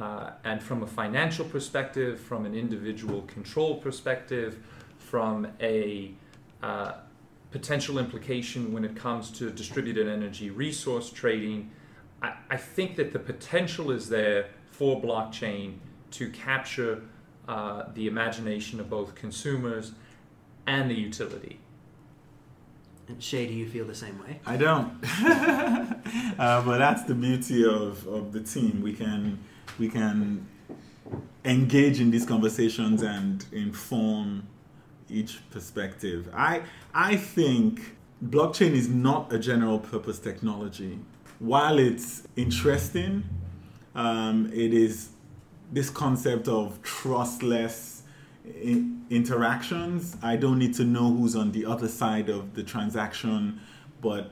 Uh, 0.00 0.32
and 0.42 0.60
from 0.60 0.82
a 0.82 0.86
financial 0.86 1.44
perspective, 1.44 2.18
from 2.18 2.46
an 2.46 2.54
individual 2.54 3.22
control 3.22 3.76
perspective, 3.76 4.58
from 4.98 5.46
a 5.60 6.10
uh, 6.64 6.94
potential 7.52 7.98
implication 7.98 8.72
when 8.72 8.84
it 8.84 8.96
comes 8.96 9.30
to 9.30 9.50
distributed 9.50 10.08
energy 10.08 10.50
resource 10.50 11.10
trading, 11.10 11.70
I, 12.20 12.32
I 12.50 12.56
think 12.56 12.96
that 12.96 13.12
the 13.12 13.20
potential 13.20 13.92
is 13.92 14.08
there 14.08 14.48
for 14.72 15.00
blockchain 15.00 15.76
to 16.12 16.28
capture 16.30 17.02
uh, 17.46 17.84
the 17.94 18.08
imagination 18.08 18.80
of 18.80 18.90
both 18.90 19.14
consumers 19.14 19.92
and 20.66 20.90
the 20.90 20.94
utility. 20.94 21.60
And 23.06 23.22
Shay, 23.22 23.46
do 23.46 23.52
you 23.52 23.68
feel 23.68 23.84
the 23.84 23.94
same 23.94 24.18
way? 24.18 24.40
I 24.44 24.56
don't, 24.56 24.98
uh, 26.38 26.62
but 26.64 26.78
that's 26.78 27.04
the 27.04 27.14
beauty 27.14 27.64
of, 27.64 28.04
of 28.08 28.32
the 28.32 28.40
team. 28.40 28.80
We 28.82 28.94
can 28.94 29.38
we 29.78 29.88
can 29.88 30.46
engage 31.44 32.00
in 32.00 32.10
these 32.10 32.24
conversations 32.24 33.02
and 33.02 33.44
inform 33.52 34.46
each 35.08 35.38
perspective. 35.50 36.28
I 36.34 36.62
I 36.94 37.16
think 37.16 37.96
blockchain 38.24 38.72
is 38.72 38.88
not 38.88 39.32
a 39.32 39.38
general 39.38 39.78
purpose 39.78 40.18
technology. 40.18 40.98
While 41.38 41.78
it's 41.78 42.26
interesting, 42.36 43.24
um, 43.94 44.46
it 44.52 44.72
is 44.72 45.10
this 45.72 45.90
concept 45.90 46.48
of 46.48 46.80
trustless 46.82 48.02
i- 48.46 48.84
interactions. 49.10 50.16
I 50.22 50.36
don't 50.36 50.58
need 50.58 50.74
to 50.74 50.84
know 50.84 51.12
who's 51.12 51.36
on 51.36 51.52
the 51.52 51.66
other 51.66 51.88
side 51.88 52.28
of 52.28 52.54
the 52.54 52.62
transaction, 52.62 53.60
but 54.00 54.30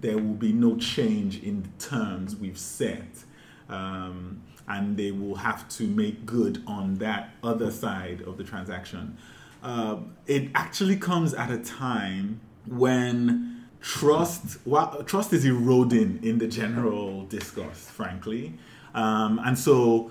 there 0.00 0.16
will 0.18 0.34
be 0.34 0.52
no 0.52 0.76
change 0.76 1.42
in 1.42 1.62
the 1.62 1.68
terms 1.84 2.36
we've 2.36 2.58
set. 2.58 3.24
Um, 3.68 4.42
and 4.68 4.96
they 4.96 5.10
will 5.10 5.36
have 5.36 5.68
to 5.68 5.86
make 5.86 6.26
good 6.26 6.62
on 6.66 6.96
that 6.96 7.30
other 7.42 7.70
side 7.70 8.22
of 8.22 8.36
the 8.36 8.44
transaction. 8.44 9.16
Uh, 9.62 9.98
it 10.26 10.50
actually 10.54 10.96
comes 10.96 11.34
at 11.34 11.50
a 11.50 11.58
time 11.58 12.40
when 12.66 13.64
trust, 13.80 14.58
well, 14.64 15.02
trust 15.04 15.32
is 15.32 15.44
eroding 15.44 16.18
in 16.22 16.38
the 16.38 16.46
general 16.46 17.22
discourse, 17.24 17.88
frankly. 17.88 18.58
Um, 18.94 19.40
and 19.44 19.58
so 19.58 20.10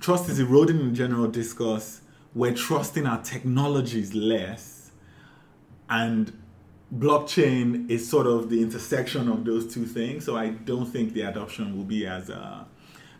trust 0.00 0.28
is 0.28 0.38
eroding 0.40 0.80
in 0.80 0.94
general 0.94 1.26
discourse. 1.26 2.00
We're 2.34 2.54
trusting 2.54 3.06
our 3.06 3.22
technologies 3.22 4.14
less, 4.14 4.90
and 5.88 6.32
blockchain 6.96 7.90
is 7.90 8.08
sort 8.08 8.26
of 8.26 8.50
the 8.50 8.62
intersection 8.62 9.28
of 9.28 9.44
those 9.44 9.72
two 9.72 9.86
things. 9.86 10.24
So 10.24 10.36
I 10.36 10.48
don't 10.48 10.86
think 10.86 11.12
the 11.12 11.22
adoption 11.22 11.76
will 11.76 11.84
be 11.84 12.06
as 12.06 12.30
uh, 12.30 12.64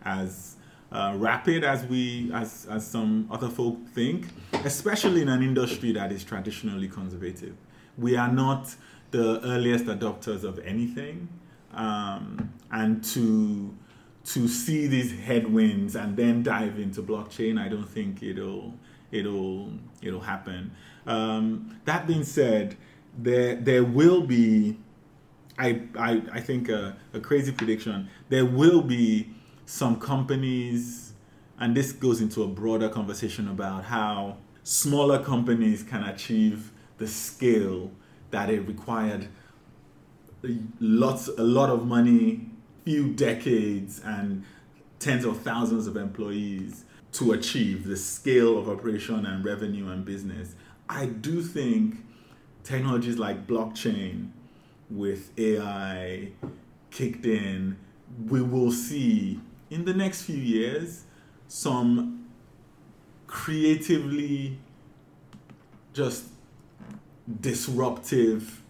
as 0.04 0.56
uh, 0.92 1.14
rapid 1.16 1.64
as 1.64 1.84
we 1.86 2.30
as 2.32 2.66
as 2.70 2.86
some 2.86 3.28
other 3.30 3.48
folk 3.48 3.78
think, 3.88 4.26
especially 4.64 5.22
in 5.22 5.28
an 5.28 5.42
industry 5.42 5.92
that 5.92 6.12
is 6.12 6.24
traditionally 6.24 6.88
conservative. 6.88 7.56
We 7.98 8.16
are 8.16 8.30
not 8.30 8.74
the 9.10 9.40
earliest 9.44 9.86
adopters 9.86 10.44
of 10.44 10.58
anything, 10.60 11.28
um, 11.72 12.52
and 12.70 13.02
to 13.04 13.74
to 14.24 14.48
see 14.48 14.86
these 14.86 15.12
headwinds 15.20 15.94
and 15.94 16.16
then 16.16 16.42
dive 16.42 16.78
into 16.78 17.02
blockchain, 17.02 17.60
I 17.60 17.68
don't 17.68 17.88
think 17.88 18.22
it'll 18.22 18.74
it'll 19.12 19.70
it'll 20.02 20.20
happen. 20.20 20.72
Um, 21.06 21.78
that 21.84 22.06
being 22.06 22.24
said, 22.24 22.76
there 23.18 23.56
there 23.56 23.84
will 23.84 24.22
be, 24.22 24.78
I 25.58 25.82
I, 25.98 26.22
I 26.32 26.40
think 26.40 26.68
a, 26.68 26.96
a 27.12 27.20
crazy 27.20 27.52
prediction. 27.52 28.08
There 28.28 28.46
will 28.46 28.80
be 28.80 29.33
some 29.66 29.98
companies, 29.98 31.12
and 31.58 31.76
this 31.76 31.92
goes 31.92 32.20
into 32.20 32.42
a 32.42 32.48
broader 32.48 32.88
conversation 32.88 33.48
about 33.48 33.84
how 33.84 34.36
smaller 34.62 35.22
companies 35.22 35.82
can 35.82 36.02
achieve 36.04 36.70
the 36.98 37.06
scale 37.06 37.90
that 38.30 38.50
it 38.50 38.60
required. 38.60 39.28
Lots 40.80 41.28
a 41.28 41.42
lot 41.42 41.70
of 41.70 41.86
money 41.86 42.50
few 42.84 43.12
decades 43.14 44.00
and 44.04 44.44
tens 44.98 45.24
of 45.24 45.40
thousands 45.40 45.86
of 45.86 45.96
employees 45.96 46.84
to 47.12 47.32
achieve 47.32 47.86
the 47.86 47.96
scale 47.96 48.58
of 48.58 48.68
operation 48.68 49.24
and 49.24 49.44
revenue 49.44 49.88
and 49.88 50.04
business. 50.04 50.54
I 50.88 51.06
do 51.06 51.42
think 51.42 51.96
technologies 52.62 53.18
like 53.18 53.46
blockchain 53.46 54.30
with 54.90 55.30
ai 55.38 56.32
kicked 56.90 57.24
in. 57.24 57.78
We 58.28 58.42
will 58.42 58.70
see 58.70 59.40
in 59.74 59.84
the 59.84 59.92
next 59.92 60.22
few 60.22 60.36
years 60.36 61.04
some 61.48 62.26
creatively 63.26 64.56
just 65.92 66.24
disruptive 67.40 68.62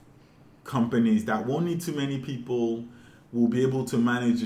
companies 0.65 1.25
that 1.27 1.45
won't 1.45 1.67
need 1.67 1.81
too 1.81 1.93
many 1.93 2.19
people 2.19 2.85
will 3.33 3.49
be 3.49 3.63
able 3.63 3.85
to 3.85 3.99
manage 3.99 4.41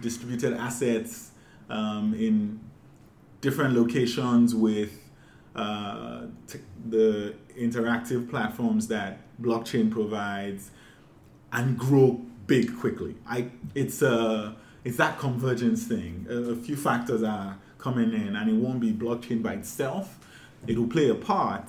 distributed 0.00 0.52
assets 0.52 1.32
um, 1.68 2.14
in 2.14 2.60
different 3.40 3.74
locations 3.74 4.54
with 4.54 4.92
uh, 5.56 6.26
t- 6.46 6.60
the 6.88 7.34
interactive 7.58 8.28
platforms 8.28 8.86
that 8.88 9.20
blockchain 9.40 9.90
provides 9.90 10.70
and 11.52 11.78
grow 11.78 12.20
big 12.46 12.76
quickly. 12.78 13.16
I 13.26 13.50
it's 13.74 14.02
a 14.02 14.56
it's 14.84 14.96
that 14.98 15.18
convergence 15.18 15.84
thing. 15.86 16.26
A, 16.28 16.34
a 16.52 16.56
few 16.56 16.76
factors 16.76 17.22
are 17.22 17.56
coming 17.78 18.12
in, 18.12 18.36
and 18.36 18.50
it 18.50 18.54
won't 18.54 18.80
be 18.80 18.92
blockchain 18.92 19.42
by 19.42 19.54
itself. 19.54 20.18
It 20.66 20.78
will 20.78 20.86
play 20.88 21.08
a 21.10 21.14
part, 21.14 21.64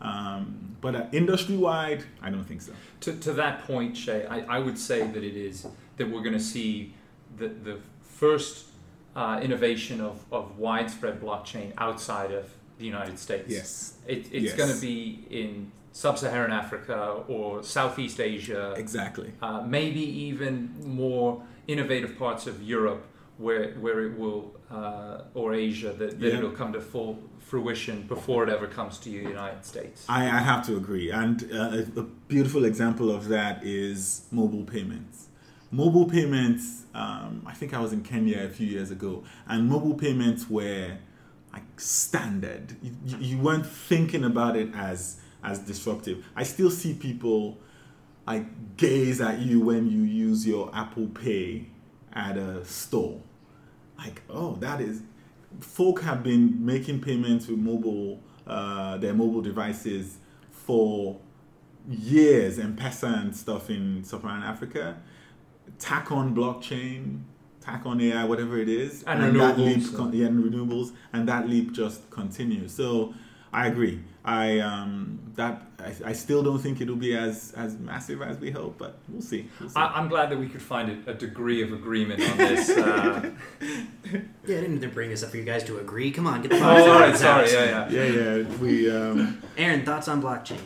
um, 0.00 0.76
but 0.80 0.94
uh, 0.94 1.06
industry 1.12 1.56
wide, 1.56 2.04
I 2.22 2.30
don't 2.30 2.44
think 2.44 2.62
so. 2.62 2.72
To, 3.00 3.12
to 3.16 3.32
that 3.34 3.64
point, 3.66 3.96
Shay, 3.96 4.26
I, 4.26 4.40
I 4.56 4.58
would 4.60 4.78
say 4.78 5.06
that 5.06 5.24
it 5.24 5.36
is 5.36 5.66
that 5.96 6.08
we're 6.10 6.20
going 6.22 6.34
to 6.34 6.40
see 6.40 6.92
the, 7.36 7.48
the 7.48 7.78
first 8.02 8.66
uh, 9.16 9.40
innovation 9.42 10.00
of, 10.00 10.24
of 10.30 10.58
widespread 10.58 11.20
blockchain 11.20 11.72
outside 11.78 12.30
of 12.32 12.52
the 12.78 12.84
United 12.84 13.18
States. 13.18 13.48
Yes, 13.48 13.94
It, 14.06 14.26
it's 14.30 14.44
Yes. 14.44 14.54
going 14.56 14.72
to 14.74 14.80
be 14.80 15.24
in 15.30 15.72
sub 15.92 16.18
Saharan 16.18 16.52
Africa 16.52 17.22
or 17.26 17.62
Southeast 17.62 18.20
Asia, 18.20 18.74
exactly. 18.76 19.32
uh, 19.40 19.62
maybe 19.62 20.00
even 20.00 20.74
more 20.84 21.42
innovative 21.66 22.18
parts 22.18 22.46
of 22.46 22.62
Europe 22.62 23.04
where, 23.38 23.72
where 23.74 24.00
it 24.06 24.18
will, 24.18 24.54
uh, 24.70 25.22
or 25.34 25.52
Asia, 25.54 25.92
that, 25.92 26.18
that 26.20 26.26
Yeah. 26.32 26.38
it'll 26.38 26.50
come 26.50 26.72
to 26.72 26.80
full 26.80 27.18
fruition 27.40 28.02
before 28.06 28.42
it 28.44 28.48
ever 28.48 28.66
comes 28.66 28.98
to 28.98 29.04
the 29.10 29.16
United 29.16 29.64
States. 29.64 30.04
I, 30.08 30.24
I 30.24 30.38
have 30.38 30.64
to 30.66 30.76
agree. 30.76 31.10
And 31.10 31.42
uh, 31.52 31.82
a, 32.00 32.02
beautiful 32.28 32.64
example 32.64 33.10
of 33.14 33.28
that 33.28 33.62
is 33.64 34.26
mobile 34.32 34.64
payments. 34.64 35.26
Mobile 35.70 36.06
payments, 36.06 36.84
um, 36.94 37.42
I 37.46 37.52
think 37.52 37.74
I 37.74 37.80
was 37.80 37.92
in 37.92 38.02
Kenya 38.02 38.44
a 38.44 38.48
few 38.48 38.66
years 38.66 38.90
ago, 38.90 39.22
and 39.46 39.68
mobile 39.68 39.94
payments 39.94 40.48
were 40.48 40.96
like 41.52 41.80
standard. 41.80 42.74
You, 42.82 42.92
you- 43.04 43.18
you 43.18 43.38
weren't 43.38 43.66
thinking 43.66 44.24
about 44.24 44.56
it 44.56 44.70
as, 44.74 45.20
as 45.44 45.58
disruptive. 45.60 46.24
I 46.34 46.42
still 46.44 46.70
see 46.70 46.94
people 46.94 47.58
like 48.26 48.76
gaze 48.76 49.20
at 49.20 49.38
you 49.40 49.60
when 49.60 49.88
you 49.90 50.02
use 50.02 50.46
your 50.46 50.70
Apple 50.74 51.06
Pay 51.08 51.66
at 52.12 52.36
a 52.36 52.64
store. 52.64 53.20
Like, 53.98 54.22
oh, 54.28 54.56
that 54.56 54.80
is. 54.80 55.02
Folk 55.60 56.02
have 56.02 56.22
been 56.22 56.64
making 56.64 57.00
payments 57.00 57.46
with 57.46 57.58
mobile, 57.58 58.20
uh, 58.46 58.98
their 58.98 59.14
mobile 59.14 59.40
devices 59.40 60.18
for 60.50 61.18
years, 61.88 62.58
M-Pesa 62.58 63.22
and 63.22 63.34
stuff 63.34 63.70
in 63.70 64.02
sub-Saharan 64.04 64.42
Africa. 64.42 64.98
Tack 65.78 66.10
on 66.12 66.34
blockchain, 66.34 67.22
tack 67.60 67.86
on 67.86 68.00
AI, 68.00 68.24
whatever 68.24 68.58
it 68.58 68.68
is, 68.68 69.02
And 69.04 69.22
that 69.22 69.56
renewables. 69.56 69.86
leap, 69.86 69.94
con- 69.96 70.12
yeah, 70.12 70.26
and 70.26 70.44
renewables, 70.44 70.92
and 71.12 71.28
that 71.28 71.48
leap 71.48 71.72
just 71.72 72.10
continues. 72.10 72.72
So 72.72 73.14
I 73.52 73.68
agree. 73.68 74.02
I 74.26 74.58
um, 74.58 75.20
that 75.36 75.62
I, 75.78 75.94
I 76.06 76.12
still 76.12 76.42
don't 76.42 76.58
think 76.58 76.80
it'll 76.80 76.96
be 76.96 77.16
as 77.16 77.52
as 77.56 77.78
massive 77.78 78.20
as 78.20 78.38
we 78.38 78.50
hope, 78.50 78.76
but 78.76 78.98
we'll 79.08 79.22
see. 79.22 79.48
We'll 79.60 79.70
see. 79.70 79.76
I, 79.76 79.86
I'm 79.98 80.08
glad 80.08 80.30
that 80.30 80.38
we 80.38 80.48
could 80.48 80.62
find 80.62 80.90
a, 81.06 81.12
a 81.12 81.14
degree 81.14 81.62
of 81.62 81.72
agreement 81.72 82.20
on 82.28 82.36
this. 82.36 82.68
Uh, 82.70 83.30
Yeah, 84.46 84.58
I 84.58 84.60
didn't 84.60 84.74
need 84.74 84.82
to 84.82 84.88
bring 84.88 85.10
this 85.10 85.24
up 85.24 85.30
for 85.30 85.36
you 85.36 85.42
guys 85.42 85.64
to 85.64 85.78
agree. 85.78 86.12
Come 86.12 86.26
on, 86.28 86.40
get 86.40 86.50
the 86.50 86.58
oh, 86.58 86.60
box 86.60 86.82
all 86.82 87.00
right, 87.00 87.10
out. 87.10 87.16
sorry, 87.16 87.52
yeah, 87.52 87.88
yeah. 87.90 88.04
yeah, 88.04 88.36
yeah. 88.36 88.56
We 88.58 88.88
um, 88.88 89.42
Aaron, 89.56 89.84
thoughts 89.84 90.06
on 90.06 90.22
blockchain? 90.22 90.60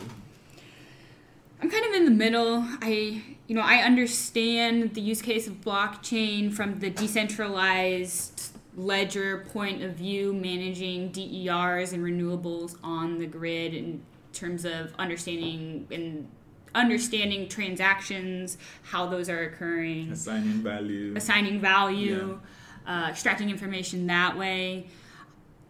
I'm 1.61 1.69
kind 1.69 1.85
of 1.85 1.93
in 1.93 2.05
the 2.05 2.11
middle. 2.11 2.63
I, 2.81 3.23
you 3.47 3.55
know, 3.55 3.61
I 3.61 3.77
understand 3.77 4.93
the 4.93 5.01
use 5.01 5.21
case 5.21 5.47
of 5.47 5.61
blockchain 5.61 6.53
from 6.53 6.79
the 6.79 6.91
decentralized 6.91 8.50
ledger 8.75 9.45
point 9.51 9.83
of 9.83 9.93
view, 9.93 10.33
managing 10.33 11.09
DERs 11.09 11.93
and 11.93 12.03
renewables 12.03 12.77
on 12.83 13.19
the 13.19 13.25
grid 13.25 13.73
in 13.73 14.01
terms 14.33 14.65
of 14.65 14.93
understanding 14.97 15.87
and 15.91 16.27
understanding 16.73 17.49
transactions, 17.49 18.57
how 18.83 19.05
those 19.05 19.29
are 19.29 19.43
occurring 19.43 20.11
assigning 20.11 20.63
value. 20.63 21.13
assigning 21.17 21.59
value, 21.59 22.39
uh, 22.87 23.07
extracting 23.09 23.49
information 23.49 24.07
that 24.07 24.37
way. 24.37 24.87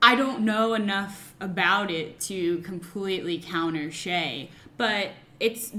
I 0.03 0.15
don't 0.15 0.41
know 0.41 0.73
enough 0.73 1.33
about 1.39 1.91
it 1.91 2.19
to 2.21 2.59
completely 2.59 3.39
counter 3.39 3.91
Shay, 3.91 4.49
but 4.77 5.09
it's 5.39 5.73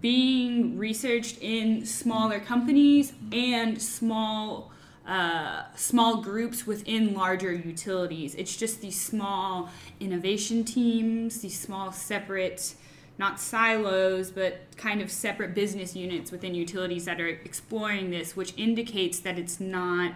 being 0.00 0.78
researched 0.78 1.38
in 1.40 1.84
smaller 1.84 2.38
companies 2.38 3.12
and 3.32 3.80
small 3.80 4.72
uh, 5.08 5.62
small 5.74 6.20
groups 6.20 6.66
within 6.66 7.14
larger 7.14 7.50
utilities. 7.50 8.34
It's 8.34 8.54
just 8.54 8.82
these 8.82 9.00
small 9.00 9.70
innovation 10.00 10.64
teams, 10.64 11.40
these 11.40 11.58
small 11.58 11.92
separate, 11.92 12.74
not 13.16 13.40
silos, 13.40 14.30
but 14.30 14.60
kind 14.76 15.00
of 15.00 15.10
separate 15.10 15.54
business 15.54 15.96
units 15.96 16.30
within 16.30 16.54
utilities 16.54 17.06
that 17.06 17.22
are 17.22 17.26
exploring 17.26 18.10
this, 18.10 18.36
which 18.36 18.52
indicates 18.58 19.18
that 19.20 19.38
it's 19.38 19.58
not 19.58 20.12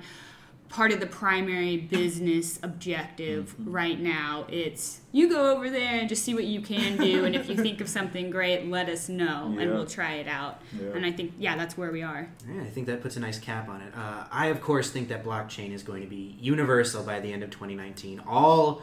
part 0.73 0.91
of 0.91 1.01
the 1.01 1.07
primary 1.07 1.77
business 1.77 2.59
objective 2.63 3.55
right 3.59 4.01
now. 4.01 4.47
It's 4.49 5.01
you 5.13 5.29
go 5.29 5.55
over 5.55 5.69
there 5.69 6.01
and 6.01 6.09
just 6.09 6.25
see 6.25 6.35
what 6.35 6.45
you 6.45 6.63
can 6.63 6.97
do, 6.97 7.27
and 7.27 7.37
if 7.37 7.49
you 7.51 7.57
think 7.57 7.83
of 7.83 7.89
something 7.91 8.31
great, 8.31 8.67
let 8.67 8.89
us 8.89 9.11
know, 9.11 9.55
and 9.59 9.71
we'll 9.71 9.87
try 9.87 10.15
it 10.15 10.27
out. 10.27 10.63
Yeah. 10.75 10.89
And 10.95 11.05
I 11.05 11.13
think, 11.13 11.35
yeah, 11.39 11.57
that's 11.57 11.77
where 11.77 11.93
we 11.93 12.03
are. 12.03 12.27
Yeah, 12.51 12.63
I 12.63 12.71
think 12.71 12.87
that 12.87 13.03
puts 13.03 13.17
a 13.17 13.21
nice 13.21 13.39
cap 13.39 13.69
on 13.69 13.83
it. 13.83 13.93
Uh, 13.95 14.25
I, 14.33 14.47
of 14.47 14.63
course, 14.63 14.91
think 14.91 15.09
that 15.09 15.23
blockchain 15.23 15.73
is 15.73 15.83
going 15.83 16.01
to 16.01 16.09
be 16.09 16.39
universal 16.41 17.05
by 17.05 17.21
the 17.21 17.31
end 17.31 17.43
of 17.43 17.51
2019. 17.51 18.23
All 18.27 18.81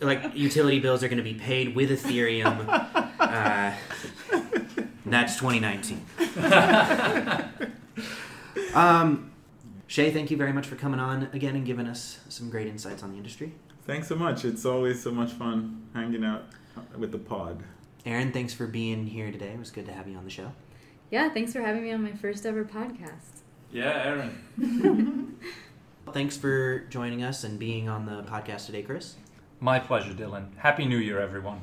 like 0.00 0.34
utility 0.34 0.80
bills 0.80 1.04
are 1.04 1.08
going 1.08 1.18
to 1.18 1.22
be 1.22 1.34
paid 1.34 1.76
with 1.76 1.90
Ethereum. 1.90 2.68
uh, 3.20 3.72
that's 5.06 5.38
2019. 5.38 6.04
um, 8.74 9.29
Shay, 9.90 10.12
thank 10.12 10.30
you 10.30 10.36
very 10.36 10.52
much 10.52 10.68
for 10.68 10.76
coming 10.76 11.00
on 11.00 11.28
again 11.32 11.56
and 11.56 11.66
giving 11.66 11.88
us 11.88 12.20
some 12.28 12.48
great 12.48 12.68
insights 12.68 13.02
on 13.02 13.10
the 13.10 13.16
industry. 13.16 13.52
Thanks 13.86 14.06
so 14.06 14.14
much. 14.14 14.44
It's 14.44 14.64
always 14.64 15.02
so 15.02 15.10
much 15.10 15.32
fun 15.32 15.88
hanging 15.92 16.24
out 16.24 16.44
with 16.96 17.10
the 17.10 17.18
pod. 17.18 17.64
Aaron, 18.06 18.30
thanks 18.30 18.54
for 18.54 18.68
being 18.68 19.04
here 19.04 19.32
today. 19.32 19.48
It 19.48 19.58
was 19.58 19.72
good 19.72 19.86
to 19.86 19.92
have 19.92 20.06
you 20.06 20.16
on 20.16 20.22
the 20.22 20.30
show. 20.30 20.52
Yeah, 21.10 21.28
thanks 21.30 21.52
for 21.52 21.60
having 21.60 21.82
me 21.82 21.90
on 21.90 22.04
my 22.04 22.12
first 22.12 22.46
ever 22.46 22.64
podcast. 22.64 23.40
Yeah, 23.72 24.30
Aaron. 24.56 25.36
Thanks 26.12 26.36
for 26.36 26.80
joining 26.88 27.24
us 27.24 27.42
and 27.42 27.58
being 27.58 27.88
on 27.88 28.06
the 28.06 28.22
podcast 28.22 28.66
today, 28.66 28.82
Chris. 28.82 29.16
My 29.58 29.80
pleasure, 29.80 30.12
Dylan. 30.12 30.56
Happy 30.56 30.86
New 30.86 30.98
Year, 30.98 31.20
everyone. 31.20 31.62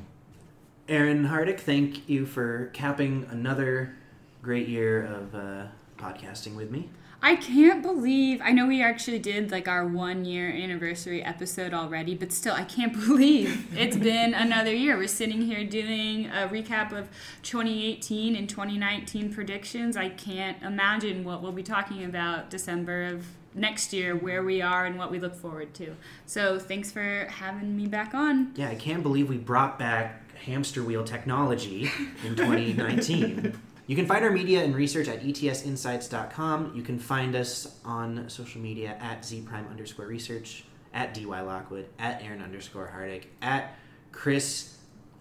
Aaron 0.86 1.28
Hardick, 1.28 1.60
thank 1.60 2.06
you 2.08 2.26
for 2.26 2.66
capping 2.74 3.26
another 3.30 3.94
great 4.42 4.68
year 4.68 5.02
of 5.02 5.34
uh, 5.34 5.66
podcasting 5.98 6.56
with 6.56 6.70
me. 6.70 6.90
I 7.20 7.34
can't 7.34 7.82
believe 7.82 8.40
I 8.42 8.52
know 8.52 8.66
we 8.66 8.82
actually 8.82 9.18
did 9.18 9.50
like 9.50 9.66
our 9.66 9.86
one 9.86 10.24
year 10.24 10.48
anniversary 10.48 11.22
episode 11.22 11.74
already, 11.74 12.14
but 12.14 12.32
still 12.32 12.54
I 12.54 12.64
can't 12.64 12.92
believe 13.06 13.66
it's 13.76 13.96
been 13.96 14.34
another 14.34 14.72
year. 14.72 14.96
We're 14.96 15.08
sitting 15.08 15.42
here 15.42 15.64
doing 15.64 16.26
a 16.26 16.48
recap 16.48 16.92
of 16.92 17.08
2018 17.42 18.36
and 18.36 18.48
2019 18.48 19.32
predictions. 19.32 19.96
I 19.96 20.10
can't 20.10 20.62
imagine 20.62 21.24
what 21.24 21.42
we'll 21.42 21.52
be 21.52 21.64
talking 21.64 22.04
about 22.04 22.50
December 22.50 23.04
of 23.06 23.26
next 23.54 23.92
year, 23.92 24.14
where 24.14 24.44
we 24.44 24.62
are 24.62 24.86
and 24.86 24.96
what 24.96 25.10
we 25.10 25.18
look 25.18 25.34
forward 25.34 25.74
to. 25.74 25.96
So 26.26 26.58
thanks 26.58 26.92
for 26.92 27.26
having 27.30 27.76
me 27.76 27.86
back 27.86 28.14
on. 28.14 28.52
Yeah, 28.54 28.68
I 28.68 28.76
can't 28.76 29.02
believe 29.02 29.28
we 29.28 29.38
brought 29.38 29.78
back 29.78 30.22
hamster 30.44 30.84
wheel 30.84 31.02
technology 31.02 31.90
in 32.24 32.36
2019. 32.36 33.58
You 33.88 33.96
can 33.96 34.04
find 34.04 34.22
our 34.22 34.30
media 34.30 34.62
and 34.62 34.76
research 34.76 35.08
at 35.08 35.22
etsinsights.com. 35.22 36.72
You 36.74 36.82
can 36.82 36.98
find 36.98 37.34
us 37.34 37.78
on 37.86 38.28
social 38.28 38.60
media 38.60 38.98
at 39.00 39.22
zpryme 39.22 39.70
underscore 39.70 40.06
research, 40.06 40.64
at 40.92 41.14
dy 41.14 41.24
lockwood, 41.24 41.86
at 41.98 42.22
aaron 42.22 42.42
underscore 42.42 42.92
hardick, 42.94 43.24
at 43.40 43.78
chris 44.12 44.76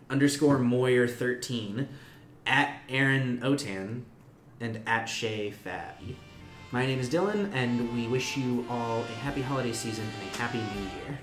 underscore 0.10 0.58
moyer 0.58 1.08
13, 1.08 1.88
at 2.46 2.82
aaron 2.90 3.40
otan, 3.40 4.02
and 4.60 4.82
at 4.86 5.06
shay 5.06 5.50
fab. 5.50 5.96
My 6.74 6.86
name 6.86 7.00
is 7.00 7.10
Dylan, 7.10 7.50
and 7.54 7.96
we 7.96 8.08
wish 8.08 8.36
you 8.36 8.66
all 8.70 9.00
a 9.00 9.18
happy 9.24 9.42
holiday 9.42 9.72
season 9.72 10.04
and 10.04 10.36
a 10.36 10.38
happy 10.40 10.58
new 10.58 11.06
year. 11.06 11.20